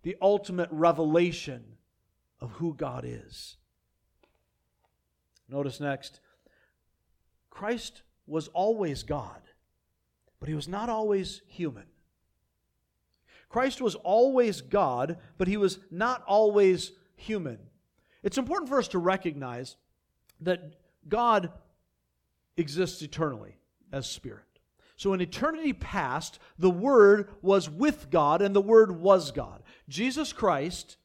the 0.04 0.18
ultimate 0.22 0.68
revelation 0.70 1.78
of 2.42 2.52
who 2.52 2.74
God 2.74 3.06
is. 3.08 3.56
Notice 5.50 5.80
next 5.80 6.20
Christ 7.50 8.04
was 8.28 8.48
always 8.50 9.04
God, 9.04 9.42
but 10.40 10.50
he 10.50 10.56
was 10.56 10.68
not 10.68 10.90
always 10.90 11.42
human. 11.48 11.86
Christ 13.50 13.82
was 13.82 13.96
always 13.96 14.62
God, 14.62 15.18
but 15.38 15.48
he 15.48 15.58
was 15.58 15.80
not 15.90 16.24
always 16.28 16.92
human. 17.16 17.58
It's 18.22 18.38
important 18.38 18.70
for 18.70 18.78
us 18.78 18.88
to 18.90 19.00
recognize 19.00 19.76
that 20.42 20.76
God 21.08 21.52
exists 22.58 23.02
eternally 23.02 23.58
as 23.92 24.08
spirit. 24.08 24.44
So 24.98 25.14
in 25.14 25.22
eternity 25.22 25.74
past, 25.74 26.40
the 26.60 26.70
Word 26.70 27.30
was 27.42 27.70
with 27.70 28.10
God 28.12 28.42
and 28.42 28.56
the 28.56 28.62
Word 28.62 28.92
was 28.92 29.32
God. 29.32 29.64
Jesus 29.88 30.34
Christ, 30.34 30.98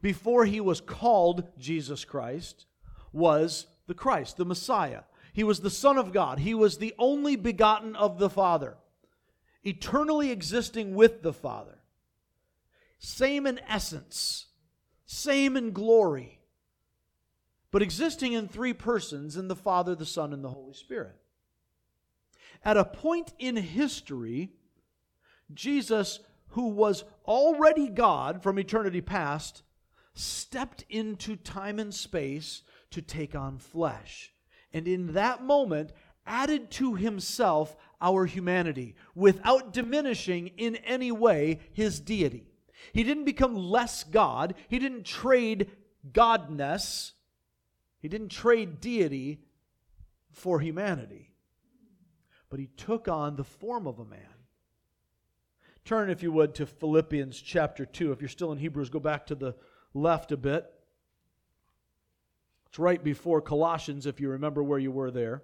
before 0.00 0.46
he 0.46 0.60
was 0.60 0.80
called 0.80 1.48
Jesus 1.58 2.04
Christ, 2.04 2.66
was 3.12 3.66
the 3.92 3.98
Christ, 3.98 4.38
the 4.38 4.46
Messiah. 4.46 5.02
He 5.34 5.44
was 5.44 5.60
the 5.60 5.68
Son 5.68 5.98
of 5.98 6.14
God. 6.14 6.38
He 6.38 6.54
was 6.54 6.78
the 6.78 6.94
only 6.98 7.36
begotten 7.36 7.94
of 7.94 8.18
the 8.18 8.30
Father, 8.30 8.78
eternally 9.64 10.30
existing 10.30 10.94
with 10.94 11.20
the 11.22 11.34
Father. 11.34 11.78
Same 12.98 13.46
in 13.46 13.60
essence, 13.68 14.46
same 15.04 15.58
in 15.58 15.72
glory, 15.72 16.40
but 17.70 17.82
existing 17.82 18.32
in 18.32 18.48
three 18.48 18.72
persons 18.72 19.36
in 19.36 19.48
the 19.48 19.56
Father, 19.56 19.94
the 19.94 20.06
Son, 20.06 20.32
and 20.32 20.42
the 20.42 20.48
Holy 20.48 20.72
Spirit. 20.72 21.16
At 22.64 22.78
a 22.78 22.84
point 22.86 23.34
in 23.38 23.56
history, 23.56 24.52
Jesus, 25.52 26.20
who 26.48 26.68
was 26.68 27.04
already 27.26 27.90
God 27.90 28.42
from 28.42 28.58
eternity 28.58 29.02
past, 29.02 29.62
stepped 30.14 30.86
into 30.88 31.36
time 31.36 31.78
and 31.78 31.92
space 31.92 32.62
to 32.92 33.02
take 33.02 33.34
on 33.34 33.58
flesh. 33.58 34.32
And 34.72 34.88
in 34.88 35.12
that 35.14 35.42
moment, 35.42 35.92
added 36.26 36.70
to 36.70 36.94
himself 36.94 37.76
our 38.00 38.26
humanity 38.26 38.94
without 39.14 39.72
diminishing 39.72 40.48
in 40.56 40.76
any 40.76 41.12
way 41.12 41.60
his 41.72 42.00
deity. 42.00 42.46
He 42.92 43.04
didn't 43.04 43.24
become 43.24 43.56
less 43.56 44.04
God, 44.04 44.54
he 44.68 44.78
didn't 44.78 45.04
trade 45.04 45.70
godness, 46.10 47.12
he 48.00 48.08
didn't 48.08 48.30
trade 48.30 48.80
deity 48.80 49.40
for 50.32 50.60
humanity. 50.60 51.30
But 52.50 52.60
he 52.60 52.66
took 52.76 53.08
on 53.08 53.36
the 53.36 53.44
form 53.44 53.86
of 53.86 53.98
a 53.98 54.04
man. 54.04 54.20
Turn, 55.84 56.10
if 56.10 56.22
you 56.22 56.30
would, 56.32 56.54
to 56.56 56.66
Philippians 56.66 57.40
chapter 57.40 57.84
2. 57.84 58.12
If 58.12 58.20
you're 58.20 58.28
still 58.28 58.52
in 58.52 58.58
Hebrews, 58.58 58.90
go 58.90 59.00
back 59.00 59.26
to 59.26 59.34
the 59.34 59.54
left 59.94 60.32
a 60.32 60.36
bit. 60.36 60.70
It's 62.72 62.78
right 62.78 63.04
before 63.04 63.42
Colossians, 63.42 64.06
if 64.06 64.18
you 64.18 64.30
remember 64.30 64.62
where 64.62 64.78
you 64.78 64.90
were 64.90 65.10
there. 65.10 65.42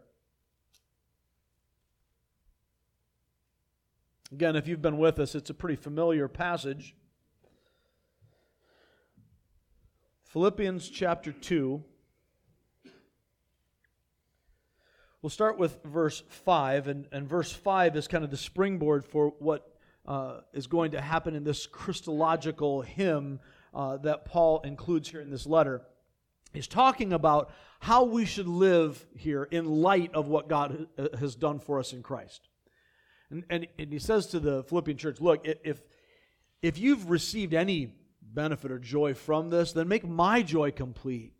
Again, 4.32 4.56
if 4.56 4.66
you've 4.66 4.80
been 4.80 4.96
with 4.96 5.18
us, 5.18 5.34
it's 5.34 5.50
a 5.50 5.54
pretty 5.54 5.76
familiar 5.76 6.26
passage. 6.26 6.96
Philippians 10.24 10.88
chapter 10.88 11.30
2. 11.30 11.84
We'll 15.20 15.28
start 15.28 15.58
with 15.58 15.82
verse 15.84 16.22
5, 16.30 16.88
and, 16.88 17.08
and 17.12 17.28
verse 17.28 17.52
5 17.52 17.94
is 17.96 18.08
kind 18.08 18.24
of 18.24 18.30
the 18.30 18.38
springboard 18.38 19.04
for 19.04 19.34
what 19.38 19.76
uh, 20.06 20.40
is 20.54 20.66
going 20.66 20.92
to 20.92 21.00
happen 21.02 21.34
in 21.34 21.44
this 21.44 21.66
Christological 21.66 22.80
hymn 22.80 23.38
uh, 23.74 23.98
that 23.98 24.24
Paul 24.24 24.62
includes 24.62 25.10
here 25.10 25.20
in 25.20 25.28
this 25.28 25.44
letter. 25.44 25.82
He's 26.52 26.66
talking 26.66 27.12
about 27.12 27.50
how 27.80 28.04
we 28.04 28.24
should 28.24 28.48
live 28.48 29.06
here 29.14 29.44
in 29.44 29.66
light 29.66 30.14
of 30.14 30.26
what 30.26 30.48
God 30.48 30.88
uh, 30.98 31.16
has 31.18 31.34
done 31.34 31.58
for 31.60 31.78
us 31.78 31.92
in 31.92 32.02
Christ. 32.02 32.48
And, 33.30 33.44
and, 33.50 33.66
and 33.78 33.92
he 33.92 33.98
says 33.98 34.26
to 34.28 34.40
the 34.40 34.64
Philippian 34.64 34.98
church, 34.98 35.20
Look, 35.20 35.46
if, 35.46 35.82
if 36.62 36.78
you've 36.78 37.10
received 37.10 37.54
any 37.54 37.94
benefit 38.22 38.70
or 38.70 38.78
joy 38.78 39.14
from 39.14 39.50
this, 39.50 39.72
then 39.72 39.88
make 39.88 40.06
my 40.06 40.42
joy 40.42 40.70
complete 40.70 41.34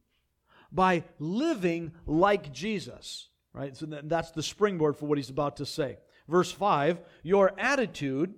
by 0.71 1.05
living 1.19 1.93
like 2.07 2.53
Jesus 2.53 3.29
right? 3.59 3.77
So 3.77 3.87
that's 3.87 4.31
the 4.31 4.43
springboard 4.43 4.97
for 4.97 5.07
what 5.07 5.19
he's 5.19 5.31
about 5.31 5.57
to 5.57 5.67
say. 5.67 5.99
Verse 6.29 6.53
5 6.53 7.01
Your 7.23 7.53
attitude 7.59 8.35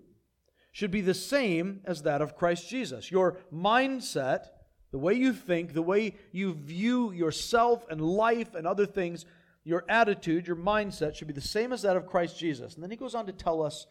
should 0.72 0.90
be 0.90 1.00
the 1.00 1.14
same 1.14 1.80
as 1.84 2.02
that 2.02 2.22
of 2.22 2.36
Christ 2.36 2.68
Jesus. 2.68 3.10
Your 3.10 3.38
mindset, 3.52 4.46
the 4.91 4.99
way 4.99 5.14
you 5.14 5.32
think, 5.32 5.72
the 5.72 5.82
way 5.82 6.14
you 6.32 6.55
view 6.55 7.12
yourself 7.12 7.84
and 7.91 8.01
life 8.01 8.55
and 8.55 8.66
other 8.66 8.86
things, 8.86 9.24
your 9.64 9.84
attitude, 9.88 10.47
your 10.47 10.57
mindset 10.57 11.14
should 11.14 11.28
be 11.28 11.34
the 11.34 11.41
same 11.41 11.72
as 11.72 11.82
that 11.82 11.97
of 11.97 12.07
Christ 12.07 12.38
Jesus. 12.38 12.74
And 12.74 12.82
then 12.82 12.91
he 12.91 12.97
goes 12.97 13.14
on 13.14 13.26
to 13.26 13.32
tell 13.32 13.62
us 13.62 13.86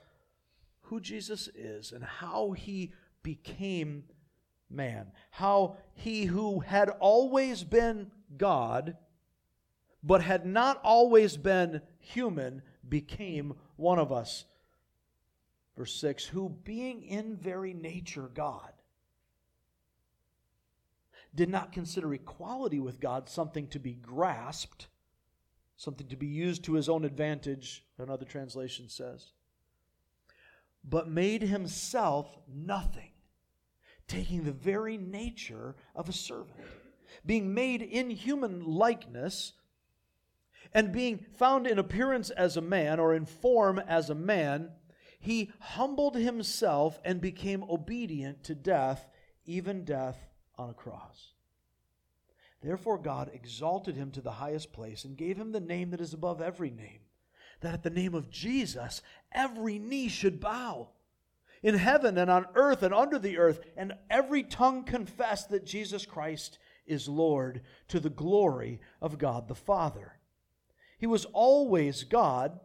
who 0.84 1.00
Jesus 1.00 1.48
is 1.56 1.92
and 1.92 2.04
how 2.04 2.52
he 2.52 2.94
became 3.24 4.04
man. 4.70 5.12
How 5.32 5.78
he 5.94 6.26
who 6.26 6.60
had 6.60 6.90
always 6.90 7.64
been 7.64 8.12
God 8.38 8.98
but 10.04 10.22
had 10.22 10.46
not 10.46 10.80
always 10.84 11.38
been 11.38 11.82
human, 12.00 12.62
became 12.88 13.54
one 13.76 14.00
of 14.00 14.12
us. 14.12 14.46
Verse 15.78 15.94
6 15.96 16.26
Who, 16.26 16.50
being 16.50 17.04
in 17.04 17.36
very 17.36 17.74
nature 17.74 18.30
God, 18.34 18.72
did 21.34 21.50
not 21.50 21.72
consider 21.72 22.14
equality 22.14 22.80
with 22.80 23.00
God 23.00 23.30
something 23.30 23.68
to 23.68 23.80
be 23.80 23.94
grasped, 23.94 24.88
something 25.78 26.08
to 26.08 26.16
be 26.16 26.28
used 26.28 26.64
to 26.64 26.74
his 26.74 26.90
own 26.90 27.06
advantage, 27.06 27.86
another 27.98 28.26
translation 28.26 28.90
says, 28.90 29.32
but 30.84 31.10
made 31.10 31.42
himself 31.42 32.38
nothing, 32.48 33.12
taking 34.08 34.44
the 34.44 34.52
very 34.52 34.98
nature 34.98 35.76
of 35.96 36.10
a 36.10 36.14
servant. 36.14 36.60
Being 37.26 37.54
made 37.54 37.82
in 37.82 38.10
human 38.12 38.64
likeness, 38.64 39.54
and 40.74 40.92
being 40.92 41.26
found 41.36 41.66
in 41.66 41.80
appearance 41.80 42.30
as 42.30 42.56
a 42.56 42.62
man, 42.62 43.00
or 43.00 43.16
in 43.16 43.26
form 43.26 43.80
as 43.80 44.10
a 44.10 44.16
man, 44.16 44.70
he 45.20 45.52
humbled 45.60 46.16
himself 46.16 47.00
and 47.04 47.20
became 47.20 47.64
obedient 47.64 48.44
to 48.46 48.56
death, 48.56 49.08
even 49.46 49.84
death 49.84 50.29
on 50.60 50.70
a 50.70 50.74
cross. 50.74 51.32
Therefore, 52.62 52.98
God 52.98 53.32
exalted 53.34 53.96
him 53.96 54.12
to 54.12 54.22
the 54.22 54.32
highest 54.32 54.74
place 54.74 55.06
and 55.06 55.18
gave 55.18 55.38
him 55.38 55.52
the 55.52 55.62
name 55.62 55.92
that 55.92 56.02
is 56.02 56.14
above 56.14 56.42
every 56.42 56.70
name, 56.70 57.00
that 57.62 57.74
at 57.74 57.84
the 57.84 57.90
name 57.90 58.14
of 58.14 58.30
Jesus 58.30 59.02
every 59.32 59.80
knee 59.80 60.10
should 60.10 60.42
bow 60.42 60.90
in 61.64 61.76
heaven 61.76 62.18
and 62.18 62.30
on 62.30 62.46
earth 62.56 62.84
and 62.84 62.94
under 62.94 63.20
the 63.20 63.38
earth, 63.38 63.60
and 63.76 63.94
every 64.10 64.44
tongue 64.44 64.84
confess 64.84 65.46
that 65.46 65.66
Jesus 65.66 66.06
Christ 66.06 66.58
is 66.86 67.08
Lord 67.08 67.62
to 67.90 68.00
the 68.00 68.10
glory 68.10 68.80
of 69.02 69.18
God 69.18 69.48
the 69.48 69.56
Father. 69.56 70.14
He 70.98 71.08
was 71.08 71.26
always 71.26 72.04
God, 72.04 72.60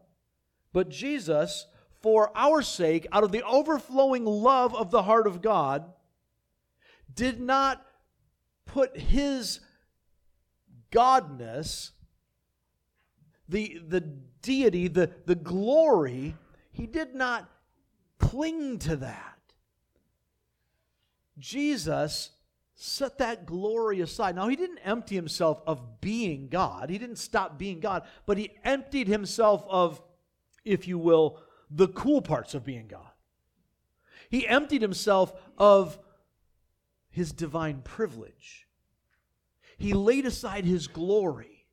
but 0.73 0.89
Jesus, 0.89 1.67
for 2.01 2.31
our 2.37 2.63
sake, 2.63 3.07
out 3.13 3.25
of 3.25 3.33
the 3.33 3.45
overflowing 3.45 4.25
love 4.25 4.75
of 4.75 4.91
the 4.91 5.03
heart 5.03 5.27
of 5.27 5.43
God, 5.43 5.93
did 7.15 7.41
not 7.41 7.85
put 8.67 8.97
his 8.97 9.61
godness, 10.91 11.91
the, 13.49 13.81
the 13.87 14.01
deity, 14.01 14.89
the, 14.89 15.11
the 15.27 15.35
glory, 15.35 16.35
he 16.73 16.87
did 16.87 17.15
not 17.15 17.49
cling 18.19 18.79
to 18.81 18.97
that. 18.97 19.39
Jesus 21.39 22.31
set 22.75 23.19
that 23.19 23.47
glory 23.47 24.01
aside. 24.01 24.35
Now, 24.35 24.49
he 24.49 24.57
didn't 24.57 24.79
empty 24.79 25.15
himself 25.15 25.63
of 25.67 26.01
being 26.01 26.49
God, 26.49 26.91
he 26.91 26.99
didn't 26.99 27.17
stop 27.17 27.59
being 27.59 27.81
God, 27.81 28.03
but 28.27 28.39
he 28.39 28.53
emptied 28.65 29.09
himself 29.09 29.65
of, 29.69 30.01
if 30.65 30.89
you 30.89 30.99
will, 30.99 31.41
the 31.71 31.89
cool 31.89 32.23
parts 32.23 32.55
of 32.55 32.65
being 32.65 32.89
God. 32.89 33.11
He 34.31 34.47
emptied 34.47 34.83
himself 34.83 35.33
of 35.59 35.99
his 37.15 37.33
divine 37.33 37.81
privilege. 37.83 38.67
He 39.79 39.93
laid 39.93 40.27
aside 40.27 40.65
his 40.65 40.89
glory 40.89 41.67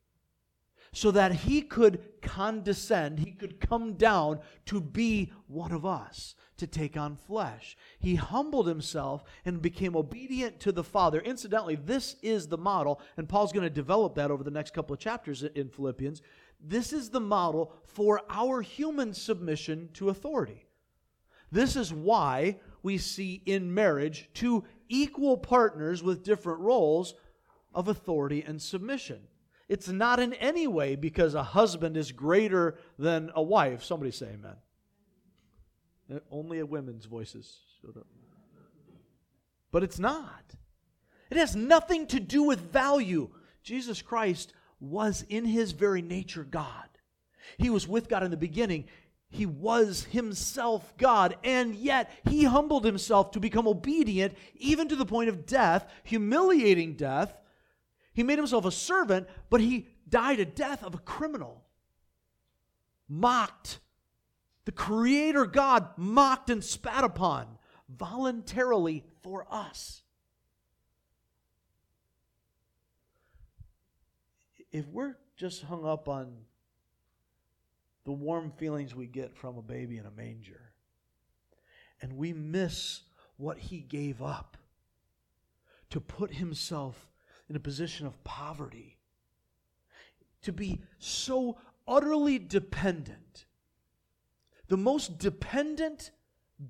so 0.93 1.09
that 1.11 1.31
he 1.31 1.61
could 1.61 2.01
condescend, 2.21 3.19
he 3.19 3.31
could 3.31 3.59
come 3.59 3.93
down 3.93 4.39
to 4.65 4.79
be 4.79 5.31
one 5.47 5.71
of 5.71 5.85
us, 5.85 6.35
to 6.57 6.67
take 6.67 6.95
on 6.95 7.15
flesh. 7.15 7.75
He 7.99 8.15
humbled 8.15 8.67
himself 8.67 9.23
and 9.45 9.61
became 9.61 9.95
obedient 9.95 10.59
to 10.59 10.71
the 10.71 10.83
Father. 10.83 11.19
Incidentally, 11.21 11.75
this 11.75 12.17
is 12.21 12.47
the 12.47 12.57
model, 12.57 13.01
and 13.17 13.27
Paul's 13.27 13.53
going 13.53 13.63
to 13.63 13.69
develop 13.69 14.15
that 14.15 14.31
over 14.31 14.43
the 14.43 14.51
next 14.51 14.73
couple 14.73 14.93
of 14.93 14.99
chapters 14.99 15.43
in 15.43 15.69
Philippians. 15.69 16.21
This 16.59 16.93
is 16.93 17.09
the 17.09 17.19
model 17.19 17.73
for 17.85 18.21
our 18.29 18.61
human 18.61 19.13
submission 19.13 19.89
to 19.93 20.09
authority. 20.09 20.67
This 21.51 21.75
is 21.75 21.93
why 21.93 22.59
we 22.83 22.97
see 22.97 23.41
in 23.45 23.73
marriage 23.73 24.29
two 24.33 24.63
equal 24.91 25.37
partners 25.37 26.03
with 26.03 26.23
different 26.23 26.59
roles 26.59 27.15
of 27.73 27.87
authority 27.87 28.43
and 28.45 28.61
submission. 28.61 29.21
It's 29.69 29.87
not 29.87 30.19
in 30.19 30.33
any 30.33 30.67
way 30.67 30.95
because 30.97 31.33
a 31.33 31.43
husband 31.43 31.95
is 31.95 32.11
greater 32.11 32.77
than 32.99 33.31
a 33.33 33.41
wife. 33.41 33.83
Somebody 33.83 34.11
say 34.11 34.27
amen. 34.33 34.55
Uh, 36.13 36.19
only 36.29 36.59
a 36.59 36.65
women's 36.65 37.05
voices 37.05 37.59
showed 37.81 37.95
up. 37.95 38.07
But 39.71 39.83
it's 39.83 39.99
not. 39.99 40.43
It 41.29 41.37
has 41.37 41.55
nothing 41.55 42.07
to 42.07 42.19
do 42.19 42.43
with 42.43 42.59
value. 42.59 43.29
Jesus 43.63 44.01
Christ 44.01 44.53
was 44.81 45.23
in 45.29 45.45
his 45.45 45.71
very 45.71 46.01
nature 46.01 46.43
God. 46.43 46.89
He 47.57 47.69
was 47.69 47.87
with 47.87 48.09
God 48.09 48.23
in 48.23 48.31
the 48.31 48.37
beginning. 48.37 48.85
He 49.31 49.45
was 49.45 50.03
himself 50.03 50.93
God, 50.97 51.37
and 51.41 51.73
yet 51.73 52.11
he 52.25 52.43
humbled 52.43 52.83
himself 52.83 53.31
to 53.31 53.39
become 53.39 53.65
obedient, 53.65 54.35
even 54.55 54.89
to 54.89 54.95
the 54.95 55.05
point 55.05 55.29
of 55.29 55.45
death, 55.45 55.89
humiliating 56.03 56.95
death. 56.95 57.37
He 58.13 58.23
made 58.23 58.37
himself 58.37 58.65
a 58.65 58.71
servant, 58.71 59.27
but 59.49 59.61
he 59.61 59.87
died 60.07 60.41
a 60.41 60.45
death 60.45 60.83
of 60.83 60.95
a 60.95 60.99
criminal, 60.99 61.63
mocked, 63.07 63.79
the 64.65 64.73
Creator 64.73 65.45
God 65.45 65.87
mocked 65.97 66.49
and 66.49 66.63
spat 66.63 67.05
upon 67.05 67.57
voluntarily 67.87 69.05
for 69.21 69.47
us. 69.49 70.03
If 74.73 74.87
we're 74.87 75.15
just 75.37 75.63
hung 75.63 75.85
up 75.85 76.07
on 76.09 76.33
the 78.03 78.11
warm 78.11 78.51
feelings 78.51 78.95
we 78.95 79.07
get 79.07 79.35
from 79.35 79.57
a 79.57 79.61
baby 79.61 79.97
in 79.97 80.05
a 80.05 80.11
manger, 80.11 80.73
and 82.01 82.17
we 82.17 82.33
miss 82.33 83.01
what 83.37 83.57
he 83.57 83.79
gave 83.79 84.21
up 84.21 84.57
to 85.89 85.99
put 85.99 86.33
himself 86.33 87.09
in 87.49 87.55
a 87.55 87.59
position 87.59 88.07
of 88.07 88.23
poverty, 88.23 88.97
to 90.41 90.51
be 90.51 90.81
so 90.99 91.57
utterly 91.87 92.39
dependent 92.39 93.45
the 94.71 94.77
most 94.77 95.19
dependent 95.19 96.11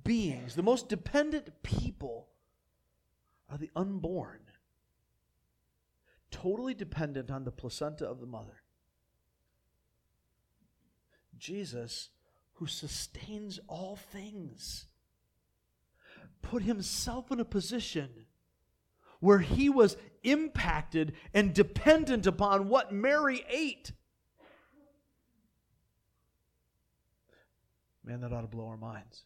beings, 0.04 0.56
the 0.56 0.64
most 0.64 0.90
dependent 0.90 1.62
people 1.62 2.30
are 3.48 3.60
the 3.60 3.70
unborn, 3.76 4.40
totally 6.32 6.74
dependent 6.74 7.30
on 7.30 7.44
the 7.44 7.52
placenta 7.52 8.04
of 8.04 8.20
the 8.20 8.26
mother. 8.26 8.61
Jesus, 11.42 12.10
who 12.54 12.68
sustains 12.68 13.60
all 13.68 13.96
things, 13.96 14.86
put 16.44 16.62
himself 16.62 17.32
in 17.32 17.40
a 17.40 17.46
position 17.46 18.10
where 19.20 19.40
he 19.40 19.68
was 19.68 19.98
impacted 20.24 21.14
and 21.34 21.54
dependent 21.54 22.28
upon 22.28 22.70
what 22.70 22.94
Mary 22.94 23.44
ate. 23.50 23.92
Man, 28.04 28.22
that 28.22 28.32
ought 28.32 28.42
to 28.42 28.48
blow 28.48 28.68
our 28.68 28.78
minds. 28.78 29.24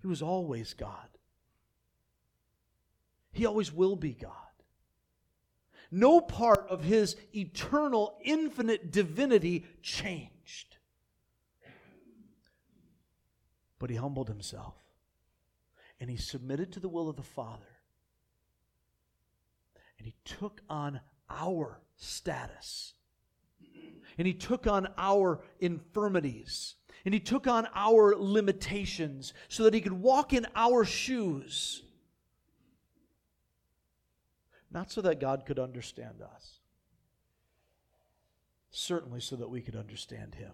He 0.00 0.06
was 0.06 0.20
always 0.20 0.74
God. 0.74 1.08
He 3.32 3.46
always 3.46 3.72
will 3.72 3.96
be 3.96 4.12
God. 4.12 4.45
No 5.90 6.20
part 6.20 6.66
of 6.68 6.84
his 6.84 7.16
eternal, 7.34 8.18
infinite 8.22 8.90
divinity 8.90 9.66
changed. 9.82 10.76
But 13.78 13.90
he 13.90 13.96
humbled 13.96 14.28
himself 14.28 14.74
and 16.00 16.10
he 16.10 16.16
submitted 16.16 16.72
to 16.72 16.80
the 16.80 16.88
will 16.88 17.08
of 17.08 17.16
the 17.16 17.22
Father. 17.22 17.66
And 19.98 20.06
he 20.06 20.14
took 20.24 20.60
on 20.68 21.00
our 21.30 21.80
status. 21.96 22.94
And 24.18 24.26
he 24.26 24.34
took 24.34 24.66
on 24.66 24.88
our 24.96 25.42
infirmities. 25.60 26.74
And 27.04 27.14
he 27.14 27.20
took 27.20 27.46
on 27.46 27.68
our 27.74 28.14
limitations 28.16 29.32
so 29.48 29.64
that 29.64 29.74
he 29.74 29.80
could 29.80 29.92
walk 29.92 30.32
in 30.32 30.46
our 30.54 30.84
shoes. 30.84 31.82
Not 34.70 34.90
so 34.90 35.00
that 35.02 35.20
God 35.20 35.44
could 35.46 35.58
understand 35.58 36.22
us, 36.22 36.60
certainly 38.70 39.20
so 39.20 39.36
that 39.36 39.48
we 39.48 39.62
could 39.62 39.76
understand 39.76 40.34
him. 40.34 40.52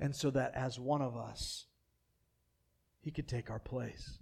And 0.00 0.14
so 0.14 0.30
that 0.30 0.54
as 0.54 0.78
one 0.78 1.02
of 1.02 1.16
us, 1.16 1.66
he 3.00 3.10
could 3.10 3.26
take 3.26 3.50
our 3.50 3.58
place. 3.58 4.18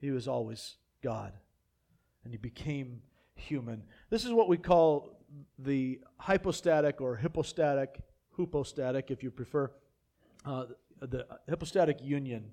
He 0.00 0.10
was 0.10 0.26
always 0.28 0.76
God, 1.02 1.32
and 2.24 2.32
he 2.32 2.38
became 2.38 3.02
human. 3.34 3.84
This 4.10 4.24
is 4.24 4.32
what 4.32 4.48
we 4.48 4.56
call 4.56 5.20
the 5.58 6.00
hypostatic 6.18 7.00
or 7.00 7.16
hypostatic, 7.16 8.00
hypostatic, 8.36 9.10
if 9.10 9.22
you 9.22 9.30
prefer, 9.30 9.70
uh, 10.44 10.66
the 11.00 11.26
hypostatic 11.48 11.98
union. 12.02 12.50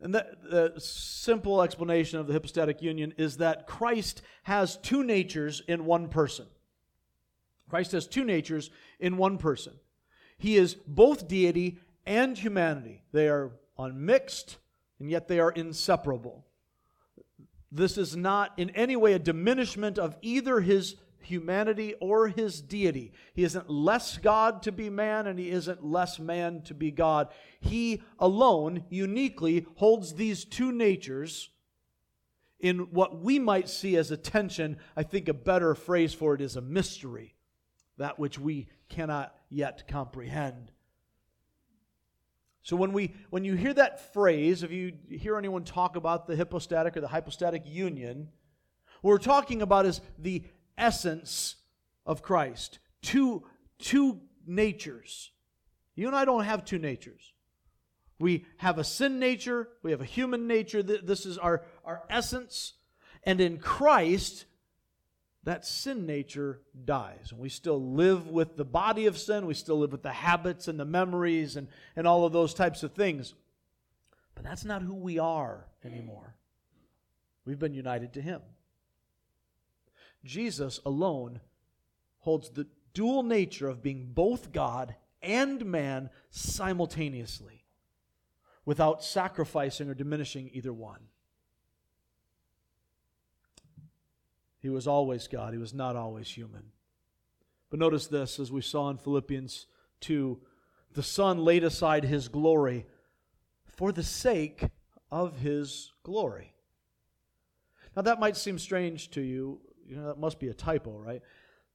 And 0.00 0.14
the, 0.14 0.72
simple 0.78 1.62
explanation 1.62 2.18
of 2.18 2.26
the 2.26 2.32
hypostatic 2.32 2.80
union 2.80 3.14
is 3.18 3.36
that 3.36 3.66
Christ 3.66 4.22
has 4.44 4.76
two 4.78 5.02
natures 5.04 5.62
in 5.68 5.84
one 5.84 6.08
person. 6.08 6.46
Christ 7.68 7.92
has 7.92 8.06
two 8.06 8.24
natures 8.24 8.70
in 8.98 9.16
one 9.16 9.38
person. 9.38 9.74
He 10.38 10.56
is 10.56 10.74
both 10.86 11.28
deity 11.28 11.78
and 12.06 12.36
humanity. 12.36 13.02
They 13.12 13.28
are 13.28 13.52
unmixed, 13.78 14.56
and 14.98 15.10
yet 15.10 15.28
they 15.28 15.38
are 15.38 15.52
inseparable. 15.52 16.46
This 17.70 17.98
is 17.98 18.16
not 18.16 18.52
in 18.56 18.70
any 18.70 18.96
way 18.96 19.12
a 19.12 19.18
diminishment 19.18 19.98
of 19.98 20.16
either 20.22 20.60
his 20.60 20.96
humanity 21.22 21.94
or 22.00 22.28
his 22.28 22.60
deity. 22.60 23.12
He 23.34 23.44
isn't 23.44 23.70
less 23.70 24.18
God 24.18 24.62
to 24.62 24.72
be 24.72 24.90
man, 24.90 25.26
and 25.26 25.38
he 25.38 25.50
isn't 25.50 25.84
less 25.84 26.18
man 26.18 26.62
to 26.62 26.74
be 26.74 26.90
God. 26.90 27.28
He 27.60 28.02
alone, 28.18 28.84
uniquely, 28.88 29.66
holds 29.76 30.14
these 30.14 30.44
two 30.44 30.72
natures 30.72 31.50
in 32.58 32.78
what 32.92 33.20
we 33.20 33.38
might 33.38 33.68
see 33.68 33.96
as 33.96 34.10
a 34.10 34.16
tension. 34.16 34.76
I 34.96 35.02
think 35.02 35.28
a 35.28 35.34
better 35.34 35.74
phrase 35.74 36.12
for 36.12 36.34
it 36.34 36.40
is 36.40 36.56
a 36.56 36.60
mystery, 36.60 37.34
that 37.96 38.18
which 38.18 38.38
we 38.38 38.68
cannot 38.88 39.34
yet 39.48 39.88
comprehend. 39.88 40.72
So 42.62 42.76
when 42.76 42.92
we 42.92 43.14
when 43.30 43.44
you 43.44 43.54
hear 43.54 43.72
that 43.74 44.12
phrase, 44.12 44.62
if 44.62 44.70
you 44.70 44.92
hear 45.08 45.38
anyone 45.38 45.64
talk 45.64 45.96
about 45.96 46.26
the 46.26 46.36
hypostatic 46.36 46.96
or 46.96 47.00
the 47.00 47.08
hypostatic 47.08 47.62
union, 47.66 48.28
what 49.00 49.12
we're 49.12 49.18
talking 49.18 49.62
about 49.62 49.86
is 49.86 50.00
the 50.18 50.44
essence 50.80 51.56
of 52.06 52.22
Christ. 52.22 52.78
Two 53.02 53.44
two 53.78 54.20
natures. 54.46 55.30
You 55.94 56.06
and 56.06 56.16
I 56.16 56.24
don't 56.24 56.44
have 56.44 56.64
two 56.64 56.78
natures. 56.78 57.32
We 58.18 58.44
have 58.58 58.78
a 58.78 58.84
sin 58.84 59.18
nature, 59.18 59.68
we 59.82 59.92
have 59.92 60.02
a 60.02 60.06
human 60.06 60.46
nature. 60.46 60.82
This 60.82 61.24
is 61.24 61.38
our, 61.38 61.64
our 61.84 62.02
essence. 62.10 62.74
And 63.24 63.40
in 63.40 63.58
Christ, 63.58 64.44
that 65.44 65.64
sin 65.64 66.04
nature 66.04 66.60
dies. 66.84 67.28
And 67.30 67.40
we 67.40 67.48
still 67.48 67.82
live 67.82 68.28
with 68.28 68.58
the 68.58 68.64
body 68.64 69.06
of 69.06 69.16
sin, 69.16 69.46
we 69.46 69.54
still 69.54 69.78
live 69.78 69.92
with 69.92 70.02
the 70.02 70.12
habits 70.12 70.68
and 70.68 70.78
the 70.78 70.84
memories 70.84 71.56
and, 71.56 71.68
and 71.96 72.06
all 72.06 72.26
of 72.26 72.32
those 72.32 72.52
types 72.52 72.82
of 72.82 72.92
things. 72.92 73.34
But 74.34 74.44
that's 74.44 74.66
not 74.66 74.82
who 74.82 74.94
we 74.94 75.18
are 75.18 75.66
anymore. 75.82 76.36
We've 77.46 77.58
been 77.58 77.74
united 77.74 78.12
to 78.14 78.22
Him. 78.22 78.42
Jesus 80.24 80.80
alone 80.84 81.40
holds 82.20 82.50
the 82.50 82.66
dual 82.92 83.22
nature 83.22 83.68
of 83.68 83.82
being 83.82 84.10
both 84.12 84.52
God 84.52 84.94
and 85.22 85.64
man 85.64 86.10
simultaneously 86.30 87.64
without 88.64 89.02
sacrificing 89.02 89.88
or 89.88 89.94
diminishing 89.94 90.50
either 90.52 90.72
one. 90.72 91.00
He 94.58 94.68
was 94.68 94.86
always 94.86 95.26
God, 95.26 95.52
he 95.52 95.58
was 95.58 95.72
not 95.72 95.96
always 95.96 96.28
human. 96.28 96.72
But 97.70 97.78
notice 97.78 98.06
this, 98.06 98.38
as 98.38 98.52
we 98.52 98.60
saw 98.60 98.90
in 98.90 98.98
Philippians 98.98 99.66
2 100.00 100.40
the 100.92 101.02
Son 101.02 101.44
laid 101.44 101.64
aside 101.64 102.04
his 102.04 102.28
glory 102.28 102.86
for 103.64 103.92
the 103.92 104.02
sake 104.02 104.64
of 105.10 105.38
his 105.38 105.92
glory. 106.02 106.52
Now, 107.96 108.02
that 108.02 108.20
might 108.20 108.36
seem 108.36 108.58
strange 108.58 109.10
to 109.12 109.20
you. 109.20 109.60
You 109.90 109.96
know, 109.96 110.06
that 110.06 110.20
must 110.20 110.38
be 110.38 110.48
a 110.48 110.54
typo, 110.54 110.96
right? 110.96 111.20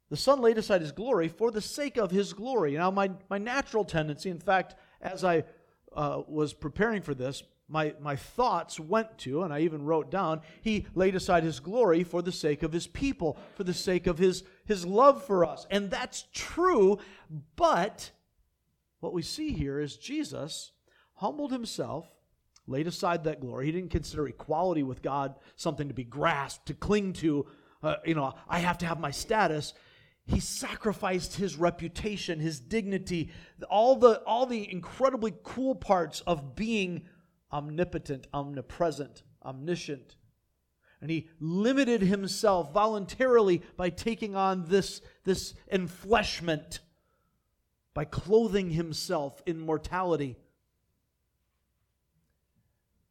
The 0.10 0.16
Son 0.16 0.40
laid 0.40 0.58
aside 0.58 0.80
his 0.80 0.94
glory 0.94 1.28
for 1.28 1.52
the 1.52 1.60
sake 1.60 1.98
of 1.98 2.12
his 2.12 2.32
glory. 2.32 2.74
Now, 2.74 2.90
my, 2.90 3.12
my 3.30 3.38
natural 3.38 3.84
tendency, 3.84 4.30
in 4.30 4.40
fact, 4.40 4.76
as 5.02 5.26
I 5.26 5.44
uh, 5.94 6.22
was 6.26 6.54
preparing 6.54 7.02
for 7.02 7.14
this, 7.14 7.44
my, 7.68 7.94
my 8.00 8.16
thoughts 8.16 8.80
went 8.80 9.18
to, 9.20 9.44
and 9.44 9.52
I 9.54 9.62
even 9.62 9.84
wrote 9.84 10.12
down, 10.12 10.42
he 10.62 10.86
laid 10.96 11.16
aside 11.16 11.44
his 11.44 11.60
glory 11.60 12.04
for 12.04 12.22
the 12.22 12.32
sake 12.32 12.64
of 12.64 12.72
his 12.72 12.88
people, 12.88 13.38
for 13.56 13.66
the 13.66 13.74
sake 13.74 14.08
of 14.08 14.18
his, 14.18 14.44
his 14.66 14.86
love 14.86 15.26
for 15.26 15.44
us. 15.44 15.68
And 15.70 15.92
that's 15.92 16.28
true, 16.32 17.00
but 17.58 18.12
what 19.02 19.14
we 19.14 19.24
see 19.24 19.52
here 19.52 19.80
is 19.80 19.98
Jesus 19.98 20.72
humbled 21.16 21.52
himself, 21.52 22.08
laid 22.66 22.88
aside 22.88 23.26
that 23.26 23.42
glory. 23.42 23.66
He 23.66 23.72
didn't 23.74 23.92
consider 23.92 24.26
equality 24.28 24.84
with 24.84 25.02
God 25.02 25.36
something 25.58 25.90
to 25.90 25.94
be 25.94 26.06
grasped, 26.06 26.68
to 26.68 26.74
cling 26.74 27.12
to. 27.14 27.48
Uh, 27.84 27.96
you 28.06 28.16
know, 28.16 28.34
I 28.48 28.60
have 28.60 28.78
to 28.80 28.86
have 28.86 29.00
my 29.00 29.12
status. 29.12 29.74
He 30.26 30.40
sacrificed 30.40 31.36
his 31.36 31.56
reputation, 31.56 32.40
his 32.40 32.60
dignity, 32.60 33.32
all 33.70 33.96
the, 33.96 34.22
all 34.24 34.46
the 34.46 34.72
incredibly 34.72 35.34
cool 35.44 35.76
parts 35.76 36.22
of 36.22 36.56
being 36.56 37.04
omnipotent, 37.52 38.28
omnipresent, 38.34 39.22
omniscient. 39.44 40.16
And 41.02 41.12
he 41.12 41.30
limited 41.40 42.02
himself 42.02 42.74
voluntarily 42.74 43.62
by 43.78 43.90
taking 43.90 44.36
on 44.36 44.66
this, 44.66 45.02
this 45.24 45.54
enfleshment, 45.72 46.80
by 47.94 48.06
clothing 48.06 48.72
himself 48.72 49.44
in 49.46 49.60
mortality. 49.60 50.38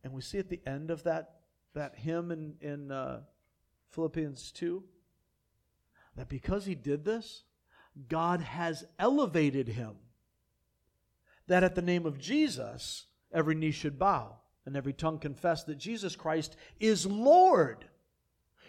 And 0.03 0.13
we 0.13 0.21
see 0.21 0.39
at 0.39 0.49
the 0.49 0.61
end 0.67 0.91
of 0.91 1.05
that, 1.05 1.37
that 1.75 1.95
hymn 1.97 2.33
in, 2.33 2.55
in 2.61 2.91
uh, 2.91 3.21
Philippians 3.95 4.51
2 4.53 4.83
that 6.17 6.29
because 6.29 6.65
he 6.65 6.75
did 6.75 7.05
this, 7.05 7.45
God 8.09 8.41
has 8.41 8.85
elevated 8.99 9.69
him. 9.69 9.97
That 11.47 11.65
at 11.65 11.75
the 11.75 11.83
name 11.83 12.07
of 12.07 12.19
Jesus, 12.19 13.07
every 13.33 13.55
knee 13.55 13.71
should 13.71 13.99
bow 13.99 14.37
and 14.65 14.77
every 14.77 14.93
tongue 14.93 15.19
confess 15.19 15.65
that 15.65 15.79
Jesus 15.79 16.17
Christ 16.17 16.57
is 16.81 17.07
Lord. 17.07 17.85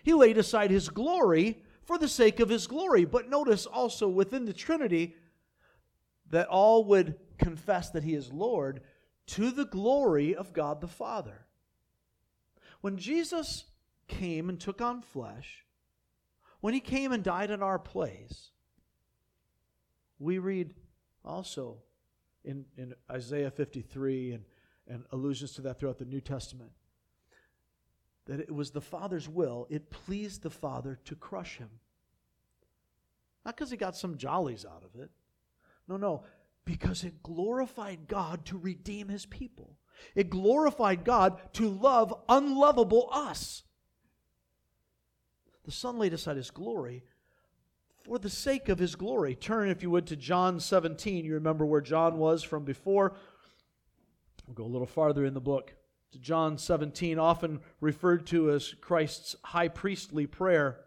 He 0.03 0.13
laid 0.13 0.37
aside 0.37 0.71
his 0.71 0.89
glory 0.89 1.63
for 1.83 1.97
the 1.97 2.07
sake 2.07 2.39
of 2.39 2.49
his 2.49 2.67
glory. 2.67 3.05
But 3.05 3.29
notice 3.29 3.65
also 3.65 4.09
within 4.09 4.45
the 4.45 4.53
Trinity 4.53 5.15
that 6.31 6.47
all 6.47 6.83
would 6.85 7.15
confess 7.37 7.91
that 7.91 8.03
he 8.03 8.13
is 8.13 8.31
Lord 8.31 8.81
to 9.27 9.51
the 9.51 9.65
glory 9.65 10.35
of 10.35 10.53
God 10.53 10.81
the 10.81 10.87
Father. 10.87 11.45
When 12.81 12.97
Jesus 12.97 13.63
came 14.07 14.49
and 14.49 14.59
took 14.59 14.81
on 14.81 15.01
flesh, 15.01 15.65
when 16.61 16.73
he 16.73 16.79
came 16.79 17.11
and 17.11 17.23
died 17.23 17.51
in 17.51 17.61
our 17.61 17.79
place, 17.79 18.51
we 20.19 20.37
read 20.37 20.73
also 21.23 21.77
in, 22.43 22.65
in 22.77 22.93
Isaiah 23.11 23.51
53 23.51 24.31
and, 24.33 24.43
and 24.87 25.03
allusions 25.11 25.53
to 25.53 25.61
that 25.61 25.79
throughout 25.79 25.97
the 25.97 26.05
New 26.05 26.21
Testament 26.21 26.71
that 28.25 28.39
it 28.39 28.53
was 28.53 28.71
the 28.71 28.81
Father's 28.81 29.29
will, 29.29 29.67
it 29.69 29.91
pleased 29.91 30.41
the 30.41 30.49
Father 30.49 30.99
to 31.05 31.15
crush 31.15 31.57
him. 31.57 31.69
Not 33.45 33.55
because 33.55 33.69
he 33.69 33.77
got 33.77 33.95
some 33.95 34.17
jollies 34.17 34.65
out 34.65 34.83
of 34.83 34.99
it. 34.99 35.11
No, 35.87 35.97
no, 35.97 36.23
because 36.65 37.03
it 37.03 37.21
glorified 37.21 38.07
God 38.07 38.45
to 38.45 38.57
redeem 38.57 39.09
his 39.09 39.27
people. 39.27 39.77
It 40.15 40.31
glorified 40.31 41.05
God 41.05 41.39
to 41.53 41.69
love 41.69 42.13
unlovable 42.27 43.09
us. 43.11 43.63
The 45.65 45.71
Son 45.71 45.97
laid 45.97 46.13
aside 46.13 46.37
his 46.37 46.51
glory 46.51 47.03
for 48.03 48.19
the 48.19 48.29
sake 48.29 48.69
of 48.69 48.77
his 48.77 48.95
glory. 48.95 49.35
Turn, 49.35 49.69
if 49.69 49.81
you 49.81 49.89
would, 49.89 50.05
to 50.07 50.15
John 50.15 50.59
17. 50.59 51.25
You 51.25 51.33
remember 51.33 51.65
where 51.65 51.81
John 51.81 52.17
was 52.17 52.43
from 52.43 52.63
before. 52.63 53.15
We'll 54.45 54.53
go 54.53 54.65
a 54.65 54.71
little 54.71 54.87
farther 54.87 55.25
in 55.25 55.33
the 55.33 55.41
book 55.41 55.73
to 56.11 56.19
John 56.19 56.57
17, 56.57 57.17
often 57.17 57.61
referred 57.81 58.27
to 58.27 58.51
as 58.51 58.75
Christ's 58.79 59.35
high 59.43 59.67
priestly 59.67 60.27
prayer. 60.27 60.81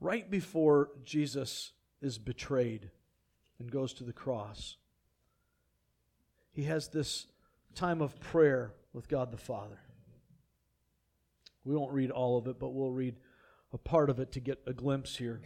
Right 0.00 0.28
before 0.28 0.90
Jesus 1.04 1.72
is 2.02 2.18
betrayed 2.18 2.90
and 3.60 3.70
goes 3.70 3.92
to 3.94 4.04
the 4.04 4.12
cross, 4.12 4.76
he 6.50 6.64
has 6.64 6.88
this 6.88 7.26
time 7.74 8.02
of 8.02 8.18
prayer 8.18 8.72
with 8.92 9.08
God 9.08 9.30
the 9.30 9.38
Father. 9.38 9.78
We 11.64 11.76
won't 11.76 11.92
read 11.92 12.10
all 12.10 12.38
of 12.38 12.46
it, 12.46 12.58
but 12.58 12.70
we'll 12.70 12.90
read 12.90 13.16
a 13.72 13.78
part 13.78 14.10
of 14.10 14.18
it 14.18 14.32
to 14.32 14.40
get 14.40 14.62
a 14.66 14.72
glimpse 14.72 15.16
here 15.16 15.42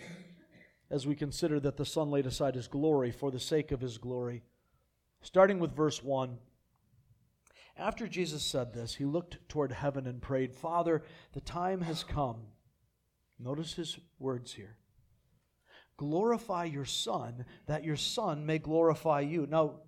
as 0.90 1.06
we 1.06 1.14
consider 1.14 1.58
that 1.60 1.76
the 1.76 1.84
Son 1.84 2.10
laid 2.10 2.26
aside 2.26 2.54
his 2.54 2.68
glory 2.68 3.10
for 3.10 3.30
the 3.30 3.40
sake 3.40 3.72
of 3.72 3.80
his 3.80 3.98
glory. 3.98 4.42
Starting 5.22 5.58
with 5.58 5.74
verse 5.74 6.02
1. 6.02 6.38
After 7.76 8.06
Jesus 8.06 8.42
said 8.42 8.72
this, 8.72 8.94
he 8.94 9.04
looked 9.04 9.48
toward 9.48 9.72
heaven 9.72 10.06
and 10.06 10.22
prayed, 10.22 10.54
Father, 10.54 11.02
the 11.32 11.40
time 11.40 11.80
has 11.80 12.04
come. 12.04 12.36
Notice 13.38 13.74
his 13.74 13.98
words 14.18 14.52
here. 14.52 14.76
Glorify 15.96 16.64
your 16.64 16.84
Son, 16.84 17.44
that 17.66 17.84
your 17.84 17.96
Son 17.96 18.46
may 18.46 18.58
glorify 18.58 19.20
you. 19.20 19.46
Now, 19.46 19.80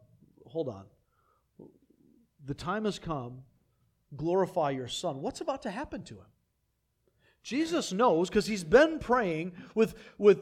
hold 0.47 0.69
on. 0.69 0.87
The 2.45 2.55
time 2.55 2.85
has 2.85 2.99
come. 2.99 3.43
Glorify 4.17 4.71
your 4.71 4.89
Son. 4.89 5.21
What's 5.23 5.41
about 5.41 5.63
to 5.63 5.71
happen 5.71 6.03
to 6.05 6.15
him? 6.15 6.27
Jesus 7.43 7.93
knows 7.93 8.29
because 8.29 8.47
he's 8.47 8.65
been 8.65 8.99
praying 8.99 9.53
with, 9.75 9.95
with 10.19 10.41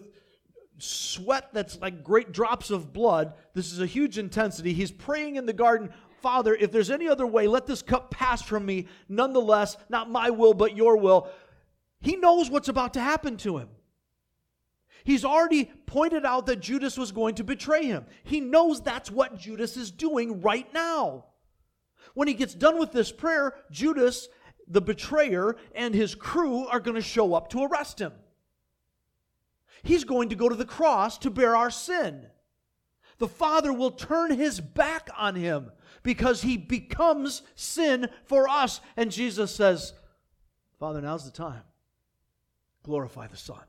sweat 0.78 1.50
that's 1.52 1.78
like 1.80 2.02
great 2.02 2.32
drops 2.32 2.70
of 2.70 2.92
blood. 2.92 3.34
This 3.52 3.72
is 3.72 3.80
a 3.80 3.86
huge 3.86 4.18
intensity. 4.18 4.72
He's 4.72 4.90
praying 4.90 5.36
in 5.36 5.46
the 5.46 5.52
garden, 5.52 5.90
Father, 6.22 6.54
if 6.54 6.72
there's 6.72 6.90
any 6.90 7.06
other 7.06 7.26
way, 7.26 7.46
let 7.46 7.66
this 7.66 7.82
cup 7.82 8.10
pass 8.10 8.40
from 8.40 8.64
me. 8.64 8.86
Nonetheless, 9.08 9.76
not 9.90 10.10
my 10.10 10.30
will, 10.30 10.54
but 10.54 10.76
your 10.76 10.96
will. 10.96 11.28
He 12.00 12.16
knows 12.16 12.50
what's 12.50 12.68
about 12.68 12.94
to 12.94 13.00
happen 13.00 13.36
to 13.38 13.58
him. 13.58 13.68
He's 15.04 15.24
already 15.24 15.70
pointed 15.84 16.24
out 16.24 16.46
that 16.46 16.60
Judas 16.60 16.96
was 16.96 17.12
going 17.12 17.34
to 17.34 17.44
betray 17.44 17.84
him. 17.84 18.06
He 18.24 18.40
knows 18.40 18.80
that's 18.80 19.10
what 19.10 19.38
Judas 19.38 19.76
is 19.76 19.90
doing 19.90 20.40
right 20.40 20.72
now. 20.72 21.26
When 22.14 22.28
he 22.28 22.34
gets 22.34 22.54
done 22.54 22.78
with 22.78 22.92
this 22.92 23.12
prayer, 23.12 23.54
Judas, 23.70 24.28
the 24.66 24.80
betrayer, 24.80 25.56
and 25.74 25.94
his 25.94 26.14
crew 26.14 26.66
are 26.66 26.80
going 26.80 26.94
to 26.94 27.02
show 27.02 27.34
up 27.34 27.50
to 27.50 27.64
arrest 27.64 28.00
him. 28.00 28.12
He's 29.82 30.04
going 30.04 30.30
to 30.30 30.36
go 30.36 30.48
to 30.48 30.54
the 30.54 30.64
cross 30.64 31.18
to 31.18 31.30
bear 31.30 31.54
our 31.54 31.70
sin. 31.70 32.26
The 33.18 33.28
Father 33.28 33.72
will 33.72 33.90
turn 33.90 34.30
his 34.32 34.60
back 34.60 35.10
on 35.16 35.34
him 35.34 35.70
because 36.02 36.42
he 36.42 36.56
becomes 36.56 37.42
sin 37.54 38.08
for 38.24 38.48
us. 38.48 38.80
And 38.96 39.12
Jesus 39.12 39.54
says, 39.54 39.92
Father, 40.78 41.00
now's 41.00 41.24
the 41.24 41.30
time. 41.30 41.62
Glorify 42.82 43.26
the 43.26 43.36
Son. 43.36 43.62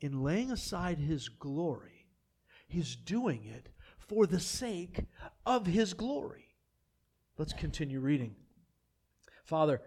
In 0.00 0.22
laying 0.22 0.50
aside 0.50 0.98
his 0.98 1.28
glory, 1.28 2.06
he's 2.66 2.96
doing 2.96 3.44
it 3.44 3.68
for 4.06 4.26
the 4.26 4.40
sake 4.40 5.04
of 5.46 5.66
his 5.66 5.94
glory. 5.94 6.54
Let's 7.36 7.52
continue 7.52 8.00
reading. 8.00 8.36
Father, 9.44 9.80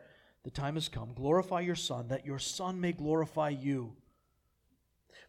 the 0.44 0.52
time 0.52 0.76
has 0.76 0.90
come. 0.90 1.14
Glorify 1.14 1.62
your 1.62 1.76
Son, 1.76 2.08
that 2.10 2.26
your 2.26 2.40
Son 2.40 2.80
may 2.80 2.92
glorify 2.92 3.50
you. 3.50 3.96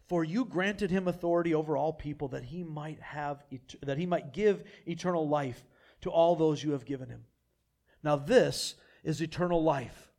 For 0.07 0.23
you 0.23 0.45
granted 0.45 0.91
him 0.91 1.07
authority 1.07 1.53
over 1.53 1.77
all 1.77 1.93
people, 1.93 2.29
that 2.29 2.45
he 2.45 2.63
might 2.63 2.99
have 2.99 3.43
that 3.83 3.97
he 3.97 4.05
might 4.05 4.33
give 4.33 4.63
eternal 4.87 5.27
life 5.27 5.63
to 6.01 6.09
all 6.09 6.35
those 6.35 6.63
you 6.63 6.71
have 6.71 6.85
given 6.85 7.09
him. 7.09 7.25
Now 8.01 8.15
this 8.15 8.75
is 9.03 9.21
eternal 9.21 9.63
life, 9.63 10.11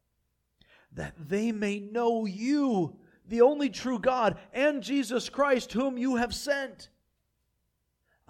that 0.92 1.14
they 1.18 1.50
may 1.50 1.80
know 1.80 2.24
you, 2.24 2.96
the 3.26 3.40
only 3.40 3.68
true 3.68 3.98
God, 3.98 4.38
and 4.52 4.82
Jesus 4.82 5.28
Christ, 5.28 5.72
whom 5.72 5.98
you 5.98 6.16
have 6.16 6.34
sent. 6.34 6.88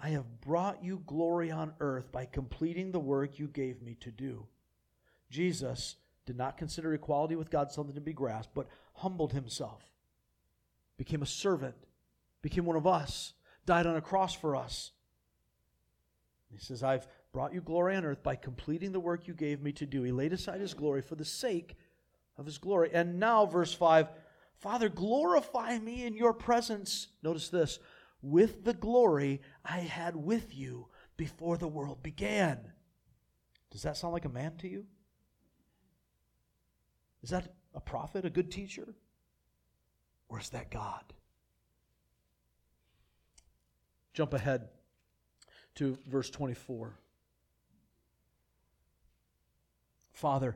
I 0.03 0.09
have 0.09 0.41
brought 0.41 0.83
you 0.83 1.03
glory 1.05 1.51
on 1.51 1.73
earth 1.79 2.11
by 2.11 2.25
completing 2.25 2.91
the 2.91 2.99
work 2.99 3.37
you 3.37 3.47
gave 3.47 3.81
me 3.81 3.95
to 4.01 4.09
do. 4.09 4.47
Jesus 5.29 5.97
did 6.25 6.35
not 6.35 6.57
consider 6.57 6.93
equality 6.93 7.35
with 7.35 7.51
God 7.51 7.71
something 7.71 7.93
to 7.93 8.01
be 8.01 8.13
grasped, 8.13 8.55
but 8.55 8.67
humbled 8.95 9.31
himself, 9.33 9.83
became 10.97 11.21
a 11.21 11.27
servant, 11.27 11.75
became 12.41 12.65
one 12.65 12.75
of 12.75 12.87
us, 12.87 13.33
died 13.65 13.85
on 13.85 13.95
a 13.95 14.01
cross 14.01 14.33
for 14.33 14.55
us. 14.55 14.91
He 16.51 16.57
says, 16.57 16.83
I've 16.83 17.07
brought 17.31 17.53
you 17.53 17.61
glory 17.61 17.95
on 17.95 18.03
earth 18.03 18.23
by 18.23 18.35
completing 18.35 18.91
the 18.91 18.99
work 18.99 19.27
you 19.27 19.33
gave 19.35 19.61
me 19.61 19.71
to 19.73 19.85
do. 19.85 20.03
He 20.03 20.11
laid 20.11 20.33
aside 20.33 20.59
his 20.59 20.73
glory 20.73 21.01
for 21.01 21.15
the 21.15 21.23
sake 21.23 21.77
of 22.37 22.45
his 22.45 22.57
glory. 22.57 22.89
And 22.93 23.19
now, 23.19 23.45
verse 23.45 23.73
5 23.73 24.09
Father, 24.57 24.89
glorify 24.89 25.79
me 25.79 26.05
in 26.05 26.13
your 26.15 26.33
presence. 26.33 27.07
Notice 27.23 27.49
this 27.49 27.79
with 28.21 28.63
the 28.63 28.73
glory 28.73 29.41
I 29.65 29.79
had 29.79 30.15
with 30.15 30.55
you 30.55 30.87
before 31.17 31.57
the 31.57 31.67
world 31.67 32.03
began. 32.03 32.59
Does 33.71 33.83
that 33.83 33.97
sound 33.97 34.13
like 34.13 34.25
a 34.25 34.29
man 34.29 34.57
to 34.57 34.67
you? 34.67 34.85
Is 37.23 37.29
that 37.29 37.53
a 37.73 37.79
prophet, 37.79 38.25
a 38.25 38.29
good 38.29 38.51
teacher? 38.51 38.95
Or 40.27 40.39
is 40.39 40.49
that 40.49 40.71
God? 40.71 41.13
Jump 44.13 44.33
ahead 44.33 44.67
to 45.75 45.97
verse 46.07 46.29
24. 46.29 46.97
Father, 50.13 50.55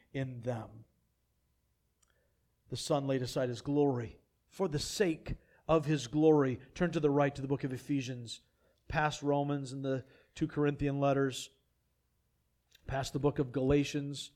in 0.13 0.41
them. 0.41 0.67
The 2.69 2.77
Son 2.77 3.07
laid 3.07 3.21
aside 3.21 3.49
his 3.49 3.61
glory 3.61 4.17
for 4.49 4.67
the 4.67 4.79
sake 4.79 5.35
of 5.67 5.85
his 5.85 6.07
glory. 6.07 6.59
Turn 6.75 6.91
to 6.91 6.99
the 6.99 7.09
right 7.09 7.33
to 7.35 7.41
the 7.41 7.47
book 7.47 7.63
of 7.63 7.73
Ephesians, 7.73 8.41
past 8.87 9.21
Romans 9.21 9.71
and 9.71 9.83
the 9.83 10.03
two 10.35 10.47
Corinthian 10.47 10.99
letters, 10.99 11.49
past 12.87 13.13
the 13.13 13.19
book 13.19 13.39
of 13.39 13.51
Galatians 13.51 14.31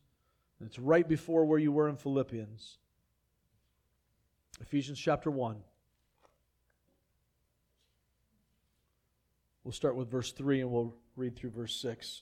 it's 0.63 0.79
right 0.79 1.07
before 1.07 1.45
where 1.45 1.59
you 1.59 1.71
were 1.71 1.89
in 1.89 1.97
Philippians. 1.97 2.77
Ephesians 4.61 4.99
chapter 4.99 5.29
1. 5.29 5.57
We'll 9.63 9.71
start 9.71 9.95
with 9.95 10.09
verse 10.09 10.31
3 10.31 10.61
and 10.61 10.71
we'll 10.71 10.95
read 11.15 11.35
through 11.35 11.49
verse 11.49 11.75
6. 11.75 12.21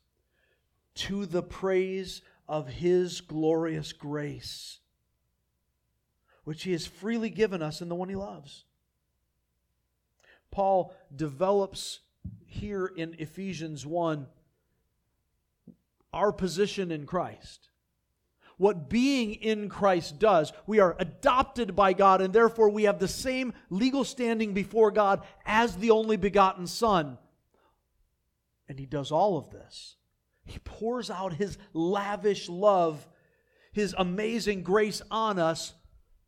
to 0.95 1.25
the 1.25 1.43
praise 1.43 2.21
of 2.47 2.67
his 2.67 3.21
glorious 3.21 3.93
grace 3.93 4.79
which 6.43 6.63
he 6.63 6.71
has 6.71 6.85
freely 6.87 7.29
given 7.29 7.61
us 7.61 7.81
in 7.81 7.89
the 7.89 7.95
one 7.95 8.09
he 8.09 8.15
loves. 8.15 8.65
Paul 10.49 10.93
develops 11.15 11.99
here 12.45 12.87
in 12.87 13.15
Ephesians 13.19 13.85
1 13.85 14.27
our 16.13 16.31
position 16.33 16.91
in 16.91 17.05
Christ. 17.05 17.69
what 18.57 18.89
being 18.89 19.33
in 19.33 19.69
Christ 19.69 20.19
does. 20.19 20.53
We 20.67 20.79
are 20.79 20.95
adopted 20.99 21.75
by 21.75 21.93
God, 21.93 22.21
and 22.21 22.31
therefore 22.31 22.69
we 22.69 22.83
have 22.83 22.99
the 22.99 23.07
same 23.07 23.53
legal 23.71 24.03
standing 24.03 24.53
before 24.53 24.91
God 24.91 25.25
as 25.47 25.77
the 25.77 25.89
only 25.89 26.15
begotten 26.15 26.67
Son. 26.67 27.17
And 28.69 28.77
He 28.77 28.85
does 28.85 29.11
all 29.11 29.39
of 29.39 29.49
this. 29.49 29.95
He 30.51 30.59
pours 30.59 31.09
out 31.09 31.33
His 31.33 31.57
lavish 31.73 32.49
love, 32.49 33.07
His 33.71 33.95
amazing 33.97 34.63
grace 34.63 35.01
on 35.09 35.39
us 35.39 35.73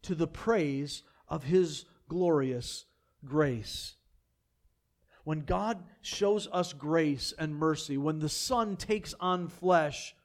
to 0.04 0.16
the 0.16 0.28
praise 0.28 1.04
of 1.28 1.44
His 1.44 1.86
glorious 2.08 2.86
grace. 3.26 3.96
When 5.24 5.42
God 5.42 5.84
shows 6.02 6.48
us 6.52 6.74
grace 6.74 7.34
and 7.38 7.56
mercy, 7.56 7.98
when 7.98 8.20
the 8.20 8.30
Son 8.30 8.76
takes 8.76 9.14
on 9.20 9.48
flesh, 9.48 10.16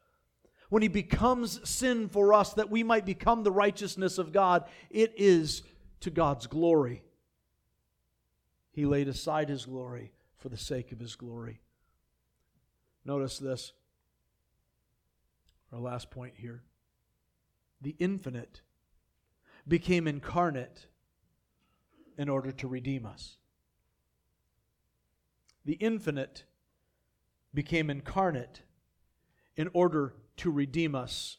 when 0.70 0.82
he 0.82 0.88
becomes 0.88 1.66
sin 1.68 2.09
for 2.09 2.34
us 2.34 2.53
that 2.55 2.70
we 2.70 2.82
might 2.82 3.07
become 3.07 3.42
the 3.42 3.53
righteousness 3.53 4.18
of 4.18 4.32
God, 4.32 4.64
it 4.90 5.14
is 5.16 5.62
to 6.01 6.11
God's 6.11 6.46
glory. 6.46 7.03
He 8.72 8.84
laid 8.84 9.09
aside 9.09 9.49
his 9.49 9.64
glory 9.64 10.12
for 10.36 10.49
the 10.49 10.57
sake 10.57 10.92
of 10.92 11.01
his 11.01 11.16
glory. 11.16 11.61
Notice 13.05 13.38
this. 13.38 13.72
Our 15.73 15.81
last 15.81 16.11
point 16.11 16.35
here. 16.37 16.62
The 17.81 17.95
infinite 17.99 18.62
became 19.66 20.09
incarnate 20.09 20.87
in 22.16 22.29
order 22.29 22.51
to 22.53 22.69
redeem 22.69 23.07
us. 23.07 23.37
The 25.64 25.75
infinite 25.75 26.45
became 27.53 27.91
incarnate 27.91 28.62
in 29.57 29.69
order 29.73 30.14
to 30.39 30.51
redeem 30.51 30.95
us. 30.95 31.37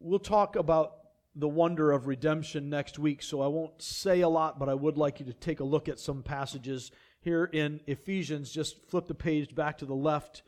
We'll 0.00 0.18
talk 0.18 0.56
about 0.56 0.96
the 1.36 1.48
wonder 1.48 1.90
of 1.90 2.06
redemption 2.06 2.70
next 2.70 2.98
week, 2.98 3.22
so 3.22 3.40
I 3.40 3.48
won't 3.48 3.82
say 3.82 4.20
a 4.20 4.28
lot, 4.28 4.58
but 4.58 4.68
I 4.68 4.74
would 4.74 4.96
like 4.96 5.20
you 5.20 5.26
to 5.26 5.32
take 5.32 5.60
a 5.60 5.64
look 5.64 5.88
at 5.88 5.98
some 5.98 6.22
passages 6.22 6.92
here 7.20 7.44
in 7.44 7.80
Ephesians. 7.86 8.52
Just 8.52 8.88
flip 8.88 9.06
the 9.06 9.14
page 9.14 9.54
back 9.54 9.78
to 9.78 9.86
the 9.86 9.94
left 9.94 10.42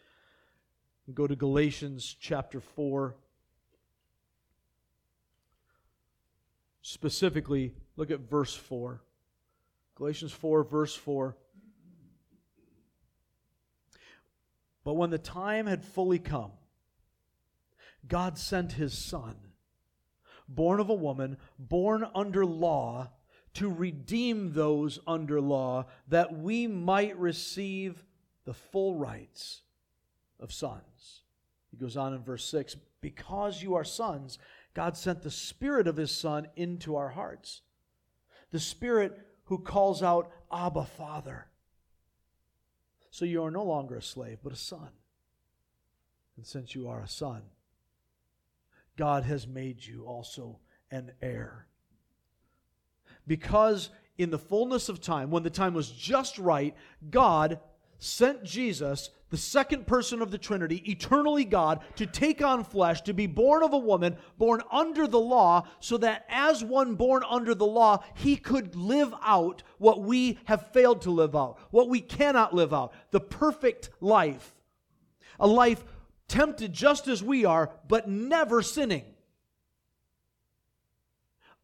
go 1.14 1.26
to 1.26 1.36
Galatians 1.36 2.16
chapter 2.18 2.60
4. 2.60 3.14
Specifically, 6.82 7.74
look 7.96 8.10
at 8.10 8.20
verse 8.20 8.54
4. 8.54 9.00
Galatians 9.94 10.32
4, 10.32 10.64
verse 10.64 10.94
4. 10.94 11.36
But 14.84 14.94
when 14.94 15.10
the 15.10 15.18
time 15.18 15.66
had 15.66 15.84
fully 15.84 16.18
come, 16.18 16.52
God 18.06 18.38
sent 18.38 18.72
his 18.72 18.96
Son, 18.96 19.36
born 20.48 20.78
of 20.80 20.90
a 20.90 20.94
woman, 20.94 21.38
born 21.58 22.06
under 22.14 22.44
law, 22.46 23.10
to 23.54 23.70
redeem 23.70 24.52
those 24.52 24.98
under 25.06 25.40
law, 25.40 25.86
that 26.08 26.38
we 26.38 26.66
might 26.66 27.18
receive 27.18 28.04
the 28.44 28.54
full 28.54 28.94
rights 28.94 29.62
of 30.40 30.52
sons. 30.52 31.22
He 31.70 31.76
goes 31.76 31.96
on 31.96 32.14
in 32.14 32.22
verse 32.22 32.44
6 32.46 32.76
Because 33.00 33.62
you 33.62 33.74
are 33.74 33.84
sons, 33.84 34.38
God 34.74 34.96
sent 34.96 35.22
the 35.22 35.30
Spirit 35.30 35.86
of 35.86 35.96
His 35.96 36.10
Son 36.10 36.48
into 36.56 36.96
our 36.96 37.10
hearts. 37.10 37.62
The 38.50 38.60
Spirit 38.60 39.18
who 39.44 39.58
calls 39.58 40.02
out, 40.02 40.30
Abba, 40.52 40.84
Father. 40.84 41.46
So 43.10 43.24
you 43.24 43.42
are 43.44 43.50
no 43.50 43.64
longer 43.64 43.96
a 43.96 44.02
slave, 44.02 44.38
but 44.42 44.52
a 44.52 44.56
son. 44.56 44.90
And 46.36 46.46
since 46.46 46.74
you 46.74 46.88
are 46.88 47.00
a 47.00 47.08
son, 47.08 47.42
God 48.96 49.24
has 49.24 49.46
made 49.46 49.84
you 49.84 50.04
also 50.04 50.58
an 50.90 51.12
heir. 51.22 51.66
Because 53.26 53.90
in 54.18 54.30
the 54.30 54.38
fullness 54.38 54.88
of 54.88 55.00
time, 55.00 55.30
when 55.30 55.42
the 55.42 55.50
time 55.50 55.74
was 55.74 55.90
just 55.90 56.38
right, 56.38 56.74
God 57.10 57.60
sent 57.98 58.44
Jesus, 58.44 59.10
the 59.30 59.36
second 59.36 59.86
person 59.86 60.22
of 60.22 60.30
the 60.30 60.38
Trinity, 60.38 60.82
eternally 60.90 61.44
God, 61.44 61.80
to 61.96 62.06
take 62.06 62.42
on 62.42 62.62
flesh, 62.62 63.00
to 63.02 63.12
be 63.12 63.26
born 63.26 63.62
of 63.62 63.72
a 63.72 63.78
woman, 63.78 64.16
born 64.38 64.62
under 64.70 65.06
the 65.06 65.18
law, 65.18 65.66
so 65.80 65.96
that 65.98 66.24
as 66.28 66.62
one 66.62 66.94
born 66.94 67.22
under 67.28 67.54
the 67.54 67.66
law, 67.66 68.04
he 68.14 68.36
could 68.36 68.76
live 68.76 69.12
out 69.22 69.62
what 69.78 70.02
we 70.02 70.38
have 70.44 70.72
failed 70.72 71.02
to 71.02 71.10
live 71.10 71.34
out, 71.34 71.58
what 71.70 71.88
we 71.88 72.00
cannot 72.00 72.54
live 72.54 72.72
out, 72.72 72.92
the 73.10 73.20
perfect 73.20 73.90
life. 74.00 74.54
A 75.40 75.46
life 75.46 75.84
tempted 76.28 76.72
just 76.72 77.08
as 77.08 77.22
we 77.22 77.44
are, 77.44 77.70
but 77.88 78.08
never 78.08 78.62
sinning. 78.62 79.04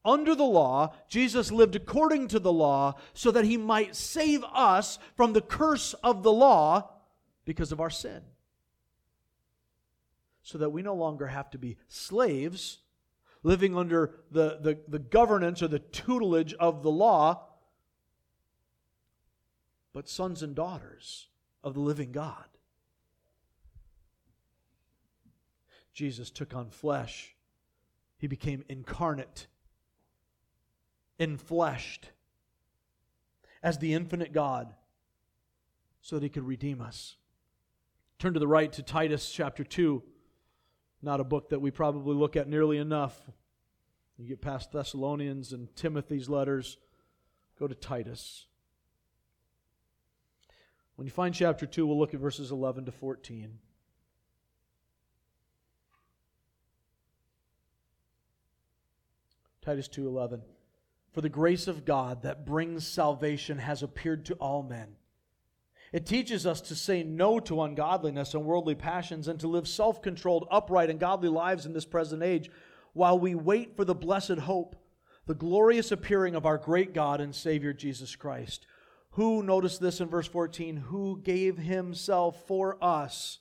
Under 0.04 0.34
the 0.34 0.44
law, 0.44 0.94
Jesus 1.08 1.52
lived 1.52 1.76
according 1.76 2.28
to 2.28 2.40
the 2.40 2.52
law 2.52 2.94
so 3.14 3.30
that 3.30 3.44
he 3.44 3.56
might 3.56 3.94
save 3.94 4.42
us 4.52 4.98
from 5.16 5.32
the 5.32 5.40
curse 5.40 5.94
of 6.02 6.22
the 6.22 6.32
law 6.32 6.90
because 7.44 7.70
of 7.70 7.80
our 7.80 7.90
sin. 7.90 8.22
So 10.42 10.58
that 10.58 10.70
we 10.70 10.82
no 10.82 10.94
longer 10.94 11.28
have 11.28 11.50
to 11.50 11.58
be 11.58 11.76
slaves 11.86 12.78
living 13.42 13.76
under 13.76 14.14
the, 14.30 14.58
the, 14.60 14.78
the 14.88 14.98
governance 14.98 15.62
or 15.62 15.68
the 15.68 15.78
tutelage 15.78 16.54
of 16.54 16.82
the 16.82 16.90
law, 16.90 17.48
but 19.92 20.08
sons 20.08 20.42
and 20.42 20.54
daughters 20.54 21.28
of 21.62 21.74
the 21.74 21.80
living 21.80 22.12
God. 22.12 22.44
Jesus 25.92 26.30
took 26.30 26.54
on 26.54 26.70
flesh, 26.70 27.36
he 28.16 28.26
became 28.26 28.64
incarnate, 28.68 29.46
enfleshed 31.22 32.10
as 33.62 33.78
the 33.78 33.94
infinite 33.94 34.32
God 34.32 34.74
so 36.00 36.16
that 36.16 36.24
he 36.24 36.28
could 36.28 36.46
redeem 36.46 36.80
us. 36.80 37.16
Turn 38.18 38.34
to 38.34 38.40
the 38.40 38.48
right 38.48 38.72
to 38.72 38.82
Titus 38.82 39.30
chapter 39.30 39.62
2. 39.62 40.02
Not 41.00 41.20
a 41.20 41.24
book 41.24 41.50
that 41.50 41.60
we 41.60 41.70
probably 41.70 42.16
look 42.16 42.36
at 42.36 42.48
nearly 42.48 42.78
enough. 42.78 43.30
You 44.18 44.28
get 44.28 44.40
past 44.40 44.72
Thessalonians 44.72 45.52
and 45.52 45.74
Timothy's 45.76 46.28
letters, 46.28 46.76
go 47.58 47.66
to 47.66 47.74
Titus. 47.74 48.46
When 50.96 51.06
you 51.06 51.12
find 51.12 51.34
chapter 51.34 51.66
2, 51.66 51.86
we'll 51.86 51.98
look 51.98 52.14
at 52.14 52.20
verses 52.20 52.50
11 52.50 52.84
to 52.84 52.92
14. 52.92 53.58
Titus 59.62 59.88
2:11 59.88 60.42
For 61.12 61.20
the 61.20 61.28
grace 61.28 61.68
of 61.68 61.84
God 61.84 62.22
that 62.22 62.46
brings 62.46 62.86
salvation 62.86 63.58
has 63.58 63.82
appeared 63.82 64.24
to 64.26 64.34
all 64.34 64.62
men. 64.62 64.96
It 65.92 66.06
teaches 66.06 66.46
us 66.46 66.62
to 66.62 66.74
say 66.74 67.02
no 67.02 67.38
to 67.40 67.62
ungodliness 67.62 68.32
and 68.32 68.46
worldly 68.46 68.74
passions 68.74 69.28
and 69.28 69.38
to 69.40 69.48
live 69.48 69.68
self-controlled, 69.68 70.48
upright 70.50 70.88
and 70.88 70.98
godly 70.98 71.28
lives 71.28 71.66
in 71.66 71.74
this 71.74 71.84
present 71.84 72.22
age 72.22 72.50
while 72.94 73.18
we 73.18 73.34
wait 73.34 73.76
for 73.76 73.84
the 73.84 73.94
blessed 73.94 74.38
hope, 74.38 74.74
the 75.26 75.34
glorious 75.34 75.92
appearing 75.92 76.34
of 76.34 76.46
our 76.46 76.56
great 76.56 76.94
God 76.94 77.20
and 77.20 77.34
Savior 77.34 77.74
Jesus 77.74 78.16
Christ, 78.16 78.66
who 79.10 79.42
notice 79.42 79.76
this 79.76 80.00
in 80.00 80.08
verse 80.08 80.26
14, 80.26 80.76
who 80.76 81.20
gave 81.22 81.58
himself 81.58 82.46
for 82.46 82.82
us 82.82 83.40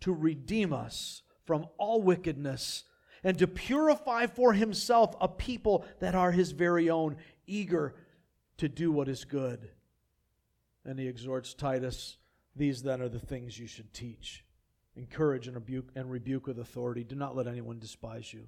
to 0.00 0.12
redeem 0.12 0.70
us 0.70 1.22
from 1.44 1.66
all 1.78 2.02
wickedness 2.02 2.84
and 3.24 3.38
to 3.38 3.48
purify 3.48 4.26
for 4.26 4.52
himself 4.52 5.16
a 5.20 5.26
people 5.26 5.84
that 6.00 6.14
are 6.14 6.30
his 6.30 6.52
very 6.52 6.90
own, 6.90 7.16
eager 7.46 7.94
to 8.58 8.68
do 8.68 8.92
what 8.92 9.08
is 9.08 9.24
good. 9.24 9.70
And 10.84 10.98
he 10.98 11.08
exhorts 11.08 11.54
Titus 11.54 12.18
these 12.56 12.82
then 12.82 13.00
are 13.00 13.08
the 13.08 13.18
things 13.18 13.58
you 13.58 13.66
should 13.66 13.92
teach. 13.92 14.44
Encourage 14.96 15.48
and 15.48 15.56
rebuke, 15.56 15.88
and 15.96 16.10
rebuke 16.10 16.46
with 16.46 16.58
authority. 16.58 17.02
Do 17.02 17.16
not 17.16 17.34
let 17.34 17.48
anyone 17.48 17.80
despise 17.80 18.32
you. 18.32 18.46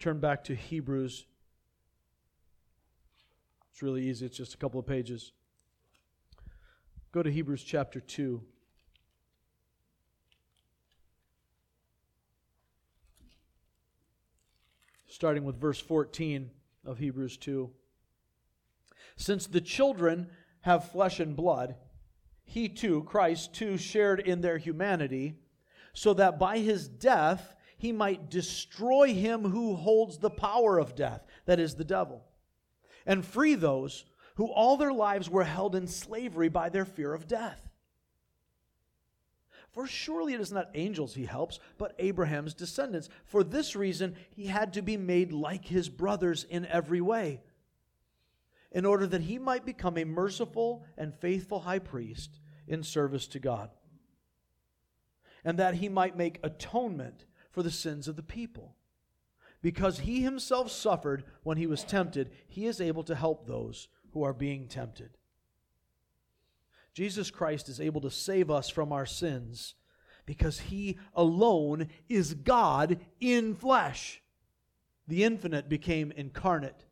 Turn 0.00 0.18
back 0.18 0.42
to 0.44 0.54
Hebrews. 0.54 1.26
It's 3.70 3.82
really 3.82 4.08
easy, 4.08 4.26
it's 4.26 4.36
just 4.36 4.54
a 4.54 4.56
couple 4.56 4.80
of 4.80 4.86
pages. 4.86 5.32
Go 7.12 7.22
to 7.22 7.30
Hebrews 7.30 7.62
chapter 7.62 8.00
2. 8.00 8.42
Starting 15.20 15.44
with 15.44 15.60
verse 15.60 15.78
14 15.78 16.50
of 16.86 16.96
Hebrews 16.96 17.36
2. 17.36 17.68
Since 19.16 19.48
the 19.48 19.60
children 19.60 20.30
have 20.62 20.92
flesh 20.92 21.20
and 21.20 21.36
blood, 21.36 21.74
he 22.42 22.70
too, 22.70 23.02
Christ 23.02 23.52
too, 23.52 23.76
shared 23.76 24.20
in 24.20 24.40
their 24.40 24.56
humanity, 24.56 25.34
so 25.92 26.14
that 26.14 26.38
by 26.38 26.56
his 26.56 26.88
death 26.88 27.54
he 27.76 27.92
might 27.92 28.30
destroy 28.30 29.12
him 29.12 29.42
who 29.42 29.76
holds 29.76 30.16
the 30.16 30.30
power 30.30 30.78
of 30.78 30.96
death, 30.96 31.22
that 31.44 31.60
is, 31.60 31.74
the 31.74 31.84
devil, 31.84 32.24
and 33.04 33.22
free 33.22 33.54
those 33.54 34.06
who 34.36 34.46
all 34.46 34.78
their 34.78 34.90
lives 34.90 35.28
were 35.28 35.44
held 35.44 35.74
in 35.74 35.86
slavery 35.86 36.48
by 36.48 36.70
their 36.70 36.86
fear 36.86 37.12
of 37.12 37.28
death. 37.28 37.69
For 39.72 39.86
surely 39.86 40.34
it 40.34 40.40
is 40.40 40.50
not 40.50 40.70
angels 40.74 41.14
he 41.14 41.26
helps, 41.26 41.60
but 41.78 41.94
Abraham's 41.98 42.54
descendants. 42.54 43.08
For 43.24 43.44
this 43.44 43.76
reason, 43.76 44.16
he 44.30 44.46
had 44.46 44.72
to 44.72 44.82
be 44.82 44.96
made 44.96 45.32
like 45.32 45.64
his 45.64 45.88
brothers 45.88 46.44
in 46.44 46.66
every 46.66 47.00
way, 47.00 47.40
in 48.72 48.84
order 48.84 49.06
that 49.06 49.22
he 49.22 49.38
might 49.38 49.64
become 49.64 49.96
a 49.96 50.04
merciful 50.04 50.84
and 50.98 51.14
faithful 51.14 51.60
high 51.60 51.78
priest 51.78 52.40
in 52.66 52.82
service 52.82 53.28
to 53.28 53.38
God, 53.38 53.70
and 55.44 55.58
that 55.58 55.74
he 55.74 55.88
might 55.88 56.16
make 56.16 56.40
atonement 56.42 57.24
for 57.50 57.62
the 57.62 57.70
sins 57.70 58.08
of 58.08 58.16
the 58.16 58.22
people. 58.22 58.76
Because 59.62 60.00
he 60.00 60.22
himself 60.22 60.70
suffered 60.70 61.24
when 61.42 61.58
he 61.58 61.66
was 61.66 61.84
tempted, 61.84 62.30
he 62.48 62.66
is 62.66 62.80
able 62.80 63.04
to 63.04 63.14
help 63.14 63.46
those 63.46 63.88
who 64.12 64.22
are 64.22 64.32
being 64.32 64.66
tempted. 64.66 65.16
Jesus 66.94 67.30
Christ 67.30 67.68
is 67.68 67.80
able 67.80 68.00
to 68.02 68.10
save 68.10 68.50
us 68.50 68.68
from 68.68 68.92
our 68.92 69.06
sins 69.06 69.74
because 70.26 70.60
he 70.60 70.98
alone 71.14 71.88
is 72.08 72.34
God 72.34 72.98
in 73.20 73.54
flesh. 73.54 74.22
The 75.08 75.24
infinite 75.24 75.68
became 75.68 76.12
incarnate 76.12 76.84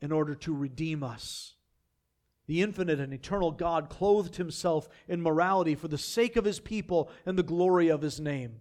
in 0.00 0.12
order 0.12 0.34
to 0.34 0.54
redeem 0.54 1.02
us. 1.02 1.54
The 2.46 2.62
infinite 2.62 3.00
and 3.00 3.12
eternal 3.12 3.50
God 3.50 3.88
clothed 3.88 4.36
himself 4.36 4.88
in 5.08 5.20
morality 5.20 5.74
for 5.74 5.88
the 5.88 5.98
sake 5.98 6.36
of 6.36 6.44
his 6.44 6.60
people 6.60 7.10
and 7.24 7.36
the 7.36 7.42
glory 7.42 7.88
of 7.88 8.02
his 8.02 8.20
name. 8.20 8.60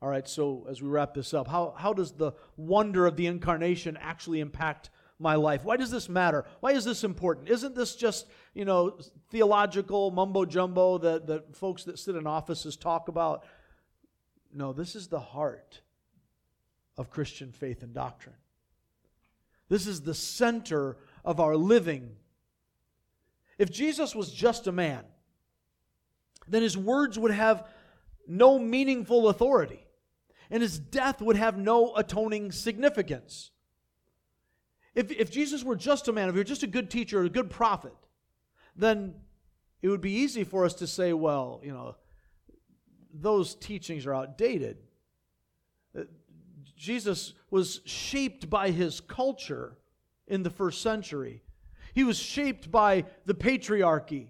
All 0.00 0.08
right, 0.08 0.28
so 0.28 0.66
as 0.68 0.82
we 0.82 0.88
wrap 0.88 1.14
this 1.14 1.32
up, 1.32 1.48
how, 1.48 1.74
how 1.76 1.92
does 1.92 2.12
the 2.12 2.32
wonder 2.56 3.06
of 3.06 3.16
the 3.16 3.26
incarnation 3.26 3.96
actually 4.00 4.40
impact 4.40 4.90
my 5.18 5.34
life? 5.36 5.64
Why 5.64 5.76
does 5.76 5.90
this 5.90 6.08
matter? 6.08 6.44
Why 6.60 6.72
is 6.72 6.84
this 6.84 7.04
important? 7.04 7.48
Isn't 7.48 7.74
this 7.74 7.94
just, 7.94 8.26
you 8.52 8.64
know, 8.64 8.98
theological 9.30 10.10
mumbo 10.10 10.44
jumbo 10.44 10.98
that, 10.98 11.26
that 11.28 11.56
folks 11.56 11.84
that 11.84 11.98
sit 11.98 12.16
in 12.16 12.26
offices 12.26 12.76
talk 12.76 13.08
about? 13.08 13.44
No, 14.52 14.72
this 14.72 14.94
is 14.94 15.08
the 15.08 15.20
heart 15.20 15.80
of 16.96 17.10
Christian 17.10 17.52
faith 17.52 17.82
and 17.82 17.92
doctrine. 17.92 18.36
This 19.68 19.86
is 19.86 20.02
the 20.02 20.14
center 20.14 20.96
of 21.24 21.40
our 21.40 21.56
living. 21.56 22.16
If 23.58 23.70
Jesus 23.70 24.14
was 24.14 24.32
just 24.32 24.66
a 24.66 24.72
man, 24.72 25.04
then 26.46 26.62
his 26.62 26.76
words 26.76 27.18
would 27.18 27.30
have 27.30 27.66
no 28.26 28.58
meaningful 28.58 29.28
authority, 29.28 29.86
and 30.50 30.62
his 30.62 30.78
death 30.78 31.20
would 31.22 31.36
have 31.36 31.56
no 31.56 31.94
atoning 31.96 32.52
significance. 32.52 33.50
If, 34.94 35.10
if 35.10 35.30
Jesus 35.30 35.64
were 35.64 35.76
just 35.76 36.08
a 36.08 36.12
man, 36.12 36.28
if 36.28 36.34
he 36.34 36.40
were 36.40 36.44
just 36.44 36.62
a 36.62 36.68
good 36.68 36.90
teacher 36.90 37.22
a 37.22 37.28
good 37.28 37.50
prophet, 37.50 37.94
then 38.76 39.14
it 39.82 39.88
would 39.88 40.00
be 40.00 40.12
easy 40.12 40.44
for 40.44 40.64
us 40.64 40.74
to 40.74 40.86
say, 40.86 41.12
well, 41.12 41.60
you 41.62 41.72
know, 41.72 41.96
those 43.12 43.54
teachings 43.54 44.06
are 44.06 44.14
outdated. 44.14 44.78
Uh, 45.98 46.02
Jesus 46.76 47.34
was 47.50 47.80
shaped 47.84 48.48
by 48.48 48.70
his 48.70 49.00
culture 49.00 49.76
in 50.26 50.42
the 50.42 50.50
first 50.50 50.82
century. 50.82 51.42
He 51.92 52.04
was 52.04 52.18
shaped 52.18 52.70
by 52.70 53.04
the 53.24 53.34
patriarchy 53.34 54.28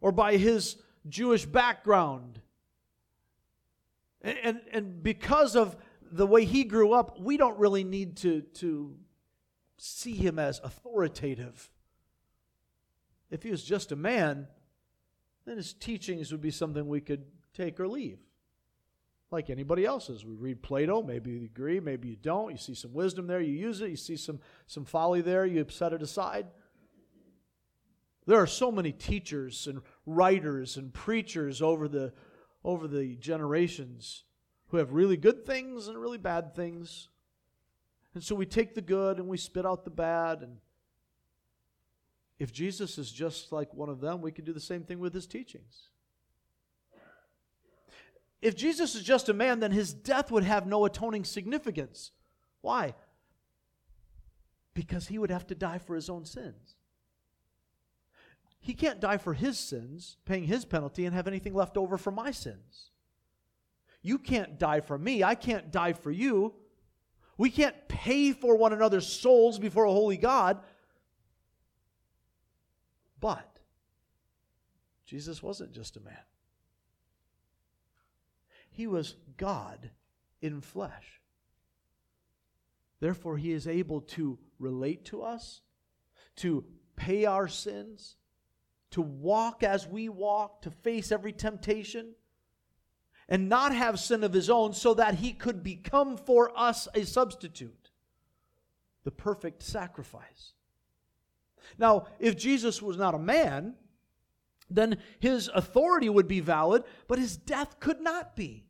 or 0.00 0.12
by 0.12 0.36
his 0.36 0.76
Jewish 1.08 1.46
background. 1.46 2.40
And, 4.22 4.38
and, 4.42 4.60
and 4.72 5.02
because 5.02 5.56
of 5.56 5.76
the 6.10 6.26
way 6.26 6.44
he 6.44 6.64
grew 6.64 6.92
up, 6.92 7.20
we 7.20 7.36
don't 7.36 7.58
really 7.58 7.84
need 7.84 8.16
to, 8.18 8.40
to 8.54 8.96
see 9.80 10.12
him 10.12 10.38
as 10.38 10.60
authoritative. 10.62 11.70
If 13.30 13.42
he 13.42 13.50
was 13.50 13.64
just 13.64 13.92
a 13.92 13.96
man, 13.96 14.46
then 15.46 15.56
his 15.56 15.72
teachings 15.72 16.30
would 16.32 16.42
be 16.42 16.50
something 16.50 16.86
we 16.86 17.00
could 17.00 17.24
take 17.54 17.80
or 17.80 17.88
leave, 17.88 18.18
like 19.30 19.48
anybody 19.48 19.86
else's. 19.86 20.24
We 20.24 20.34
read 20.34 20.62
Plato, 20.62 21.02
maybe 21.02 21.30
you 21.30 21.44
agree, 21.44 21.80
maybe 21.80 22.08
you 22.08 22.16
don't. 22.16 22.50
You 22.50 22.58
see 22.58 22.74
some 22.74 22.92
wisdom 22.92 23.26
there, 23.26 23.40
you 23.40 23.54
use 23.54 23.80
it. 23.80 23.90
You 23.90 23.96
see 23.96 24.16
some, 24.16 24.40
some 24.66 24.84
folly 24.84 25.22
there, 25.22 25.46
you 25.46 25.64
set 25.70 25.94
it 25.94 26.02
aside. 26.02 26.46
There 28.26 28.38
are 28.38 28.46
so 28.46 28.70
many 28.70 28.92
teachers 28.92 29.66
and 29.66 29.80
writers 30.04 30.76
and 30.76 30.92
preachers 30.92 31.62
over 31.62 31.88
the, 31.88 32.12
over 32.62 32.86
the 32.86 33.16
generations 33.16 34.24
who 34.68 34.76
have 34.76 34.92
really 34.92 35.16
good 35.16 35.46
things 35.46 35.88
and 35.88 35.98
really 35.98 36.18
bad 36.18 36.54
things. 36.54 37.08
And 38.14 38.22
so 38.22 38.34
we 38.34 38.46
take 38.46 38.74
the 38.74 38.80
good 38.80 39.18
and 39.18 39.28
we 39.28 39.36
spit 39.36 39.64
out 39.64 39.84
the 39.84 39.90
bad. 39.90 40.42
And 40.42 40.56
if 42.38 42.52
Jesus 42.52 42.98
is 42.98 43.12
just 43.12 43.52
like 43.52 43.72
one 43.72 43.88
of 43.88 44.00
them, 44.00 44.20
we 44.20 44.32
can 44.32 44.44
do 44.44 44.52
the 44.52 44.60
same 44.60 44.82
thing 44.82 44.98
with 44.98 45.14
his 45.14 45.26
teachings. 45.26 45.88
If 48.42 48.56
Jesus 48.56 48.94
is 48.94 49.02
just 49.02 49.28
a 49.28 49.34
man, 49.34 49.60
then 49.60 49.70
his 49.70 49.92
death 49.92 50.30
would 50.30 50.44
have 50.44 50.66
no 50.66 50.84
atoning 50.86 51.24
significance. 51.24 52.10
Why? 52.62 52.94
Because 54.72 55.08
he 55.08 55.18
would 55.18 55.30
have 55.30 55.46
to 55.48 55.54
die 55.54 55.78
for 55.78 55.94
his 55.94 56.08
own 56.08 56.24
sins. 56.24 56.76
He 58.58 58.74
can't 58.74 59.00
die 59.00 59.18
for 59.18 59.34
his 59.34 59.58
sins, 59.58 60.16
paying 60.24 60.44
his 60.44 60.64
penalty, 60.64 61.04
and 61.06 61.14
have 61.14 61.26
anything 61.26 61.54
left 61.54 61.76
over 61.76 61.96
for 61.96 62.10
my 62.10 62.30
sins. 62.30 62.90
You 64.02 64.18
can't 64.18 64.58
die 64.58 64.80
for 64.80 64.98
me. 64.98 65.22
I 65.22 65.34
can't 65.34 65.70
die 65.70 65.92
for 65.92 66.10
you. 66.10 66.54
We 67.40 67.48
can't 67.48 67.88
pay 67.88 68.32
for 68.32 68.54
one 68.54 68.74
another's 68.74 69.06
souls 69.06 69.58
before 69.58 69.84
a 69.84 69.90
holy 69.90 70.18
God. 70.18 70.60
But 73.18 73.60
Jesus 75.06 75.42
wasn't 75.42 75.72
just 75.72 75.96
a 75.96 76.00
man, 76.00 76.18
he 78.68 78.86
was 78.86 79.16
God 79.38 79.90
in 80.42 80.60
flesh. 80.60 81.22
Therefore, 83.00 83.38
he 83.38 83.52
is 83.52 83.66
able 83.66 84.02
to 84.02 84.38
relate 84.58 85.06
to 85.06 85.22
us, 85.22 85.62
to 86.36 86.66
pay 86.94 87.24
our 87.24 87.48
sins, 87.48 88.16
to 88.90 89.00
walk 89.00 89.62
as 89.62 89.88
we 89.88 90.10
walk, 90.10 90.60
to 90.60 90.70
face 90.70 91.10
every 91.10 91.32
temptation 91.32 92.12
and 93.30 93.48
not 93.48 93.72
have 93.72 94.00
sin 94.00 94.24
of 94.24 94.32
his 94.32 94.50
own 94.50 94.74
so 94.74 94.92
that 94.94 95.14
he 95.14 95.32
could 95.32 95.62
become 95.62 96.16
for 96.16 96.52
us 96.58 96.88
a 96.94 97.06
substitute, 97.06 97.90
the 99.04 99.12
perfect 99.12 99.62
sacrifice. 99.62 100.52
Now, 101.78 102.08
if 102.18 102.36
Jesus 102.36 102.82
was 102.82 102.96
not 102.96 103.14
a 103.14 103.18
man, 103.18 103.74
then 104.68 104.98
his 105.20 105.48
authority 105.54 106.08
would 106.08 106.26
be 106.26 106.40
valid, 106.40 106.82
but 107.06 107.20
his 107.20 107.36
death 107.36 107.78
could 107.78 108.00
not 108.00 108.34
be. 108.34 108.66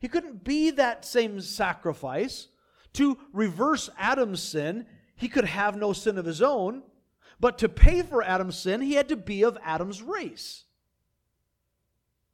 He 0.00 0.08
couldn't 0.08 0.44
be 0.44 0.70
that 0.70 1.04
same 1.04 1.40
sacrifice. 1.40 2.48
To 2.94 3.18
reverse 3.32 3.90
Adam's 3.98 4.42
sin, 4.42 4.86
he 5.16 5.28
could 5.28 5.44
have 5.44 5.76
no 5.76 5.92
sin 5.92 6.16
of 6.16 6.24
his 6.24 6.42
own, 6.42 6.82
but 7.40 7.58
to 7.58 7.68
pay 7.68 8.02
for 8.02 8.22
Adam's 8.22 8.56
sin, 8.56 8.80
he 8.80 8.94
had 8.94 9.08
to 9.08 9.16
be 9.16 9.42
of 9.42 9.58
Adam's 9.62 10.00
race. 10.00 10.65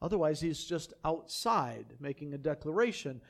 Otherwise, 0.02 0.40
he's 0.40 0.64
just 0.64 0.92
outside 1.04 1.94
making 2.00 2.34
a 2.34 2.38
declaration. 2.38 3.20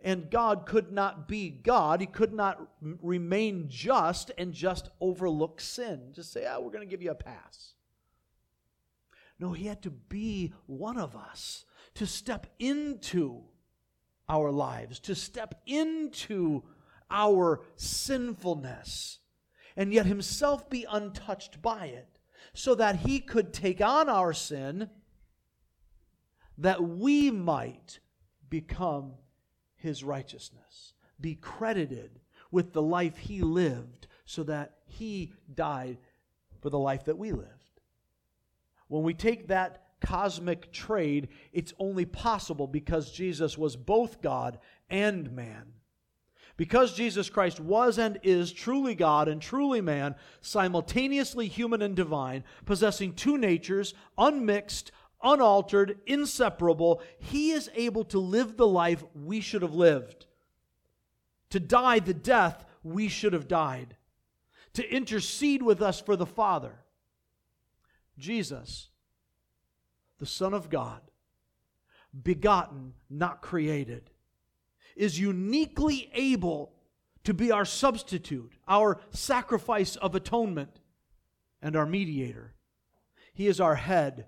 And 0.00 0.30
God 0.30 0.66
could 0.66 0.90
not 0.90 1.28
be 1.28 1.50
God. 1.50 2.00
He 2.00 2.06
could 2.06 2.32
not 2.32 2.68
remain 2.80 3.66
just 3.68 4.32
and 4.38 4.52
just 4.52 4.88
overlook 5.00 5.60
sin. 5.60 6.08
Just 6.12 6.32
say, 6.32 6.46
oh, 6.50 6.60
we're 6.60 6.72
going 6.72 6.88
to 6.88 6.90
give 6.90 7.02
you 7.02 7.10
a 7.10 7.14
pass. 7.14 7.74
No, 9.38 9.52
he 9.52 9.66
had 9.66 9.82
to 9.82 9.90
be 9.90 10.54
one 10.66 10.96
of 10.96 11.14
us 11.14 11.66
to 11.94 12.06
step 12.06 12.46
into 12.58 13.42
our 14.28 14.50
lives, 14.50 14.98
to 15.00 15.14
step 15.14 15.60
into 15.66 16.62
our 17.10 17.60
sinfulness, 17.76 19.18
and 19.76 19.92
yet 19.92 20.06
himself 20.06 20.70
be 20.70 20.86
untouched 20.90 21.60
by 21.60 21.86
it, 21.86 22.18
so 22.54 22.74
that 22.74 22.96
he 22.96 23.20
could 23.20 23.52
take 23.52 23.80
on 23.80 24.08
our 24.08 24.32
sin 24.32 24.88
that 26.58 26.82
we 26.82 27.30
might 27.30 28.00
become 28.48 29.12
his 29.76 30.04
righteousness, 30.04 30.94
be 31.20 31.34
credited 31.34 32.20
with 32.50 32.72
the 32.72 32.82
life 32.82 33.16
he 33.16 33.40
lived, 33.42 34.06
so 34.24 34.42
that 34.44 34.76
he 34.86 35.32
died 35.54 35.98
for 36.60 36.70
the 36.70 36.78
life 36.78 37.04
that 37.04 37.18
we 37.18 37.32
lived. 37.32 37.80
When 38.88 39.02
we 39.02 39.14
take 39.14 39.48
that 39.48 39.86
cosmic 40.00 40.72
trade, 40.72 41.28
it's 41.52 41.72
only 41.78 42.04
possible 42.04 42.66
because 42.66 43.10
Jesus 43.10 43.56
was 43.56 43.76
both 43.76 44.20
God 44.20 44.58
and 44.90 45.32
man. 45.32 45.72
Because 46.56 46.94
Jesus 46.94 47.30
Christ 47.30 47.58
was 47.58 47.98
and 47.98 48.18
is 48.22 48.52
truly 48.52 48.94
God 48.94 49.28
and 49.28 49.40
truly 49.40 49.80
man, 49.80 50.14
simultaneously 50.42 51.48
human 51.48 51.80
and 51.80 51.96
divine, 51.96 52.44
possessing 52.66 53.14
two 53.14 53.38
natures, 53.38 53.94
unmixed, 54.18 54.92
unaltered, 55.22 55.98
inseparable, 56.06 57.02
he 57.18 57.52
is 57.52 57.70
able 57.74 58.04
to 58.04 58.18
live 58.18 58.56
the 58.56 58.66
life 58.66 59.04
we 59.14 59.40
should 59.40 59.62
have 59.62 59.74
lived, 59.74 60.26
to 61.50 61.60
die 61.60 61.98
the 61.98 62.14
death 62.14 62.64
we 62.82 63.08
should 63.08 63.32
have 63.32 63.48
died, 63.48 63.96
to 64.74 64.94
intercede 64.94 65.62
with 65.62 65.82
us 65.82 66.00
for 66.00 66.16
the 66.16 66.26
Father. 66.26 66.84
Jesus, 68.18 68.88
the 70.18 70.26
Son 70.26 70.54
of 70.54 70.70
God, 70.70 71.00
begotten, 72.22 72.94
not 73.08 73.42
created, 73.42 74.10
is 74.96 75.18
uniquely 75.18 76.10
able 76.14 76.72
to 77.24 77.32
be 77.32 77.50
our 77.50 77.64
substitute, 77.64 78.52
our 78.66 79.00
sacrifice 79.10 79.96
of 79.96 80.14
atonement, 80.14 80.80
and 81.62 81.76
our 81.76 81.86
mediator. 81.86 82.54
He 83.32 83.46
is 83.46 83.60
our 83.60 83.76
head 83.76 84.26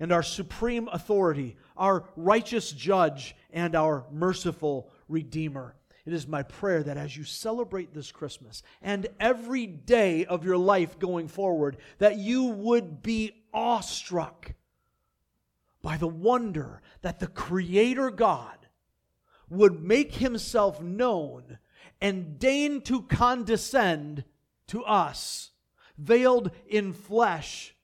and 0.00 0.10
our 0.10 0.22
supreme 0.22 0.88
authority, 0.88 1.56
our 1.76 2.04
righteous 2.16 2.72
judge, 2.72 3.36
and 3.52 3.76
our 3.76 4.06
merciful 4.10 4.90
redeemer. 5.08 5.76
It 6.06 6.14
is 6.14 6.26
my 6.26 6.42
prayer 6.42 6.82
that 6.82 6.96
as 6.96 7.16
you 7.16 7.24
celebrate 7.24 7.92
this 7.92 8.10
Christmas 8.10 8.62
and 8.80 9.06
every 9.20 9.66
day 9.66 10.24
of 10.24 10.44
your 10.44 10.56
life 10.56 10.98
going 10.98 11.28
forward, 11.28 11.76
that 11.98 12.16
you 12.16 12.44
would 12.46 13.02
be 13.02 13.32
awestruck 13.52 14.54
by 15.82 15.98
the 15.98 16.08
wonder 16.08 16.80
that 17.02 17.20
the 17.20 17.26
Creator 17.26 18.10
God 18.10 18.56
would 19.48 19.82
make 19.82 20.14
himself 20.14 20.80
known 20.80 21.58
and 22.00 22.38
deign 22.38 22.80
to 22.82 23.02
condescend 23.02 24.24
to 24.68 24.84
us, 24.84 25.50
veiled 25.98 26.50
in 26.66 26.92
flesh, 26.92 27.74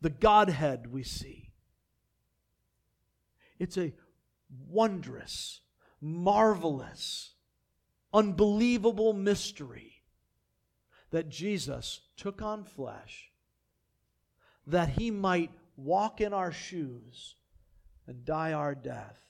the 0.00 0.10
Godhead 0.10 0.90
we 0.90 1.02
see. 1.02 1.39
It's 3.60 3.76
a 3.76 3.92
wondrous, 4.68 5.60
marvelous, 6.00 7.34
unbelievable 8.12 9.12
mystery 9.12 10.02
that 11.10 11.28
Jesus 11.28 12.00
took 12.16 12.42
on 12.42 12.64
flesh 12.64 13.30
that 14.66 14.88
he 14.90 15.10
might 15.10 15.50
walk 15.76 16.20
in 16.20 16.32
our 16.32 16.52
shoes 16.52 17.34
and 18.06 18.24
die 18.24 18.52
our 18.52 18.74
death, 18.74 19.20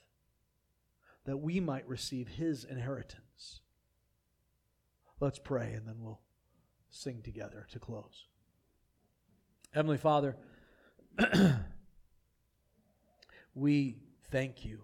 that 1.25 1.39
we 1.39 1.61
might 1.61 1.89
receive 1.89 2.29
his 2.29 2.65
inheritance. 2.65 3.61
Let's 5.19 5.39
pray 5.39 5.73
and 5.73 5.87
then 5.87 5.97
we'll 5.99 6.21
sing 6.91 7.23
together 7.23 7.67
to 7.73 7.79
close. 7.79 8.27
Heavenly 9.73 9.99
Father, 9.99 10.37
we 13.55 13.97
thank 14.31 14.65
you. 14.65 14.81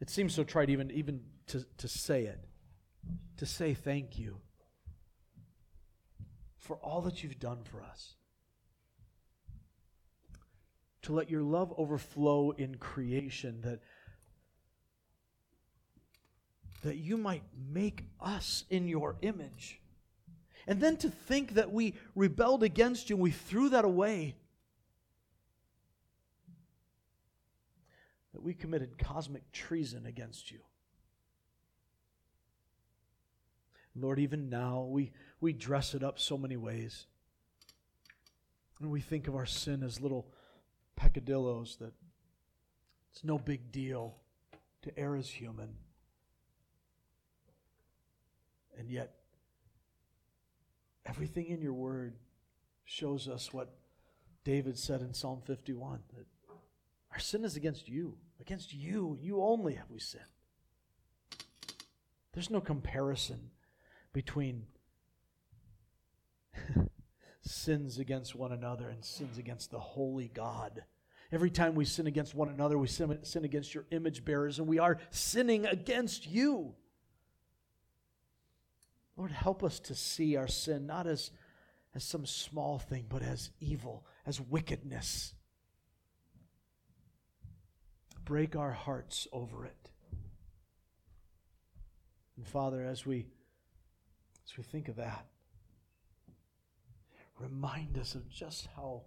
It 0.00 0.10
seems 0.10 0.34
so 0.34 0.44
trite 0.44 0.70
even, 0.70 0.90
even 0.90 1.20
to, 1.46 1.64
to 1.78 1.88
say 1.88 2.24
it, 2.24 2.40
to 3.36 3.46
say 3.46 3.74
thank 3.74 4.18
you 4.18 4.38
for 6.58 6.76
all 6.76 7.02
that 7.02 7.22
you've 7.22 7.38
done 7.38 7.58
for 7.64 7.82
us. 7.82 8.14
To 11.02 11.12
let 11.12 11.30
your 11.30 11.42
love 11.42 11.72
overflow 11.76 12.52
in 12.52 12.76
creation, 12.76 13.60
that, 13.62 13.80
that 16.82 16.96
you 16.96 17.16
might 17.16 17.42
make 17.72 18.04
us 18.20 18.64
in 18.70 18.88
your 18.88 19.16
image. 19.20 19.80
And 20.66 20.80
then 20.80 20.96
to 20.98 21.10
think 21.10 21.54
that 21.54 21.70
we 21.70 21.94
rebelled 22.14 22.62
against 22.62 23.10
you 23.10 23.16
and 23.16 23.22
we 23.22 23.30
threw 23.30 23.68
that 23.68 23.84
away. 23.84 24.36
We 28.44 28.52
committed 28.52 28.98
cosmic 28.98 29.50
treason 29.52 30.04
against 30.04 30.50
you. 30.50 30.58
Lord, 33.96 34.18
even 34.18 34.50
now, 34.50 34.82
we, 34.82 35.12
we 35.40 35.54
dress 35.54 35.94
it 35.94 36.02
up 36.02 36.18
so 36.18 36.36
many 36.36 36.58
ways. 36.58 37.06
And 38.80 38.90
we 38.90 39.00
think 39.00 39.28
of 39.28 39.34
our 39.34 39.46
sin 39.46 39.82
as 39.82 39.98
little 39.98 40.26
peccadillos 40.94 41.76
that 41.80 41.94
it's 43.12 43.24
no 43.24 43.38
big 43.38 43.72
deal 43.72 44.16
to 44.82 44.98
err 44.98 45.16
as 45.16 45.30
human. 45.30 45.76
And 48.78 48.90
yet, 48.90 49.14
everything 51.06 51.46
in 51.46 51.62
your 51.62 51.72
word 51.72 52.16
shows 52.84 53.26
us 53.26 53.54
what 53.54 53.72
David 54.44 54.76
said 54.76 55.00
in 55.00 55.14
Psalm 55.14 55.40
51 55.46 56.00
that 56.14 56.26
our 57.10 57.18
sin 57.18 57.44
is 57.44 57.56
against 57.56 57.88
you. 57.88 58.18
Against 58.40 58.72
you, 58.72 59.16
you 59.20 59.42
only 59.42 59.74
have 59.74 59.90
we 59.90 60.00
sinned. 60.00 60.24
There's 62.32 62.50
no 62.50 62.60
comparison 62.60 63.50
between 64.12 64.66
sins 67.42 67.98
against 67.98 68.34
one 68.34 68.52
another 68.52 68.88
and 68.88 69.04
sins 69.04 69.38
against 69.38 69.70
the 69.70 69.78
holy 69.78 70.28
God. 70.28 70.84
Every 71.32 71.50
time 71.50 71.74
we 71.74 71.84
sin 71.84 72.06
against 72.06 72.34
one 72.34 72.48
another, 72.48 72.78
we 72.78 72.86
sin, 72.86 73.18
against 73.44 73.74
your 73.74 73.84
image 73.90 74.24
bearers, 74.24 74.58
and 74.58 74.68
we 74.68 74.78
are 74.78 74.98
sinning 75.10 75.66
against 75.66 76.26
you. 76.26 76.74
Lord, 79.16 79.30
help 79.30 79.62
us 79.62 79.80
to 79.80 79.94
see 79.94 80.36
our 80.36 80.48
sin 80.48 80.86
not 80.86 81.06
as, 81.06 81.30
as 81.94 82.04
some 82.04 82.26
small 82.26 82.78
thing, 82.78 83.06
but 83.08 83.22
as 83.22 83.50
evil, 83.60 84.04
as 84.26 84.40
wickedness. 84.40 85.34
Break 88.24 88.56
our 88.56 88.72
hearts 88.72 89.28
over 89.32 89.66
it. 89.66 89.90
And 92.36 92.46
Father, 92.46 92.82
as 92.84 93.04
we 93.04 93.26
as 94.46 94.56
we 94.56 94.62
think 94.62 94.88
of 94.88 94.96
that, 94.96 95.26
remind 97.38 97.98
us 97.98 98.14
of 98.14 98.28
just 98.28 98.68
how 98.76 99.02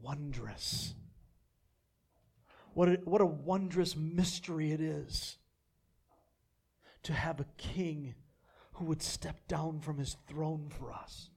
wondrous, 0.00 0.94
what 2.74 2.88
a, 2.88 2.92
what 3.04 3.20
a 3.20 3.26
wondrous 3.26 3.96
mystery 3.96 4.72
it 4.72 4.80
is 4.80 5.38
to 7.02 7.12
have 7.12 7.40
a 7.40 7.46
king 7.56 8.14
who 8.74 8.84
would 8.84 9.02
step 9.02 9.48
down 9.48 9.80
from 9.80 9.98
his 9.98 10.16
throne 10.28 10.70
for 10.70 10.92
us, 10.92 11.30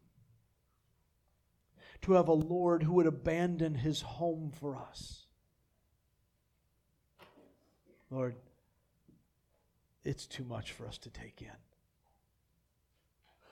to 2.01 2.13
have 2.13 2.27
a 2.27 2.33
Lord 2.33 2.83
who 2.83 2.93
would 2.93 3.07
abandon 3.07 3.75
his 3.75 4.01
home 4.01 4.51
for 4.51 4.77
us. 4.77 5.24
Lord, 8.09 8.35
it's 10.03 10.25
too 10.25 10.43
much 10.43 10.71
for 10.71 10.87
us 10.87 10.97
to 10.99 11.09
take 11.09 11.41
in. 11.41 11.47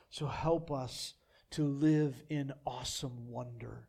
So 0.10 0.28
help 0.28 0.72
us 0.72 1.16
to 1.52 1.64
live 1.64 2.16
in 2.30 2.54
awesome 2.66 3.30
wonder. 3.30 3.88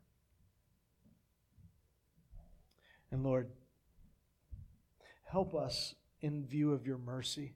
And 3.11 3.23
Lord, 3.23 3.49
help 5.25 5.55
us 5.55 5.95
in 6.21 6.47
view 6.47 6.73
of 6.73 6.87
your 6.87 6.99
mercy 6.99 7.55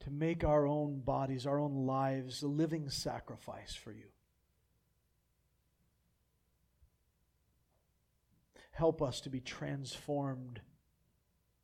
to 0.00 0.10
make 0.10 0.44
our 0.44 0.66
own 0.66 1.00
bodies, 1.00 1.46
our 1.46 1.58
own 1.58 1.86
lives, 1.86 2.42
a 2.42 2.46
living 2.46 2.88
sacrifice 2.90 3.74
for 3.74 3.92
you. 3.92 4.13
Help 8.74 9.00
us 9.00 9.20
to 9.20 9.30
be 9.30 9.40
transformed 9.40 10.60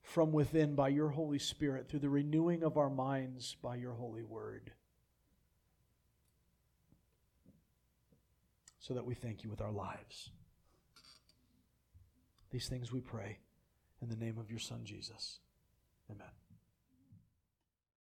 from 0.01 0.31
within 0.31 0.77
by 0.77 0.89
your 0.89 1.09
Holy 1.09 1.41
Spirit 1.41 1.89
through 1.89 1.99
the 1.99 2.09
renewing 2.09 2.63
of 2.63 2.79
our 2.79 2.89
minds 2.89 3.57
by 3.61 3.75
your 3.75 3.95
holy 3.95 4.23
word. 4.23 4.71
So 8.79 8.95
that 8.95 9.05
we 9.05 9.15
thank 9.15 9.43
you 9.43 9.51
with 9.51 9.61
our 9.61 9.73
lives. 9.73 10.31
These 12.53 12.69
things 12.69 12.93
we 12.93 13.01
pray 13.01 13.39
in 14.01 14.09
the 14.09 14.17
name 14.17 14.39
of 14.39 14.49
your 14.49 14.61
Son, 14.61 14.81
Jesus. 14.85 15.41
Amen. 16.11 16.50